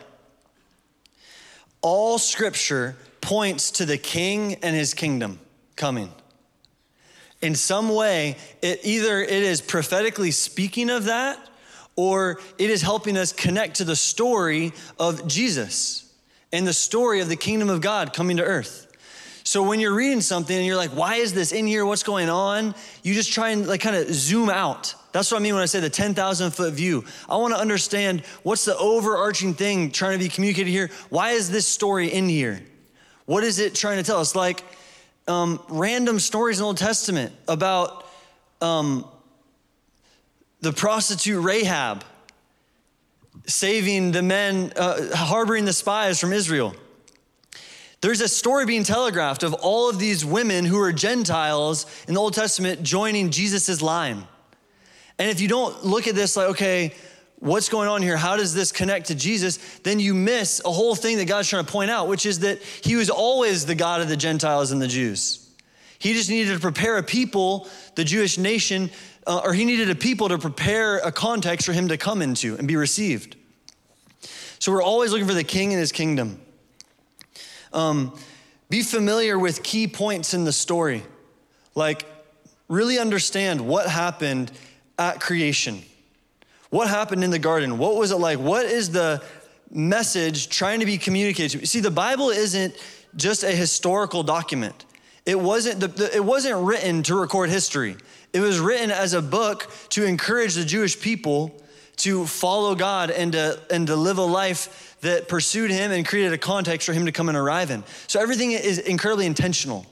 All 1.82 2.16
scripture 2.16 2.94
points 3.20 3.72
to 3.72 3.86
the 3.86 3.98
king 3.98 4.54
and 4.62 4.76
his 4.76 4.94
kingdom 4.94 5.40
coming. 5.74 6.12
In 7.44 7.54
some 7.54 7.90
way, 7.90 8.38
it 8.62 8.80
either 8.84 9.20
it 9.20 9.30
is 9.30 9.60
prophetically 9.60 10.30
speaking 10.30 10.88
of 10.88 11.04
that 11.04 11.38
or 11.94 12.40
it 12.56 12.70
is 12.70 12.80
helping 12.80 13.18
us 13.18 13.34
connect 13.34 13.76
to 13.76 13.84
the 13.84 13.94
story 13.94 14.72
of 14.98 15.28
Jesus 15.28 16.10
and 16.54 16.66
the 16.66 16.72
story 16.72 17.20
of 17.20 17.28
the 17.28 17.36
kingdom 17.36 17.68
of 17.68 17.82
God 17.82 18.14
coming 18.14 18.38
to 18.38 18.42
earth. 18.42 18.90
So 19.44 19.62
when 19.62 19.78
you're 19.78 19.94
reading 19.94 20.22
something 20.22 20.56
and 20.56 20.64
you're 20.64 20.78
like, 20.78 20.92
why 20.92 21.16
is 21.16 21.34
this 21.34 21.52
in 21.52 21.66
here? 21.66 21.84
What's 21.84 22.02
going 22.02 22.30
on? 22.30 22.74
You 23.02 23.12
just 23.12 23.30
try 23.30 23.50
and 23.50 23.66
like 23.66 23.82
kind 23.82 23.94
of 23.94 24.08
zoom 24.08 24.48
out. 24.48 24.94
That's 25.12 25.30
what 25.30 25.38
I 25.38 25.42
mean 25.42 25.52
when 25.52 25.62
I 25.62 25.66
say 25.66 25.80
the 25.80 25.90
10,000 25.90 26.50
foot 26.50 26.72
view. 26.72 27.04
I 27.28 27.36
want 27.36 27.52
to 27.52 27.60
understand 27.60 28.22
what's 28.42 28.64
the 28.64 28.76
overarching 28.78 29.52
thing 29.52 29.90
trying 29.90 30.18
to 30.18 30.24
be 30.24 30.30
communicated 30.30 30.70
here. 30.70 30.90
Why 31.10 31.32
is 31.32 31.50
this 31.50 31.66
story 31.66 32.08
in 32.08 32.26
here? 32.26 32.62
What 33.26 33.44
is 33.44 33.58
it 33.58 33.74
trying 33.74 33.98
to 33.98 34.02
tell 34.02 34.18
us? 34.18 34.34
Like 34.34 34.64
um, 35.26 35.60
random 35.68 36.18
stories 36.18 36.58
in 36.58 36.62
the 36.62 36.66
Old 36.66 36.76
Testament 36.76 37.32
about 37.48 38.06
um, 38.60 39.06
the 40.60 40.72
prostitute 40.72 41.42
Rahab 41.42 42.04
saving 43.46 44.12
the 44.12 44.22
men, 44.22 44.72
uh, 44.76 45.14
harboring 45.14 45.64
the 45.64 45.72
spies 45.72 46.18
from 46.20 46.32
Israel. 46.32 46.74
There's 48.00 48.20
a 48.20 48.28
story 48.28 48.66
being 48.66 48.84
telegraphed 48.84 49.42
of 49.42 49.54
all 49.54 49.88
of 49.88 49.98
these 49.98 50.24
women 50.24 50.64
who 50.64 50.78
are 50.78 50.92
Gentiles 50.92 51.86
in 52.06 52.14
the 52.14 52.20
Old 52.20 52.34
Testament 52.34 52.82
joining 52.82 53.30
Jesus' 53.30 53.80
line. 53.80 54.26
And 55.18 55.30
if 55.30 55.40
you 55.40 55.48
don't 55.48 55.84
look 55.84 56.06
at 56.06 56.14
this 56.14 56.36
like, 56.36 56.48
okay, 56.50 56.94
what's 57.44 57.68
going 57.68 57.88
on 57.88 58.02
here? 58.02 58.16
How 58.16 58.36
does 58.36 58.54
this 58.54 58.72
connect 58.72 59.06
to 59.08 59.14
Jesus? 59.14 59.58
Then 59.80 60.00
you 60.00 60.14
miss 60.14 60.62
a 60.64 60.72
whole 60.72 60.94
thing 60.94 61.18
that 61.18 61.26
God's 61.26 61.48
trying 61.48 61.64
to 61.64 61.70
point 61.70 61.90
out, 61.90 62.08
which 62.08 62.26
is 62.26 62.40
that 62.40 62.62
He 62.62 62.96
was 62.96 63.10
always 63.10 63.66
the 63.66 63.74
God 63.74 64.00
of 64.00 64.08
the 64.08 64.16
Gentiles 64.16 64.72
and 64.72 64.80
the 64.80 64.88
Jews. 64.88 65.48
He 65.98 66.14
just 66.14 66.30
needed 66.30 66.54
to 66.54 66.60
prepare 66.60 66.96
a 66.96 67.02
people, 67.02 67.68
the 67.94 68.04
Jewish 68.04 68.38
nation, 68.38 68.90
uh, 69.26 69.42
or 69.44 69.52
He 69.52 69.64
needed 69.64 69.90
a 69.90 69.94
people 69.94 70.28
to 70.30 70.38
prepare 70.38 70.98
a 70.98 71.12
context 71.12 71.66
for 71.66 71.72
Him 71.72 71.88
to 71.88 71.98
come 71.98 72.22
into 72.22 72.56
and 72.56 72.66
be 72.66 72.76
received. 72.76 73.36
So 74.58 74.72
we're 74.72 74.82
always 74.82 75.12
looking 75.12 75.28
for 75.28 75.34
the 75.34 75.44
King 75.44 75.72
and 75.72 75.80
His 75.80 75.92
kingdom. 75.92 76.40
Um, 77.72 78.16
be 78.70 78.82
familiar 78.82 79.38
with 79.38 79.62
key 79.62 79.86
points 79.86 80.32
in 80.32 80.44
the 80.44 80.52
story. 80.52 81.02
Like, 81.74 82.06
really 82.68 82.98
understand 82.98 83.60
what 83.60 83.86
happened 83.86 84.50
at 84.98 85.20
creation. 85.20 85.82
What 86.74 86.88
happened 86.88 87.22
in 87.22 87.30
the 87.30 87.38
garden? 87.38 87.78
What 87.78 87.94
was 87.94 88.10
it 88.10 88.16
like? 88.16 88.40
What 88.40 88.66
is 88.66 88.90
the 88.90 89.22
message 89.70 90.48
trying 90.48 90.80
to 90.80 90.86
be 90.86 90.98
communicated? 90.98 91.52
To 91.52 91.58
me? 91.58 91.66
See, 91.66 91.78
the 91.78 91.88
Bible 91.88 92.30
isn't 92.30 92.74
just 93.14 93.44
a 93.44 93.52
historical 93.52 94.24
document. 94.24 94.84
It 95.24 95.38
wasn't, 95.38 95.78
the, 95.78 95.86
the, 95.86 96.16
it 96.16 96.24
wasn't 96.24 96.66
written 96.66 97.04
to 97.04 97.14
record 97.14 97.48
history. 97.48 97.96
It 98.32 98.40
was 98.40 98.58
written 98.58 98.90
as 98.90 99.14
a 99.14 99.22
book 99.22 99.70
to 99.90 100.04
encourage 100.04 100.56
the 100.56 100.64
Jewish 100.64 101.00
people 101.00 101.54
to 101.98 102.26
follow 102.26 102.74
God 102.74 103.12
and 103.12 103.30
to, 103.34 103.60
and 103.70 103.86
to 103.86 103.94
live 103.94 104.18
a 104.18 104.24
life 104.24 104.96
that 105.02 105.28
pursued 105.28 105.70
him 105.70 105.92
and 105.92 106.04
created 106.04 106.32
a 106.32 106.38
context 106.38 106.86
for 106.86 106.92
him 106.92 107.06
to 107.06 107.12
come 107.12 107.28
and 107.28 107.38
arrive 107.38 107.70
in. 107.70 107.84
So 108.08 108.20
everything 108.20 108.50
is 108.50 108.80
incredibly 108.80 109.26
intentional. 109.26 109.86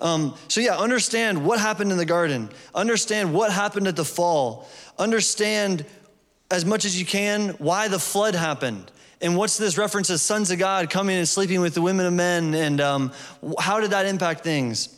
Um, 0.00 0.34
so, 0.48 0.62
yeah, 0.62 0.78
understand 0.78 1.44
what 1.44 1.60
happened 1.60 1.92
in 1.92 1.98
the 1.98 2.06
garden, 2.06 2.48
understand 2.74 3.34
what 3.34 3.52
happened 3.52 3.88
at 3.88 3.94
the 3.94 4.06
fall, 4.06 4.66
understand 4.98 5.84
as 6.50 6.64
much 6.64 6.84
as 6.84 6.98
you 6.98 7.06
can 7.06 7.50
why 7.58 7.88
the 7.88 7.98
flood 7.98 8.34
happened. 8.34 8.90
And 9.20 9.36
what's 9.36 9.56
this 9.56 9.78
reference 9.78 10.10
of 10.10 10.20
sons 10.20 10.50
of 10.50 10.58
God 10.58 10.90
coming 10.90 11.16
and 11.16 11.26
sleeping 11.26 11.60
with 11.60 11.74
the 11.74 11.82
women 11.82 12.04
of 12.04 12.12
men? 12.12 12.54
And 12.54 12.80
um, 12.80 13.12
how 13.58 13.80
did 13.80 13.90
that 13.92 14.06
impact 14.06 14.44
things? 14.44 14.94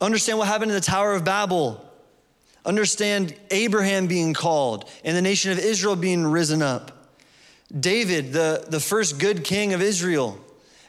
Understand 0.00 0.38
what 0.38 0.48
happened 0.48 0.70
in 0.70 0.74
the 0.74 0.80
Tower 0.80 1.14
of 1.14 1.24
Babel. 1.24 1.84
Understand 2.64 3.34
Abraham 3.50 4.06
being 4.06 4.32
called 4.32 4.88
and 5.04 5.16
the 5.16 5.22
nation 5.22 5.52
of 5.52 5.58
Israel 5.58 5.96
being 5.96 6.26
risen 6.26 6.62
up. 6.62 6.92
David, 7.78 8.32
the, 8.32 8.64
the 8.68 8.80
first 8.80 9.18
good 9.18 9.44
king 9.44 9.74
of 9.74 9.82
Israel, 9.82 10.38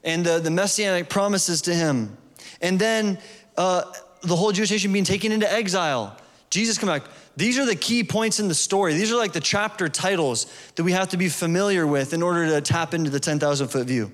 and 0.04 0.26
the, 0.26 0.40
the 0.40 0.50
messianic 0.50 1.10
promises 1.10 1.62
to 1.64 1.74
him. 1.74 2.18
And 2.62 2.80
then 2.80 3.20
uh, 3.58 3.84
the 4.22 4.36
whole 4.36 4.52
Jewish 4.52 4.72
nation 4.72 4.92
being 4.92 5.06
taken 5.06 5.32
into 5.32 5.52
exile. 5.52 6.18
Jesus 6.50 6.78
come 6.78 6.90
back. 6.90 7.04
These 7.38 7.58
are 7.58 7.66
the 7.66 7.76
key 7.76 8.04
points 8.04 8.40
in 8.40 8.48
the 8.48 8.56
story. 8.56 8.94
These 8.94 9.12
are 9.12 9.18
like 9.18 9.34
the 9.34 9.40
chapter 9.40 9.88
titles 9.88 10.52
that 10.76 10.84
we 10.84 10.92
have 10.92 11.10
to 11.10 11.18
be 11.18 11.30
familiar 11.30 11.88
with 11.88 12.14
in 12.14 12.22
order 12.22 12.48
to 12.48 12.62
tap 12.62 12.94
into 12.94 13.10
the 13.10 13.20
10,000 13.20 13.68
foot 13.70 13.88
view. 13.88 14.12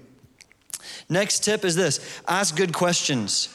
Next 1.09 1.43
tip 1.43 1.65
is 1.65 1.75
this 1.75 1.99
ask 2.27 2.55
good 2.55 2.73
questions. 2.73 3.53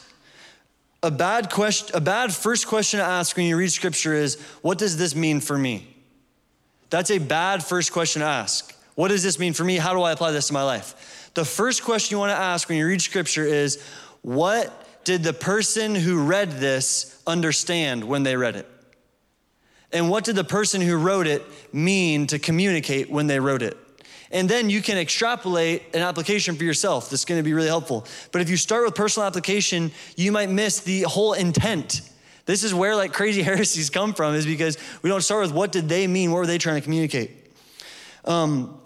A 1.01 1.11
bad 1.11 1.49
question, 1.49 1.95
a 1.95 2.01
bad 2.01 2.33
first 2.33 2.67
question 2.67 2.99
to 2.99 3.05
ask 3.05 3.35
when 3.35 3.45
you 3.45 3.57
read 3.57 3.71
scripture 3.71 4.13
is, 4.13 4.39
what 4.61 4.77
does 4.77 4.97
this 4.97 5.15
mean 5.15 5.41
for 5.41 5.57
me? 5.57 5.87
That's 6.89 7.11
a 7.11 7.17
bad 7.17 7.63
first 7.63 7.91
question 7.91 8.21
to 8.21 8.27
ask. 8.27 8.73
What 8.95 9.09
does 9.09 9.23
this 9.23 9.39
mean 9.39 9.53
for 9.53 9.63
me? 9.63 9.77
How 9.77 9.93
do 9.93 10.01
I 10.01 10.11
apply 10.11 10.31
this 10.31 10.47
to 10.47 10.53
my 10.53 10.63
life? 10.63 11.31
The 11.33 11.43
first 11.43 11.83
question 11.83 12.15
you 12.15 12.19
want 12.19 12.31
to 12.31 12.37
ask 12.37 12.69
when 12.69 12.77
you 12.77 12.87
read 12.87 13.01
scripture 13.01 13.43
is, 13.43 13.83
what 14.21 15.03
did 15.03 15.23
the 15.23 15.33
person 15.33 15.95
who 15.95 16.23
read 16.23 16.51
this 16.51 17.21
understand 17.25 18.03
when 18.03 18.23
they 18.23 18.37
read 18.37 18.55
it? 18.55 18.69
And 19.93 20.09
what 20.09 20.23
did 20.23 20.35
the 20.35 20.43
person 20.43 20.81
who 20.81 20.97
wrote 20.97 21.27
it 21.27 21.43
mean 21.71 22.27
to 22.27 22.39
communicate 22.39 23.09
when 23.09 23.27
they 23.27 23.39
wrote 23.39 23.61
it? 23.61 23.77
And 24.31 24.49
then 24.49 24.71
you 24.71 24.81
can 24.81 24.97
extrapolate 24.97 25.83
an 25.93 26.01
application 26.01 26.55
for 26.55 26.63
yourself 26.63 27.11
that's 27.11 27.23
to 27.23 27.43
be 27.43 27.53
really 27.53 27.67
helpful. 27.67 28.07
But 28.31 28.41
if 28.41 28.49
you 28.49 28.57
start 28.57 28.83
with 28.83 28.95
personal 28.95 29.27
application, 29.27 29.91
you 30.17 30.31
might 30.31 30.49
miss 30.49 30.79
the 30.79 31.03
whole 31.03 31.33
intent. 31.33 32.01
This 32.47 32.63
is 32.63 32.73
where 32.73 32.95
like 32.95 33.13
crazy 33.13 33.41
heresies 33.43 33.91
come 33.91 34.15
from, 34.15 34.33
is 34.33 34.47
because 34.47 34.77
we 35.03 35.09
don't 35.09 35.21
start 35.21 35.43
with 35.43 35.53
what 35.53 35.71
did 35.71 35.87
they 35.87 36.07
mean? 36.07 36.31
What 36.31 36.39
were 36.39 36.47
they 36.47 36.57
trying 36.57 36.75
to 36.75 36.81
communicate? 36.81 37.31
Um, 38.25 38.79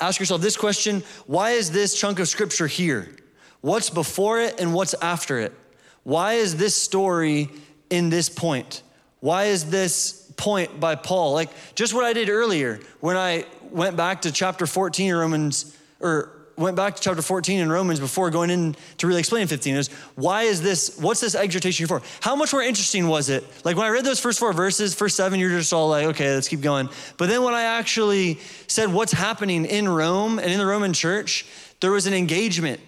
ask 0.00 0.18
yourself 0.18 0.40
this 0.40 0.56
question 0.56 1.02
why 1.26 1.50
is 1.52 1.70
this 1.70 1.98
chunk 1.98 2.18
of 2.18 2.26
scripture 2.26 2.66
here? 2.66 3.14
What's 3.60 3.90
before 3.90 4.40
it 4.40 4.58
and 4.60 4.72
what's 4.72 4.94
after 4.94 5.38
it? 5.40 5.52
Why 6.04 6.34
is 6.34 6.56
this 6.56 6.74
story 6.74 7.50
in 7.90 8.08
this 8.08 8.30
point? 8.30 8.82
Why 9.20 9.46
is 9.46 9.70
this 9.70 10.25
point 10.36 10.78
by 10.78 10.94
Paul? 10.94 11.32
Like 11.32 11.50
just 11.74 11.94
what 11.94 12.04
I 12.04 12.12
did 12.12 12.28
earlier 12.28 12.80
when 13.00 13.16
I 13.16 13.44
went 13.70 13.96
back 13.96 14.22
to 14.22 14.32
chapter 14.32 14.66
14 14.66 15.10
in 15.10 15.16
Romans, 15.16 15.76
or 16.00 16.36
went 16.56 16.76
back 16.76 16.96
to 16.96 17.02
chapter 17.02 17.22
14 17.22 17.60
in 17.60 17.70
Romans 17.70 18.00
before 18.00 18.30
going 18.30 18.50
in 18.50 18.76
to 18.98 19.06
really 19.06 19.20
explain 19.20 19.46
15 19.46 19.76
is 19.76 19.88
why 20.14 20.42
is 20.42 20.62
this, 20.62 20.98
what's 20.98 21.20
this 21.20 21.34
exhortation 21.34 21.86
for? 21.86 22.00
How 22.20 22.34
much 22.34 22.52
more 22.52 22.62
interesting 22.62 23.08
was 23.08 23.28
it? 23.28 23.44
Like 23.64 23.76
when 23.76 23.86
I 23.86 23.90
read 23.90 24.04
those 24.04 24.20
first 24.20 24.38
four 24.38 24.52
verses, 24.52 24.94
first 24.94 25.16
seven, 25.16 25.38
you're 25.38 25.50
just 25.50 25.72
all 25.72 25.88
like, 25.88 26.06
okay, 26.06 26.34
let's 26.34 26.48
keep 26.48 26.62
going. 26.62 26.88
But 27.18 27.28
then 27.28 27.42
when 27.42 27.54
I 27.54 27.62
actually 27.62 28.38
said 28.68 28.92
what's 28.92 29.12
happening 29.12 29.66
in 29.66 29.88
Rome 29.88 30.38
and 30.38 30.50
in 30.50 30.58
the 30.58 30.66
Roman 30.66 30.92
church, 30.92 31.46
there 31.80 31.90
was 31.90 32.06
an 32.06 32.14
engagement 32.14 32.80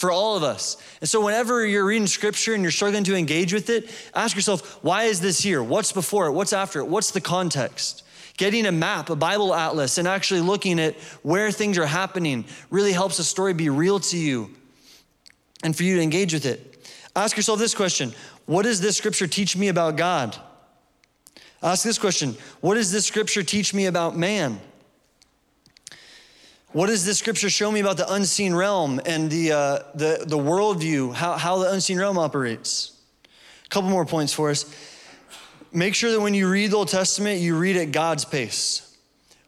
for 0.00 0.10
all 0.10 0.34
of 0.34 0.42
us. 0.42 0.78
And 1.02 1.10
so, 1.10 1.22
whenever 1.22 1.66
you're 1.66 1.84
reading 1.84 2.06
scripture 2.06 2.54
and 2.54 2.62
you're 2.62 2.72
struggling 2.72 3.04
to 3.04 3.14
engage 3.14 3.52
with 3.52 3.68
it, 3.68 3.90
ask 4.14 4.34
yourself, 4.34 4.82
why 4.82 5.04
is 5.04 5.20
this 5.20 5.40
here? 5.40 5.62
What's 5.62 5.92
before 5.92 6.26
it? 6.28 6.32
What's 6.32 6.54
after 6.54 6.80
it? 6.80 6.86
What's 6.86 7.10
the 7.10 7.20
context? 7.20 8.02
Getting 8.38 8.64
a 8.64 8.72
map, 8.72 9.10
a 9.10 9.16
Bible 9.16 9.54
atlas, 9.54 9.98
and 9.98 10.08
actually 10.08 10.40
looking 10.40 10.80
at 10.80 10.94
where 11.22 11.52
things 11.52 11.76
are 11.76 11.84
happening 11.84 12.46
really 12.70 12.92
helps 12.92 13.18
a 13.18 13.24
story 13.24 13.52
be 13.52 13.68
real 13.68 14.00
to 14.00 14.16
you 14.16 14.48
and 15.62 15.76
for 15.76 15.82
you 15.82 15.96
to 15.96 16.02
engage 16.02 16.32
with 16.32 16.46
it. 16.46 16.90
Ask 17.14 17.36
yourself 17.36 17.58
this 17.58 17.74
question 17.74 18.14
What 18.46 18.62
does 18.62 18.80
this 18.80 18.96
scripture 18.96 19.26
teach 19.26 19.54
me 19.54 19.68
about 19.68 19.96
God? 19.96 20.34
Ask 21.62 21.84
this 21.84 21.98
question 21.98 22.38
What 22.62 22.76
does 22.76 22.90
this 22.90 23.04
scripture 23.04 23.42
teach 23.42 23.74
me 23.74 23.84
about 23.84 24.16
man? 24.16 24.60
What 26.72 26.86
does 26.86 27.04
this 27.04 27.18
scripture 27.18 27.50
show 27.50 27.72
me 27.72 27.80
about 27.80 27.96
the 27.96 28.12
unseen 28.12 28.54
realm 28.54 29.00
and 29.04 29.28
the, 29.28 29.50
uh, 29.50 29.78
the, 29.96 30.22
the 30.24 30.38
worldview, 30.38 31.12
how, 31.12 31.36
how 31.36 31.58
the 31.58 31.72
unseen 31.72 31.98
realm 31.98 32.16
operates? 32.16 32.96
A 33.64 33.68
couple 33.70 33.90
more 33.90 34.06
points 34.06 34.32
for 34.32 34.50
us. 34.50 34.72
Make 35.72 35.96
sure 35.96 36.12
that 36.12 36.20
when 36.20 36.32
you 36.32 36.48
read 36.48 36.70
the 36.70 36.76
Old 36.76 36.86
Testament, 36.86 37.40
you 37.40 37.58
read 37.58 37.76
at 37.76 37.90
God's 37.90 38.24
pace. 38.24 38.96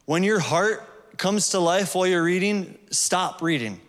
When 0.03 0.23
your 0.23 0.39
heart 0.39 1.17
comes 1.17 1.47
to 1.51 1.59
life 1.59 1.95
while 1.95 2.05
you're 2.05 2.23
reading, 2.23 2.77
stop 2.91 3.41
reading. 3.41 3.79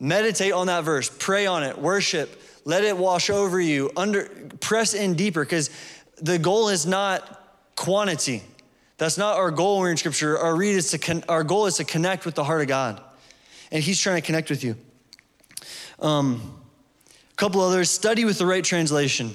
Meditate 0.00 0.52
on 0.52 0.68
that 0.68 0.84
verse, 0.84 1.10
pray 1.18 1.44
on 1.44 1.62
it, 1.62 1.76
worship, 1.76 2.40
let 2.64 2.82
it 2.82 2.96
wash 2.96 3.28
over 3.28 3.60
you, 3.60 3.90
under, 3.94 4.24
press 4.60 4.94
in 4.94 5.16
deeper, 5.16 5.44
because 5.44 5.68
the 6.16 6.38
goal 6.38 6.70
is 6.70 6.86
not 6.86 7.74
quantity. 7.76 8.42
That's 9.02 9.18
not 9.18 9.36
our 9.36 9.50
goal 9.50 9.78
when 9.78 9.82
we're 9.82 9.90
in 9.90 9.96
scripture. 9.96 10.38
Our, 10.38 10.54
read 10.54 10.76
is 10.76 10.92
to 10.92 10.98
con- 10.98 11.24
our 11.28 11.42
goal 11.42 11.66
is 11.66 11.78
to 11.78 11.84
connect 11.84 12.24
with 12.24 12.36
the 12.36 12.44
heart 12.44 12.60
of 12.60 12.68
God. 12.68 13.02
and 13.72 13.82
He's 13.82 13.98
trying 13.98 14.14
to 14.14 14.24
connect 14.24 14.48
with 14.48 14.62
you. 14.62 14.76
Um, 15.98 16.56
a 17.08 17.34
couple 17.34 17.62
others 17.62 17.90
study 17.90 18.24
with 18.24 18.38
the 18.38 18.46
right 18.46 18.62
translation. 18.62 19.34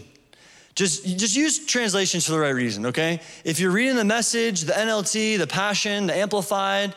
Just, 0.74 1.05
just 1.05 1.36
use 1.36 1.65
translations 1.65 2.26
for 2.26 2.32
the 2.32 2.39
right 2.39 2.55
reason, 2.55 2.86
okay? 2.86 3.20
If 3.43 3.59
you're 3.59 3.72
reading 3.72 3.97
the 3.97 4.05
message, 4.05 4.61
the 4.61 4.72
NLT, 4.72 5.38
the 5.38 5.47
Passion, 5.47 6.07
the 6.07 6.15
Amplified, 6.15 6.95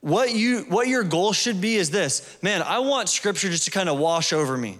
what, 0.00 0.34
you, 0.34 0.62
what 0.70 0.88
your 0.88 1.04
goal 1.04 1.32
should 1.32 1.60
be 1.60 1.76
is 1.76 1.90
this 1.90 2.38
man, 2.42 2.60
I 2.60 2.80
want 2.80 3.08
scripture 3.08 3.50
just 3.50 3.66
to 3.66 3.70
kind 3.70 3.88
of 3.88 4.00
wash 4.00 4.32
over 4.32 4.56
me. 4.56 4.78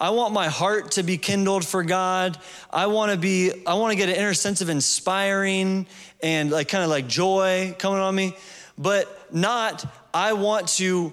I 0.00 0.10
want 0.10 0.32
my 0.32 0.46
heart 0.46 0.92
to 0.92 1.02
be 1.02 1.18
kindled 1.18 1.66
for 1.66 1.82
God. 1.82 2.38
I 2.70 2.86
want 2.86 3.10
to 3.10 3.18
be, 3.18 3.52
I 3.66 3.74
want 3.74 3.90
to 3.90 3.96
get 3.96 4.08
an 4.08 4.14
inner 4.14 4.32
sense 4.32 4.60
of 4.60 4.68
inspiring 4.68 5.88
and 6.22 6.52
like 6.52 6.68
kind 6.68 6.84
of 6.84 6.90
like 6.90 7.08
joy 7.08 7.74
coming 7.80 7.98
on 7.98 8.14
me, 8.14 8.36
but 8.78 9.34
not, 9.34 9.84
I 10.14 10.34
want 10.34 10.68
to 10.76 11.12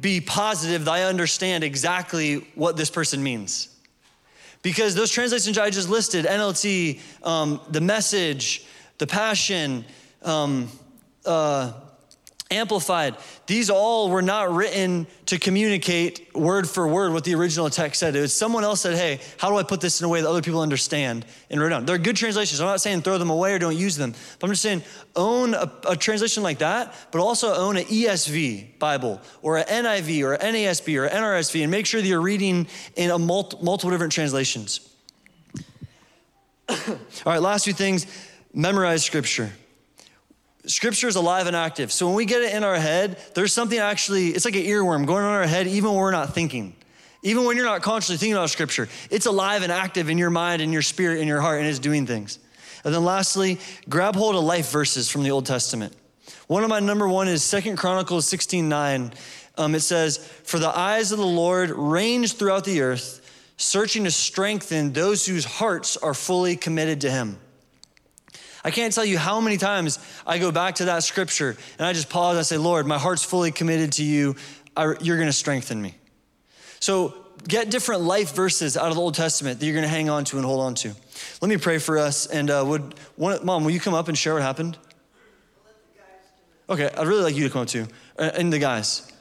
be 0.00 0.22
positive 0.22 0.86
that 0.86 0.90
I 0.90 1.02
understand 1.02 1.64
exactly 1.64 2.46
what 2.54 2.78
this 2.78 2.88
person 2.88 3.22
means. 3.22 3.68
Because 4.62 4.94
those 4.94 5.10
translations 5.10 5.58
I 5.58 5.68
just 5.68 5.90
listed 5.90 6.24
NLT, 6.24 7.00
um, 7.22 7.60
the 7.68 7.82
message, 7.82 8.64
the 8.96 9.06
passion, 9.06 9.84
um, 10.22 10.70
uh, 11.26 11.74
amplified, 12.54 13.16
these 13.46 13.70
all 13.70 14.08
were 14.08 14.22
not 14.22 14.52
written 14.52 15.06
to 15.26 15.38
communicate 15.38 16.34
word 16.34 16.68
for 16.68 16.86
word 16.88 17.12
what 17.12 17.24
the 17.24 17.34
original 17.34 17.68
text 17.70 18.00
said. 18.00 18.16
It 18.16 18.20
was 18.20 18.34
someone 18.34 18.64
else 18.64 18.80
said, 18.80 18.96
hey, 18.96 19.20
how 19.38 19.50
do 19.50 19.56
I 19.56 19.62
put 19.62 19.80
this 19.80 20.00
in 20.00 20.06
a 20.06 20.08
way 20.08 20.20
that 20.20 20.28
other 20.28 20.42
people 20.42 20.60
understand 20.60 21.26
and 21.50 21.60
wrote 21.60 21.70
down? 21.70 21.86
They're 21.86 21.98
good 21.98 22.16
translations. 22.16 22.60
I'm 22.60 22.66
not 22.66 22.80
saying 22.80 23.02
throw 23.02 23.18
them 23.18 23.30
away 23.30 23.52
or 23.52 23.58
don't 23.58 23.76
use 23.76 23.96
them, 23.96 24.12
but 24.38 24.46
I'm 24.46 24.52
just 24.52 24.62
saying 24.62 24.82
own 25.16 25.54
a, 25.54 25.70
a 25.88 25.96
translation 25.96 26.42
like 26.42 26.58
that, 26.58 26.94
but 27.10 27.20
also 27.20 27.54
own 27.54 27.76
an 27.76 27.84
ESV 27.84 28.78
Bible 28.78 29.20
or 29.42 29.58
an 29.58 29.64
NIV 29.64 30.24
or 30.24 30.34
an 30.34 30.54
NASB 30.54 30.98
or 30.98 31.06
an 31.06 31.22
NRSV 31.22 31.62
and 31.62 31.70
make 31.70 31.86
sure 31.86 32.00
that 32.00 32.06
you're 32.06 32.20
reading 32.20 32.66
in 32.96 33.10
a 33.10 33.18
multi, 33.18 33.56
multiple 33.62 33.90
different 33.90 34.12
translations. 34.12 34.88
all 36.68 36.98
right, 37.26 37.42
last 37.42 37.64
few 37.64 37.74
things 37.74 38.06
memorize 38.54 39.04
scripture. 39.04 39.52
Scripture 40.66 41.08
is 41.08 41.16
alive 41.16 41.46
and 41.46 41.54
active. 41.54 41.92
So 41.92 42.06
when 42.06 42.14
we 42.14 42.24
get 42.24 42.42
it 42.42 42.54
in 42.54 42.64
our 42.64 42.76
head, 42.76 43.18
there's 43.34 43.52
something 43.52 43.78
actually, 43.78 44.28
it's 44.28 44.44
like 44.44 44.56
an 44.56 44.62
earworm 44.62 45.06
going 45.06 45.24
on 45.24 45.32
our 45.32 45.46
head, 45.46 45.66
even 45.66 45.90
when 45.90 45.98
we're 45.98 46.10
not 46.10 46.34
thinking. 46.34 46.74
Even 47.22 47.44
when 47.44 47.56
you're 47.56 47.66
not 47.66 47.82
consciously 47.82 48.16
thinking 48.16 48.34
about 48.34 48.50
Scripture, 48.50 48.88
it's 49.10 49.26
alive 49.26 49.62
and 49.62 49.72
active 49.72 50.10
in 50.10 50.18
your 50.18 50.30
mind 50.30 50.62
in 50.62 50.72
your 50.72 50.82
spirit 50.82 51.20
in 51.20 51.28
your 51.28 51.40
heart 51.40 51.60
and 51.60 51.68
it's 51.68 51.78
doing 51.78 52.06
things. 52.06 52.38
And 52.84 52.94
then 52.94 53.04
lastly, 53.04 53.58
grab 53.88 54.14
hold 54.14 54.36
of 54.36 54.44
life 54.44 54.70
verses 54.70 55.10
from 55.10 55.22
the 55.22 55.30
Old 55.30 55.46
Testament. 55.46 55.94
One 56.46 56.62
of 56.62 56.68
my 56.68 56.80
number 56.80 57.08
one 57.08 57.28
is 57.28 57.42
Second 57.42 57.76
Chronicles 57.76 58.26
16 58.26 58.68
9. 58.68 59.12
Um, 59.56 59.74
it 59.74 59.80
says, 59.80 60.18
For 60.18 60.58
the 60.58 60.76
eyes 60.76 61.12
of 61.12 61.18
the 61.18 61.26
Lord 61.26 61.70
range 61.70 62.34
throughout 62.34 62.64
the 62.64 62.82
earth, 62.82 63.20
searching 63.56 64.04
to 64.04 64.10
strengthen 64.10 64.92
those 64.92 65.24
whose 65.24 65.44
hearts 65.44 65.96
are 65.96 66.14
fully 66.14 66.56
committed 66.56 67.00
to 67.02 67.10
Him. 67.10 67.38
I 68.64 68.70
can't 68.70 68.94
tell 68.94 69.04
you 69.04 69.18
how 69.18 69.40
many 69.40 69.58
times 69.58 69.98
I 70.26 70.38
go 70.38 70.50
back 70.50 70.76
to 70.76 70.86
that 70.86 71.04
scripture 71.04 71.56
and 71.78 71.86
I 71.86 71.92
just 71.92 72.08
pause 72.08 72.32
and 72.32 72.40
I 72.40 72.42
say, 72.42 72.56
Lord, 72.56 72.86
my 72.86 72.98
heart's 72.98 73.22
fully 73.22 73.52
committed 73.52 73.92
to 73.92 74.04
you. 74.04 74.36
You're 74.76 75.16
going 75.18 75.28
to 75.28 75.32
strengthen 75.32 75.80
me. 75.80 75.94
So 76.80 77.14
get 77.46 77.70
different 77.70 78.02
life 78.02 78.34
verses 78.34 78.76
out 78.76 78.88
of 78.88 78.94
the 78.94 79.00
Old 79.00 79.14
Testament 79.14 79.60
that 79.60 79.66
you're 79.66 79.74
going 79.74 79.84
to 79.84 79.88
hang 79.88 80.08
on 80.08 80.24
to 80.26 80.38
and 80.38 80.46
hold 80.46 80.60
on 80.60 80.74
to. 80.76 80.94
Let 81.42 81.48
me 81.48 81.58
pray 81.58 81.78
for 81.78 81.98
us. 81.98 82.26
And 82.26 82.50
uh, 82.50 82.64
would 82.66 82.94
one, 83.16 83.44
mom, 83.44 83.64
will 83.64 83.70
you 83.70 83.80
come 83.80 83.94
up 83.94 84.08
and 84.08 84.16
share 84.16 84.32
what 84.32 84.42
happened? 84.42 84.78
Okay, 86.68 86.88
I'd 86.96 87.06
really 87.06 87.22
like 87.22 87.36
you 87.36 87.44
to 87.44 87.50
come 87.50 87.62
up 87.62 87.68
too, 87.68 87.86
uh, 88.18 88.30
and 88.34 88.50
the 88.50 88.58
guys. 88.58 89.12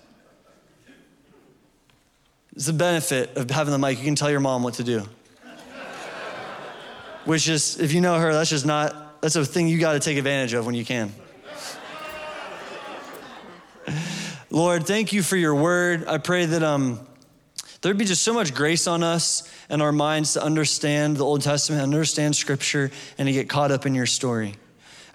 It's 2.55 2.67
the 2.67 2.73
benefit 2.73 3.35
of 3.35 3.51
having 3.51 3.73
the 3.73 3.77
mic. 3.77 3.97
You 3.97 4.05
can 4.05 4.15
tell 4.15 4.31
your 4.31 4.39
mom 4.39 4.63
what 4.63 4.75
to 4.75 4.83
do. 4.83 5.03
Which 7.25 7.49
is, 7.49 7.79
if 7.79 7.91
you 7.93 7.99
know 7.99 8.17
her, 8.17 8.31
that's 8.31 8.49
just 8.49 8.65
not 8.65 9.02
that's 9.23 9.37
a 9.37 9.45
thing 9.45 9.69
you 9.69 9.79
got 9.79 9.93
to 9.93 10.01
take 10.01 10.17
advantage 10.17 10.51
of 10.51 10.65
when 10.65 10.75
you 10.75 10.83
can. 10.83 11.09
Lord, 14.49 14.85
thank 14.85 15.13
you 15.13 15.23
for 15.23 15.37
your 15.37 15.55
word. 15.55 16.05
I 16.09 16.17
pray 16.17 16.45
that 16.45 16.61
um, 16.61 16.99
there'd 17.81 17.97
be 17.97 18.03
just 18.03 18.23
so 18.23 18.33
much 18.33 18.53
grace 18.53 18.85
on 18.85 19.01
us 19.01 19.49
and 19.69 19.81
our 19.81 19.93
minds 19.93 20.33
to 20.33 20.43
understand 20.43 21.15
the 21.15 21.23
Old 21.23 21.41
Testament, 21.41 21.81
understand 21.81 22.35
scripture, 22.35 22.91
and 23.17 23.27
to 23.27 23.31
get 23.31 23.47
caught 23.47 23.71
up 23.71 23.85
in 23.85 23.95
your 23.95 24.05
story. 24.05 24.55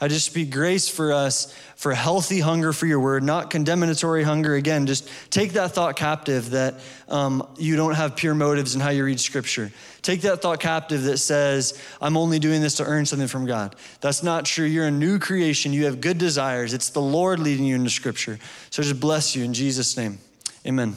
I 0.00 0.06
just 0.06 0.26
speak 0.26 0.50
grace 0.50 0.88
for 0.88 1.12
us 1.12 1.52
for 1.74 1.92
healthy 1.92 2.38
hunger 2.38 2.72
for 2.72 2.86
your 2.86 3.00
word, 3.00 3.24
not 3.24 3.50
condemnatory 3.50 4.22
hunger. 4.22 4.54
Again, 4.54 4.86
just 4.86 5.10
take 5.30 5.52
that 5.54 5.72
thought 5.72 5.96
captive 5.96 6.50
that 6.50 6.76
um, 7.08 7.46
you 7.58 7.74
don't 7.74 7.94
have 7.94 8.14
pure 8.14 8.34
motives 8.34 8.76
in 8.76 8.80
how 8.80 8.90
you 8.90 9.04
read 9.04 9.18
scripture. 9.18 9.72
Take 10.02 10.20
that 10.20 10.40
thought 10.40 10.60
captive 10.60 11.02
that 11.04 11.18
says, 11.18 11.82
I'm 12.00 12.16
only 12.16 12.38
doing 12.38 12.62
this 12.62 12.76
to 12.76 12.84
earn 12.84 13.06
something 13.06 13.26
from 13.26 13.44
God. 13.44 13.74
That's 14.00 14.22
not 14.22 14.44
true. 14.44 14.66
You're 14.66 14.86
a 14.86 14.90
new 14.90 15.18
creation. 15.18 15.72
You 15.72 15.86
have 15.86 16.00
good 16.00 16.18
desires. 16.18 16.74
It's 16.74 16.90
the 16.90 17.02
Lord 17.02 17.40
leading 17.40 17.64
you 17.64 17.74
into 17.74 17.90
scripture. 17.90 18.38
So 18.70 18.82
just 18.82 19.00
bless 19.00 19.34
you 19.34 19.44
in 19.44 19.52
Jesus' 19.52 19.96
name. 19.96 20.18
Amen. 20.64 20.94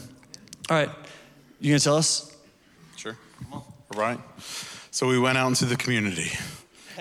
All 0.70 0.78
right. 0.78 0.90
You 1.60 1.72
gonna 1.72 1.80
tell 1.80 1.98
us? 1.98 2.36
Sure. 2.98 3.18
All 3.52 3.66
right. 3.96 4.20
So 4.92 5.08
we 5.08 5.18
went 5.18 5.38
out 5.38 5.48
into 5.48 5.66
the 5.66 5.76
community. 5.76 6.32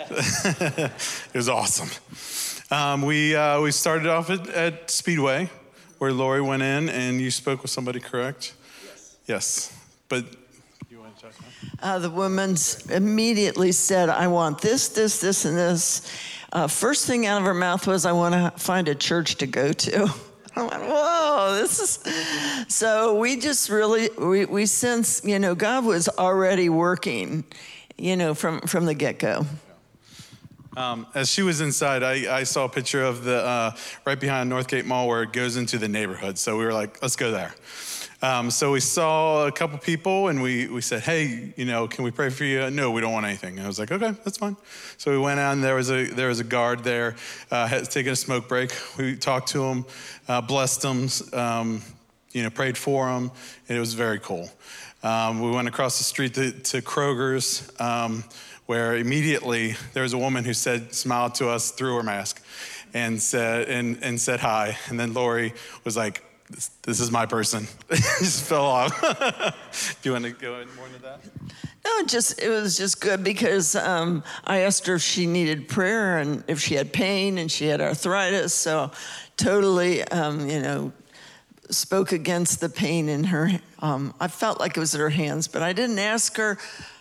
it 0.10 1.34
was 1.34 1.48
awesome. 1.48 1.90
Um, 2.70 3.02
we, 3.02 3.34
uh, 3.34 3.60
we 3.60 3.72
started 3.72 4.06
off 4.06 4.30
at, 4.30 4.48
at, 4.48 4.90
Speedway, 4.90 5.50
where 5.98 6.12
Lori 6.12 6.40
went 6.40 6.62
in, 6.62 6.88
and 6.88 7.20
you 7.20 7.30
spoke 7.30 7.62
with 7.62 7.70
somebody, 7.70 7.98
correct? 8.00 8.54
Yes. 8.84 9.16
Yes. 9.26 9.78
But 10.08 10.24
you 10.88 11.00
want 11.00 11.16
to 11.16 11.22
talk 11.24 11.34
uh, 11.82 11.98
the 11.98 12.10
woman 12.10 12.56
immediately 12.90 13.72
said, 13.72 14.08
I 14.08 14.28
want 14.28 14.60
this, 14.60 14.88
this, 14.88 15.20
this, 15.20 15.44
and 15.44 15.56
this. 15.56 16.08
Uh, 16.52 16.66
first 16.66 17.06
thing 17.06 17.26
out 17.26 17.40
of 17.40 17.46
her 17.46 17.54
mouth 17.54 17.86
was, 17.86 18.06
I 18.06 18.12
want 18.12 18.34
to 18.34 18.50
find 18.62 18.88
a 18.88 18.94
church 18.94 19.36
to 19.36 19.46
go 19.46 19.72
to. 19.72 20.14
I 20.56 20.62
went, 20.62 20.82
whoa, 20.82 21.58
this 21.60 21.80
is. 21.80 22.66
So 22.68 23.16
we 23.16 23.36
just 23.36 23.68
really, 23.68 24.10
we, 24.16 24.44
we 24.44 24.66
sense, 24.66 25.22
you 25.24 25.38
know, 25.38 25.54
God 25.54 25.84
was 25.84 26.08
already 26.08 26.68
working, 26.68 27.44
you 27.98 28.16
know, 28.16 28.34
from, 28.34 28.60
from 28.60 28.84
the 28.86 28.94
get 28.94 29.18
go. 29.18 29.44
Um, 30.76 31.06
as 31.14 31.28
she 31.28 31.42
was 31.42 31.60
inside, 31.60 32.02
I, 32.04 32.38
I, 32.38 32.42
saw 32.44 32.64
a 32.64 32.68
picture 32.68 33.02
of 33.02 33.24
the 33.24 33.44
uh, 33.44 33.76
right 34.04 34.18
behind 34.18 34.52
Northgate 34.52 34.84
Mall 34.84 35.08
where 35.08 35.24
it 35.24 35.32
goes 35.32 35.56
into 35.56 35.78
the 35.78 35.88
neighborhood. 35.88 36.38
So 36.38 36.56
we 36.56 36.64
were 36.64 36.72
like, 36.72 37.02
let's 37.02 37.16
go 37.16 37.32
there. 37.32 37.52
Um, 38.22 38.50
so 38.50 38.70
we 38.70 38.80
saw 38.80 39.46
a 39.46 39.52
couple 39.52 39.78
people 39.78 40.28
and 40.28 40.40
we, 40.40 40.68
we 40.68 40.80
said, 40.80 41.02
hey, 41.02 41.54
you 41.56 41.64
know, 41.64 41.88
can 41.88 42.04
we 42.04 42.12
pray 42.12 42.30
for 42.30 42.44
you? 42.44 42.70
No, 42.70 42.92
we 42.92 43.00
don't 43.00 43.12
want 43.12 43.26
anything. 43.26 43.56
And 43.56 43.64
I 43.64 43.66
was 43.66 43.80
like, 43.80 43.90
okay, 43.90 44.12
that's 44.22 44.36
fine. 44.38 44.56
So 44.96 45.10
we 45.10 45.18
went 45.18 45.40
out 45.40 45.54
and 45.54 45.64
there 45.64 45.74
was 45.74 45.90
a, 45.90 46.04
there 46.04 46.28
was 46.28 46.38
a 46.38 46.44
guard 46.44 46.84
there, 46.84 47.16
uh, 47.50 47.66
had 47.66 47.90
taken 47.90 48.12
a 48.12 48.16
smoke 48.16 48.46
break. 48.46 48.72
We 48.96 49.16
talked 49.16 49.48
to 49.48 49.64
him, 49.64 49.86
uh, 50.28 50.40
blessed 50.42 50.84
him, 50.84 51.08
um, 51.32 51.82
you 52.32 52.44
know, 52.44 52.50
prayed 52.50 52.78
for 52.78 53.08
him, 53.08 53.32
and 53.68 53.76
it 53.76 53.80
was 53.80 53.94
very 53.94 54.20
cool. 54.20 54.48
Um, 55.02 55.40
we 55.40 55.50
went 55.50 55.66
across 55.66 55.98
the 55.98 56.04
street 56.04 56.34
to, 56.34 56.52
to 56.52 56.82
Kroger's. 56.82 57.72
Where 58.70 58.96
immediately 58.96 59.74
there 59.94 60.04
was 60.04 60.12
a 60.12 60.18
woman 60.18 60.44
who 60.44 60.54
said, 60.54 60.94
smiled 60.94 61.34
to 61.34 61.48
us 61.48 61.72
through 61.72 61.96
her 61.96 62.04
mask 62.04 62.40
and 62.94 63.20
said, 63.20 63.68
and, 63.68 63.98
and 64.00 64.20
said 64.20 64.38
hi. 64.38 64.78
And 64.86 65.00
then 65.00 65.12
Lori 65.12 65.54
was 65.82 65.96
like, 65.96 66.22
this, 66.48 66.68
this 66.82 67.00
is 67.00 67.10
my 67.10 67.26
person. 67.26 67.66
just 67.90 68.44
fell 68.44 68.64
off. 68.64 69.00
Do 70.02 70.08
you 70.08 70.12
want 70.12 70.24
to 70.26 70.30
go 70.30 70.60
in 70.60 70.72
more 70.76 70.86
into 70.86 71.02
that? 71.02 71.18
No, 71.84 72.06
just 72.06 72.40
it 72.40 72.48
was 72.48 72.78
just 72.78 73.00
good 73.00 73.24
because 73.24 73.74
um, 73.74 74.22
I 74.44 74.60
asked 74.60 74.86
her 74.86 74.94
if 74.94 75.02
she 75.02 75.26
needed 75.26 75.66
prayer 75.66 76.18
and 76.18 76.44
if 76.46 76.60
she 76.60 76.76
had 76.76 76.92
pain 76.92 77.38
and 77.38 77.50
she 77.50 77.66
had 77.66 77.80
arthritis. 77.80 78.54
So 78.54 78.92
totally, 79.36 80.04
um, 80.04 80.48
you 80.48 80.62
know, 80.62 80.92
spoke 81.70 82.12
against 82.12 82.60
the 82.60 82.68
pain 82.68 83.08
in 83.08 83.24
her. 83.24 83.50
Um, 83.80 84.14
I 84.20 84.28
felt 84.28 84.60
like 84.60 84.76
it 84.76 84.80
was 84.80 84.94
in 84.94 85.00
her 85.00 85.10
hands, 85.10 85.48
but 85.48 85.60
I 85.60 85.72
didn't 85.72 85.98
ask 85.98 86.36
her 86.36 86.56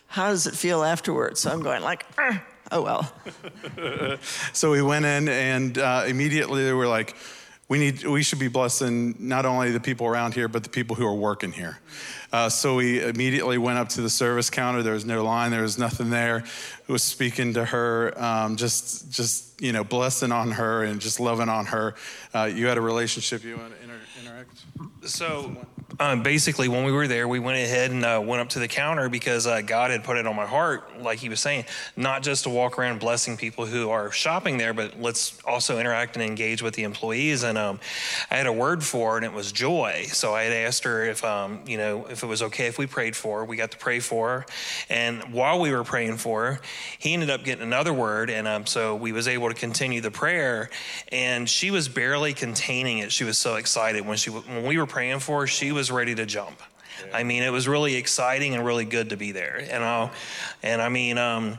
how 0.09 0.29
does 0.29 0.47
it 0.47 0.55
feel 0.55 0.83
afterwards? 0.83 1.39
So 1.39 1.51
I'm 1.51 1.61
going 1.61 1.83
like, 1.83 2.05
oh 2.71 2.81
well. 2.81 3.13
so 4.53 4.71
we 4.71 4.81
went 4.81 5.05
in 5.05 5.29
and 5.29 5.77
uh, 5.77 6.03
immediately 6.07 6.63
they 6.63 6.73
were 6.73 6.87
like, 6.87 7.15
we 7.67 7.77
need, 7.77 8.03
we 8.03 8.23
should 8.23 8.39
be 8.39 8.47
blessing 8.47 9.15
not 9.19 9.45
only 9.45 9.69
the 9.69 9.79
people 9.79 10.07
around 10.07 10.33
here, 10.33 10.47
but 10.47 10.63
the 10.63 10.69
people 10.69 10.95
who 10.95 11.05
are 11.05 11.13
working 11.13 11.51
here. 11.51 11.79
Uh, 12.33 12.49
so 12.49 12.75
we 12.75 12.99
immediately 12.99 13.59
went 13.59 13.77
up 13.77 13.89
to 13.89 14.01
the 14.01 14.09
service 14.09 14.49
counter. 14.49 14.81
There 14.81 14.93
was 14.93 15.05
no 15.05 15.23
line. 15.23 15.51
There 15.51 15.61
was 15.61 15.77
nothing 15.77 16.09
there. 16.09 16.37
It 16.37 16.91
was 16.91 17.03
speaking 17.03 17.53
to 17.53 17.65
her, 17.65 18.19
um, 18.19 18.55
just, 18.55 19.11
just 19.11 19.61
you 19.61 19.71
know, 19.71 19.83
blessing 19.83 20.31
on 20.31 20.51
her 20.51 20.83
and 20.83 20.99
just 20.99 21.19
loving 21.19 21.49
on 21.49 21.67
her. 21.67 21.93
Uh, 22.33 22.45
you 22.45 22.65
had 22.65 22.79
a 22.79 22.81
relationship. 22.81 23.43
You 23.43 23.57
want 23.57 23.75
to 23.75 23.83
inter- 23.83 23.99
interact? 24.23 24.63
So 25.03 25.55
um, 25.99 26.23
basically, 26.23 26.67
when 26.67 26.83
we 26.83 26.91
were 26.91 27.07
there, 27.07 27.27
we 27.27 27.39
went 27.39 27.57
ahead 27.57 27.91
and 27.91 28.05
uh, 28.05 28.21
went 28.23 28.41
up 28.41 28.49
to 28.49 28.59
the 28.59 28.67
counter 28.67 29.09
because 29.09 29.47
uh, 29.47 29.61
God 29.61 29.91
had 29.91 30.03
put 30.03 30.17
it 30.17 30.27
on 30.27 30.35
my 30.35 30.45
heart, 30.45 31.01
like 31.01 31.19
He 31.19 31.29
was 31.29 31.39
saying, 31.39 31.65
not 31.95 32.21
just 32.21 32.43
to 32.43 32.49
walk 32.49 32.77
around 32.77 32.99
blessing 32.99 33.37
people 33.37 33.65
who 33.65 33.89
are 33.89 34.11
shopping 34.11 34.57
there, 34.57 34.73
but 34.73 34.99
let's 35.01 35.39
also 35.45 35.79
interact 35.79 36.15
and 36.15 36.23
engage 36.23 36.61
with 36.61 36.75
the 36.75 36.83
employees. 36.83 37.43
And 37.43 37.57
um, 37.57 37.79
I 38.29 38.35
had 38.35 38.45
a 38.45 38.53
word 38.53 38.83
for 38.83 39.11
her, 39.11 39.17
and 39.17 39.25
it 39.25 39.33
was 39.33 39.51
joy. 39.51 40.05
So 40.09 40.33
I 40.33 40.43
had 40.43 40.53
asked 40.53 40.83
her 40.83 41.05
if, 41.05 41.23
um, 41.23 41.61
you 41.65 41.77
know, 41.77 42.05
if 42.05 42.23
it 42.23 42.27
was 42.27 42.43
okay 42.43 42.67
if 42.67 42.77
we 42.77 42.85
prayed 42.85 43.15
for 43.15 43.39
her. 43.39 43.45
We 43.45 43.57
got 43.57 43.71
to 43.71 43.77
pray 43.77 43.99
for 43.99 44.29
her, 44.29 44.45
and 44.89 45.33
while 45.33 45.59
we 45.59 45.71
were 45.71 45.83
praying 45.83 46.17
for 46.17 46.45
her, 46.45 46.61
he 46.99 47.13
ended 47.13 47.29
up 47.29 47.43
getting 47.43 47.63
another 47.63 47.93
word, 47.93 48.29
and 48.29 48.47
um, 48.47 48.65
so 48.65 48.95
we 48.95 49.11
was 49.11 49.27
able 49.27 49.49
to 49.49 49.55
continue 49.55 50.01
the 50.01 50.11
prayer. 50.11 50.69
And 51.11 51.49
she 51.49 51.71
was 51.71 51.89
barely 51.89 52.33
containing 52.33 52.99
it. 52.99 53.11
She 53.11 53.23
was 53.23 53.37
so 53.37 53.55
excited 53.55 54.05
when 54.05 54.17
she 54.17 54.29
when 54.29 54.65
we 54.65 54.77
were 54.77 54.85
praying 54.85 55.19
for 55.19 55.41
her. 55.41 55.47
She 55.47 55.71
was 55.71 55.78
ready 55.89 56.15
to 56.15 56.25
jump. 56.25 56.61
I 57.13 57.23
mean, 57.23 57.43
it 57.43 57.51
was 57.51 57.67
really 57.67 57.95
exciting 57.95 58.55
and 58.55 58.65
really 58.65 58.85
good 58.85 59.11
to 59.11 59.17
be 59.17 59.31
there. 59.31 59.65
And 59.71 59.83
I, 59.83 60.11
and 60.61 60.81
I 60.81 60.89
mean, 60.89 61.17
um, 61.17 61.57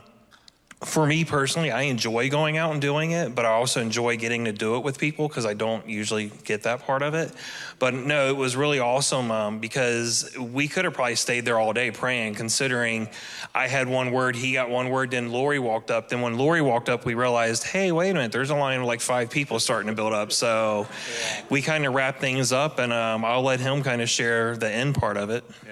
for 0.83 1.05
me 1.05 1.23
personally, 1.23 1.69
I 1.69 1.83
enjoy 1.83 2.29
going 2.31 2.57
out 2.57 2.71
and 2.71 2.81
doing 2.81 3.11
it, 3.11 3.35
but 3.35 3.45
I 3.45 3.49
also 3.49 3.81
enjoy 3.81 4.17
getting 4.17 4.45
to 4.45 4.51
do 4.51 4.77
it 4.77 4.83
with 4.83 4.97
people 4.97 5.27
because 5.27 5.45
I 5.45 5.53
don't 5.53 5.87
usually 5.87 6.31
get 6.43 6.63
that 6.63 6.81
part 6.81 7.03
of 7.03 7.13
it. 7.13 7.31
But 7.77 7.93
no, 7.93 8.29
it 8.29 8.35
was 8.35 8.55
really 8.55 8.79
awesome 8.79 9.29
um, 9.29 9.59
because 9.59 10.35
we 10.39 10.67
could 10.67 10.85
have 10.85 10.95
probably 10.95 11.15
stayed 11.15 11.45
there 11.45 11.59
all 11.59 11.71
day 11.71 11.91
praying, 11.91 12.33
considering 12.33 13.09
I 13.53 13.67
had 13.67 13.87
one 13.87 14.11
word, 14.11 14.35
he 14.35 14.53
got 14.53 14.71
one 14.71 14.89
word, 14.89 15.11
then 15.11 15.31
Lori 15.31 15.59
walked 15.59 15.91
up. 15.91 16.09
Then 16.09 16.21
when 16.21 16.35
Lori 16.35 16.63
walked 16.63 16.89
up, 16.89 17.05
we 17.05 17.13
realized, 17.13 17.63
hey, 17.63 17.91
wait 17.91 18.09
a 18.09 18.13
minute, 18.15 18.31
there's 18.31 18.49
a 18.49 18.55
line 18.55 18.79
of 18.79 18.87
like 18.87 19.01
five 19.01 19.29
people 19.29 19.59
starting 19.59 19.87
to 19.87 19.95
build 19.95 20.13
up. 20.13 20.31
So 20.31 20.87
we 21.51 21.61
kind 21.61 21.85
of 21.85 21.93
wrapped 21.93 22.19
things 22.19 22.51
up, 22.51 22.79
and 22.79 22.91
um, 22.91 23.23
I'll 23.23 23.43
let 23.43 23.59
him 23.59 23.83
kind 23.83 24.01
of 24.01 24.09
share 24.09 24.57
the 24.57 24.69
end 24.69 24.95
part 24.95 25.17
of 25.17 25.29
it. 25.29 25.43
Yeah. 25.67 25.70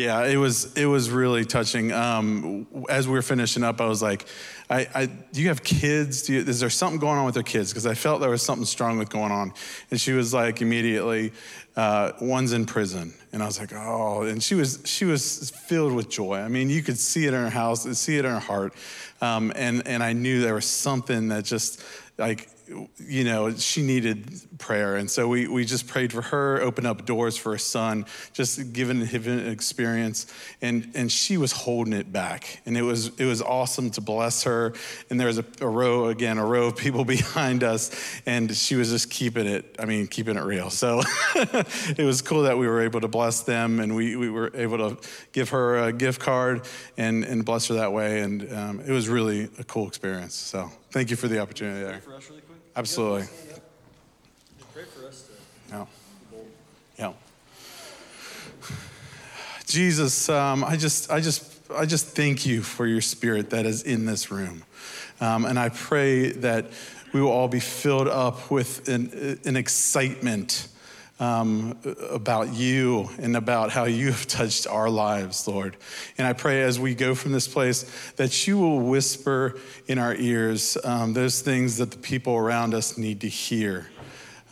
Yeah, 0.00 0.24
it 0.24 0.36
was 0.36 0.72
it 0.78 0.86
was 0.86 1.10
really 1.10 1.44
touching. 1.44 1.92
Um, 1.92 2.66
as 2.88 3.06
we 3.06 3.12
were 3.12 3.22
finishing 3.22 3.62
up, 3.62 3.82
I 3.82 3.86
was 3.86 4.00
like, 4.00 4.24
I, 4.70 4.88
I, 4.94 5.06
"Do 5.06 5.42
you 5.42 5.48
have 5.48 5.62
kids? 5.62 6.26
You, 6.26 6.38
is 6.38 6.58
there 6.58 6.70
something 6.70 6.98
going 6.98 7.18
on 7.18 7.26
with 7.26 7.34
their 7.34 7.42
kids?" 7.42 7.70
Because 7.70 7.84
I 7.84 7.92
felt 7.92 8.22
there 8.22 8.30
was 8.30 8.40
something 8.40 8.64
strong 8.64 8.96
with 8.96 9.10
going 9.10 9.30
on. 9.30 9.52
And 9.90 10.00
she 10.00 10.12
was 10.12 10.32
like, 10.32 10.62
immediately, 10.62 11.32
uh, 11.76 12.12
"One's 12.18 12.54
in 12.54 12.64
prison." 12.64 13.12
And 13.34 13.42
I 13.42 13.46
was 13.46 13.60
like, 13.60 13.74
"Oh!" 13.74 14.22
And 14.22 14.42
she 14.42 14.54
was 14.54 14.80
she 14.86 15.04
was 15.04 15.50
filled 15.50 15.92
with 15.92 16.08
joy. 16.08 16.38
I 16.38 16.48
mean, 16.48 16.70
you 16.70 16.82
could 16.82 16.98
see 16.98 17.26
it 17.26 17.34
in 17.34 17.40
her 17.42 17.50
house, 17.50 17.82
see 17.98 18.16
it 18.16 18.24
in 18.24 18.30
her 18.30 18.40
heart. 18.40 18.72
Um, 19.20 19.52
and 19.54 19.86
and 19.86 20.02
I 20.02 20.14
knew 20.14 20.40
there 20.40 20.54
was 20.54 20.64
something 20.64 21.28
that 21.28 21.44
just 21.44 21.82
like 22.16 22.48
you 22.98 23.24
know, 23.24 23.52
she 23.54 23.82
needed 23.82 24.30
prayer. 24.58 24.96
And 24.96 25.10
so 25.10 25.26
we, 25.26 25.48
we 25.48 25.64
just 25.64 25.88
prayed 25.88 26.12
for 26.12 26.22
her, 26.22 26.60
opened 26.60 26.86
up 26.86 27.04
doors 27.04 27.36
for 27.36 27.52
her 27.52 27.58
son, 27.58 28.06
just 28.32 28.72
given 28.72 29.00
him 29.00 29.26
an 29.26 29.48
experience. 29.48 30.26
And, 30.62 30.92
and 30.94 31.10
she 31.10 31.36
was 31.36 31.52
holding 31.52 31.92
it 31.92 32.12
back. 32.12 32.60
And 32.66 32.76
it 32.76 32.82
was, 32.82 33.08
it 33.18 33.24
was 33.24 33.42
awesome 33.42 33.90
to 33.92 34.00
bless 34.00 34.44
her. 34.44 34.74
And 35.08 35.18
there 35.18 35.26
was 35.26 35.38
a, 35.38 35.44
a 35.60 35.66
row, 35.66 36.06
again, 36.06 36.38
a 36.38 36.46
row 36.46 36.66
of 36.66 36.76
people 36.76 37.04
behind 37.16 37.64
us. 37.64 37.90
And 38.26 38.54
she 38.54 38.76
was 38.76 38.90
just 38.90 39.10
keeping 39.10 39.46
it, 39.46 39.76
I 39.78 39.86
mean, 39.86 40.06
keeping 40.06 40.36
it 40.36 40.44
real. 40.44 40.70
So 40.70 41.02
it 41.34 42.04
was 42.04 42.22
cool 42.22 42.42
that 42.42 42.58
we 42.58 42.68
were 42.68 42.82
able 42.82 43.00
to 43.00 43.08
bless 43.08 43.40
them. 43.40 43.80
And 43.80 43.96
we, 43.96 44.16
we 44.16 44.30
were 44.30 44.52
able 44.54 44.78
to 44.78 45.08
give 45.32 45.48
her 45.50 45.78
a 45.78 45.92
gift 45.92 46.20
card 46.20 46.66
and, 46.96 47.24
and 47.24 47.44
bless 47.44 47.68
her 47.68 47.74
that 47.74 47.92
way. 47.92 48.20
And 48.20 48.52
um, 48.52 48.80
it 48.80 48.92
was 48.92 49.08
really 49.08 49.48
a 49.58 49.64
cool 49.64 49.88
experience. 49.88 50.34
So 50.34 50.70
thank 50.90 51.10
you 51.10 51.16
for 51.16 51.28
the 51.28 51.40
opportunity 51.40 51.82
there. 51.82 52.02
Absolutely. 52.80 53.26
Pray 54.72 54.84
for 54.84 55.06
us 55.06 55.28
to 55.68 55.76
Yeah. 55.76 55.86
Yeah. 56.98 57.12
Jesus, 59.66 60.30
um, 60.30 60.64
I 60.64 60.78
just, 60.78 61.10
I 61.10 61.20
just, 61.20 61.70
I 61.70 61.84
just 61.84 62.06
thank 62.06 62.46
you 62.46 62.62
for 62.62 62.86
your 62.86 63.02
spirit 63.02 63.50
that 63.50 63.66
is 63.66 63.82
in 63.82 64.06
this 64.06 64.30
room, 64.30 64.64
um, 65.20 65.44
and 65.44 65.58
I 65.58 65.68
pray 65.68 66.30
that 66.30 66.68
we 67.12 67.20
will 67.20 67.28
all 67.28 67.48
be 67.48 67.60
filled 67.60 68.08
up 68.08 68.50
with 68.50 68.88
an, 68.88 69.38
an 69.44 69.56
excitement 69.56 70.66
um, 71.20 71.78
about 72.10 72.54
you 72.54 73.10
and 73.18 73.36
about 73.36 73.70
how 73.70 73.84
you 73.84 74.06
have 74.06 74.26
touched 74.26 74.66
our 74.66 74.88
lives, 74.88 75.46
Lord. 75.46 75.76
And 76.18 76.26
I 76.26 76.32
pray 76.32 76.62
as 76.62 76.80
we 76.80 76.94
go 76.94 77.14
from 77.14 77.32
this 77.32 77.46
place 77.46 77.84
that 78.16 78.46
you 78.46 78.58
will 78.58 78.80
whisper 78.80 79.58
in 79.86 79.98
our 79.98 80.14
ears 80.14 80.78
um, 80.82 81.12
those 81.12 81.42
things 81.42 81.76
that 81.76 81.90
the 81.90 81.98
people 81.98 82.34
around 82.34 82.74
us 82.74 82.96
need 82.96 83.20
to 83.20 83.28
hear. 83.28 83.88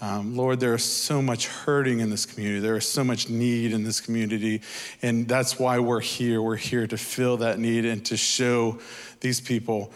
Um, 0.01 0.37
Lord, 0.37 0.61
there 0.61 0.75
is 0.75 0.85
so 0.85 1.21
much 1.21 1.49
hurting 1.49 1.99
in 1.99 2.11
this 2.11 2.25
community. 2.25 2.61
There 2.61 2.77
is 2.77 2.87
so 2.87 3.03
much 3.03 3.29
need 3.29 3.73
in 3.73 3.83
this 3.83 4.01
community. 4.01 4.61
And 5.03 5.27
that's 5.27 5.59
why 5.59 5.81
we're 5.81 6.01
here. 6.01 6.41
We're 6.41 6.57
here 6.57 6.87
to 6.87 6.97
fill 6.97 7.39
that 7.39 7.59
need 7.59 7.85
and 7.85 8.05
to 8.07 8.17
show 8.17 8.79
these 9.21 9.41
people 9.41 9.93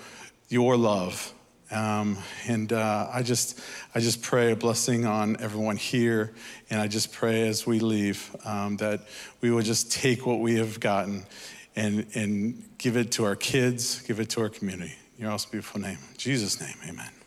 your 0.48 0.76
love. 0.76 1.32
Um, 1.72 2.18
and 2.46 2.72
uh, 2.72 3.08
I 3.12 3.22
just, 3.22 3.60
I 3.94 4.00
just 4.00 4.22
pray 4.22 4.52
a 4.52 4.56
blessing 4.56 5.06
on 5.06 5.36
everyone 5.40 5.76
here, 5.76 6.34
and 6.70 6.80
I 6.80 6.86
just 6.86 7.12
pray 7.12 7.48
as 7.48 7.66
we 7.66 7.80
leave 7.80 8.34
um, 8.44 8.76
that 8.76 9.00
we 9.40 9.50
will 9.50 9.62
just 9.62 9.90
take 9.90 10.26
what 10.26 10.40
we 10.40 10.56
have 10.56 10.80
gotten 10.80 11.24
and 11.74 12.06
and 12.14 12.68
give 12.76 12.96
it 12.96 13.12
to 13.12 13.24
our 13.24 13.36
kids, 13.36 14.02
give 14.02 14.20
it 14.20 14.28
to 14.30 14.42
our 14.42 14.50
community. 14.50 14.94
Your 15.18 15.30
awesome, 15.30 15.50
beautiful 15.52 15.80
name, 15.80 15.98
in 16.10 16.16
Jesus' 16.18 16.60
name, 16.60 16.76
Amen. 16.86 17.21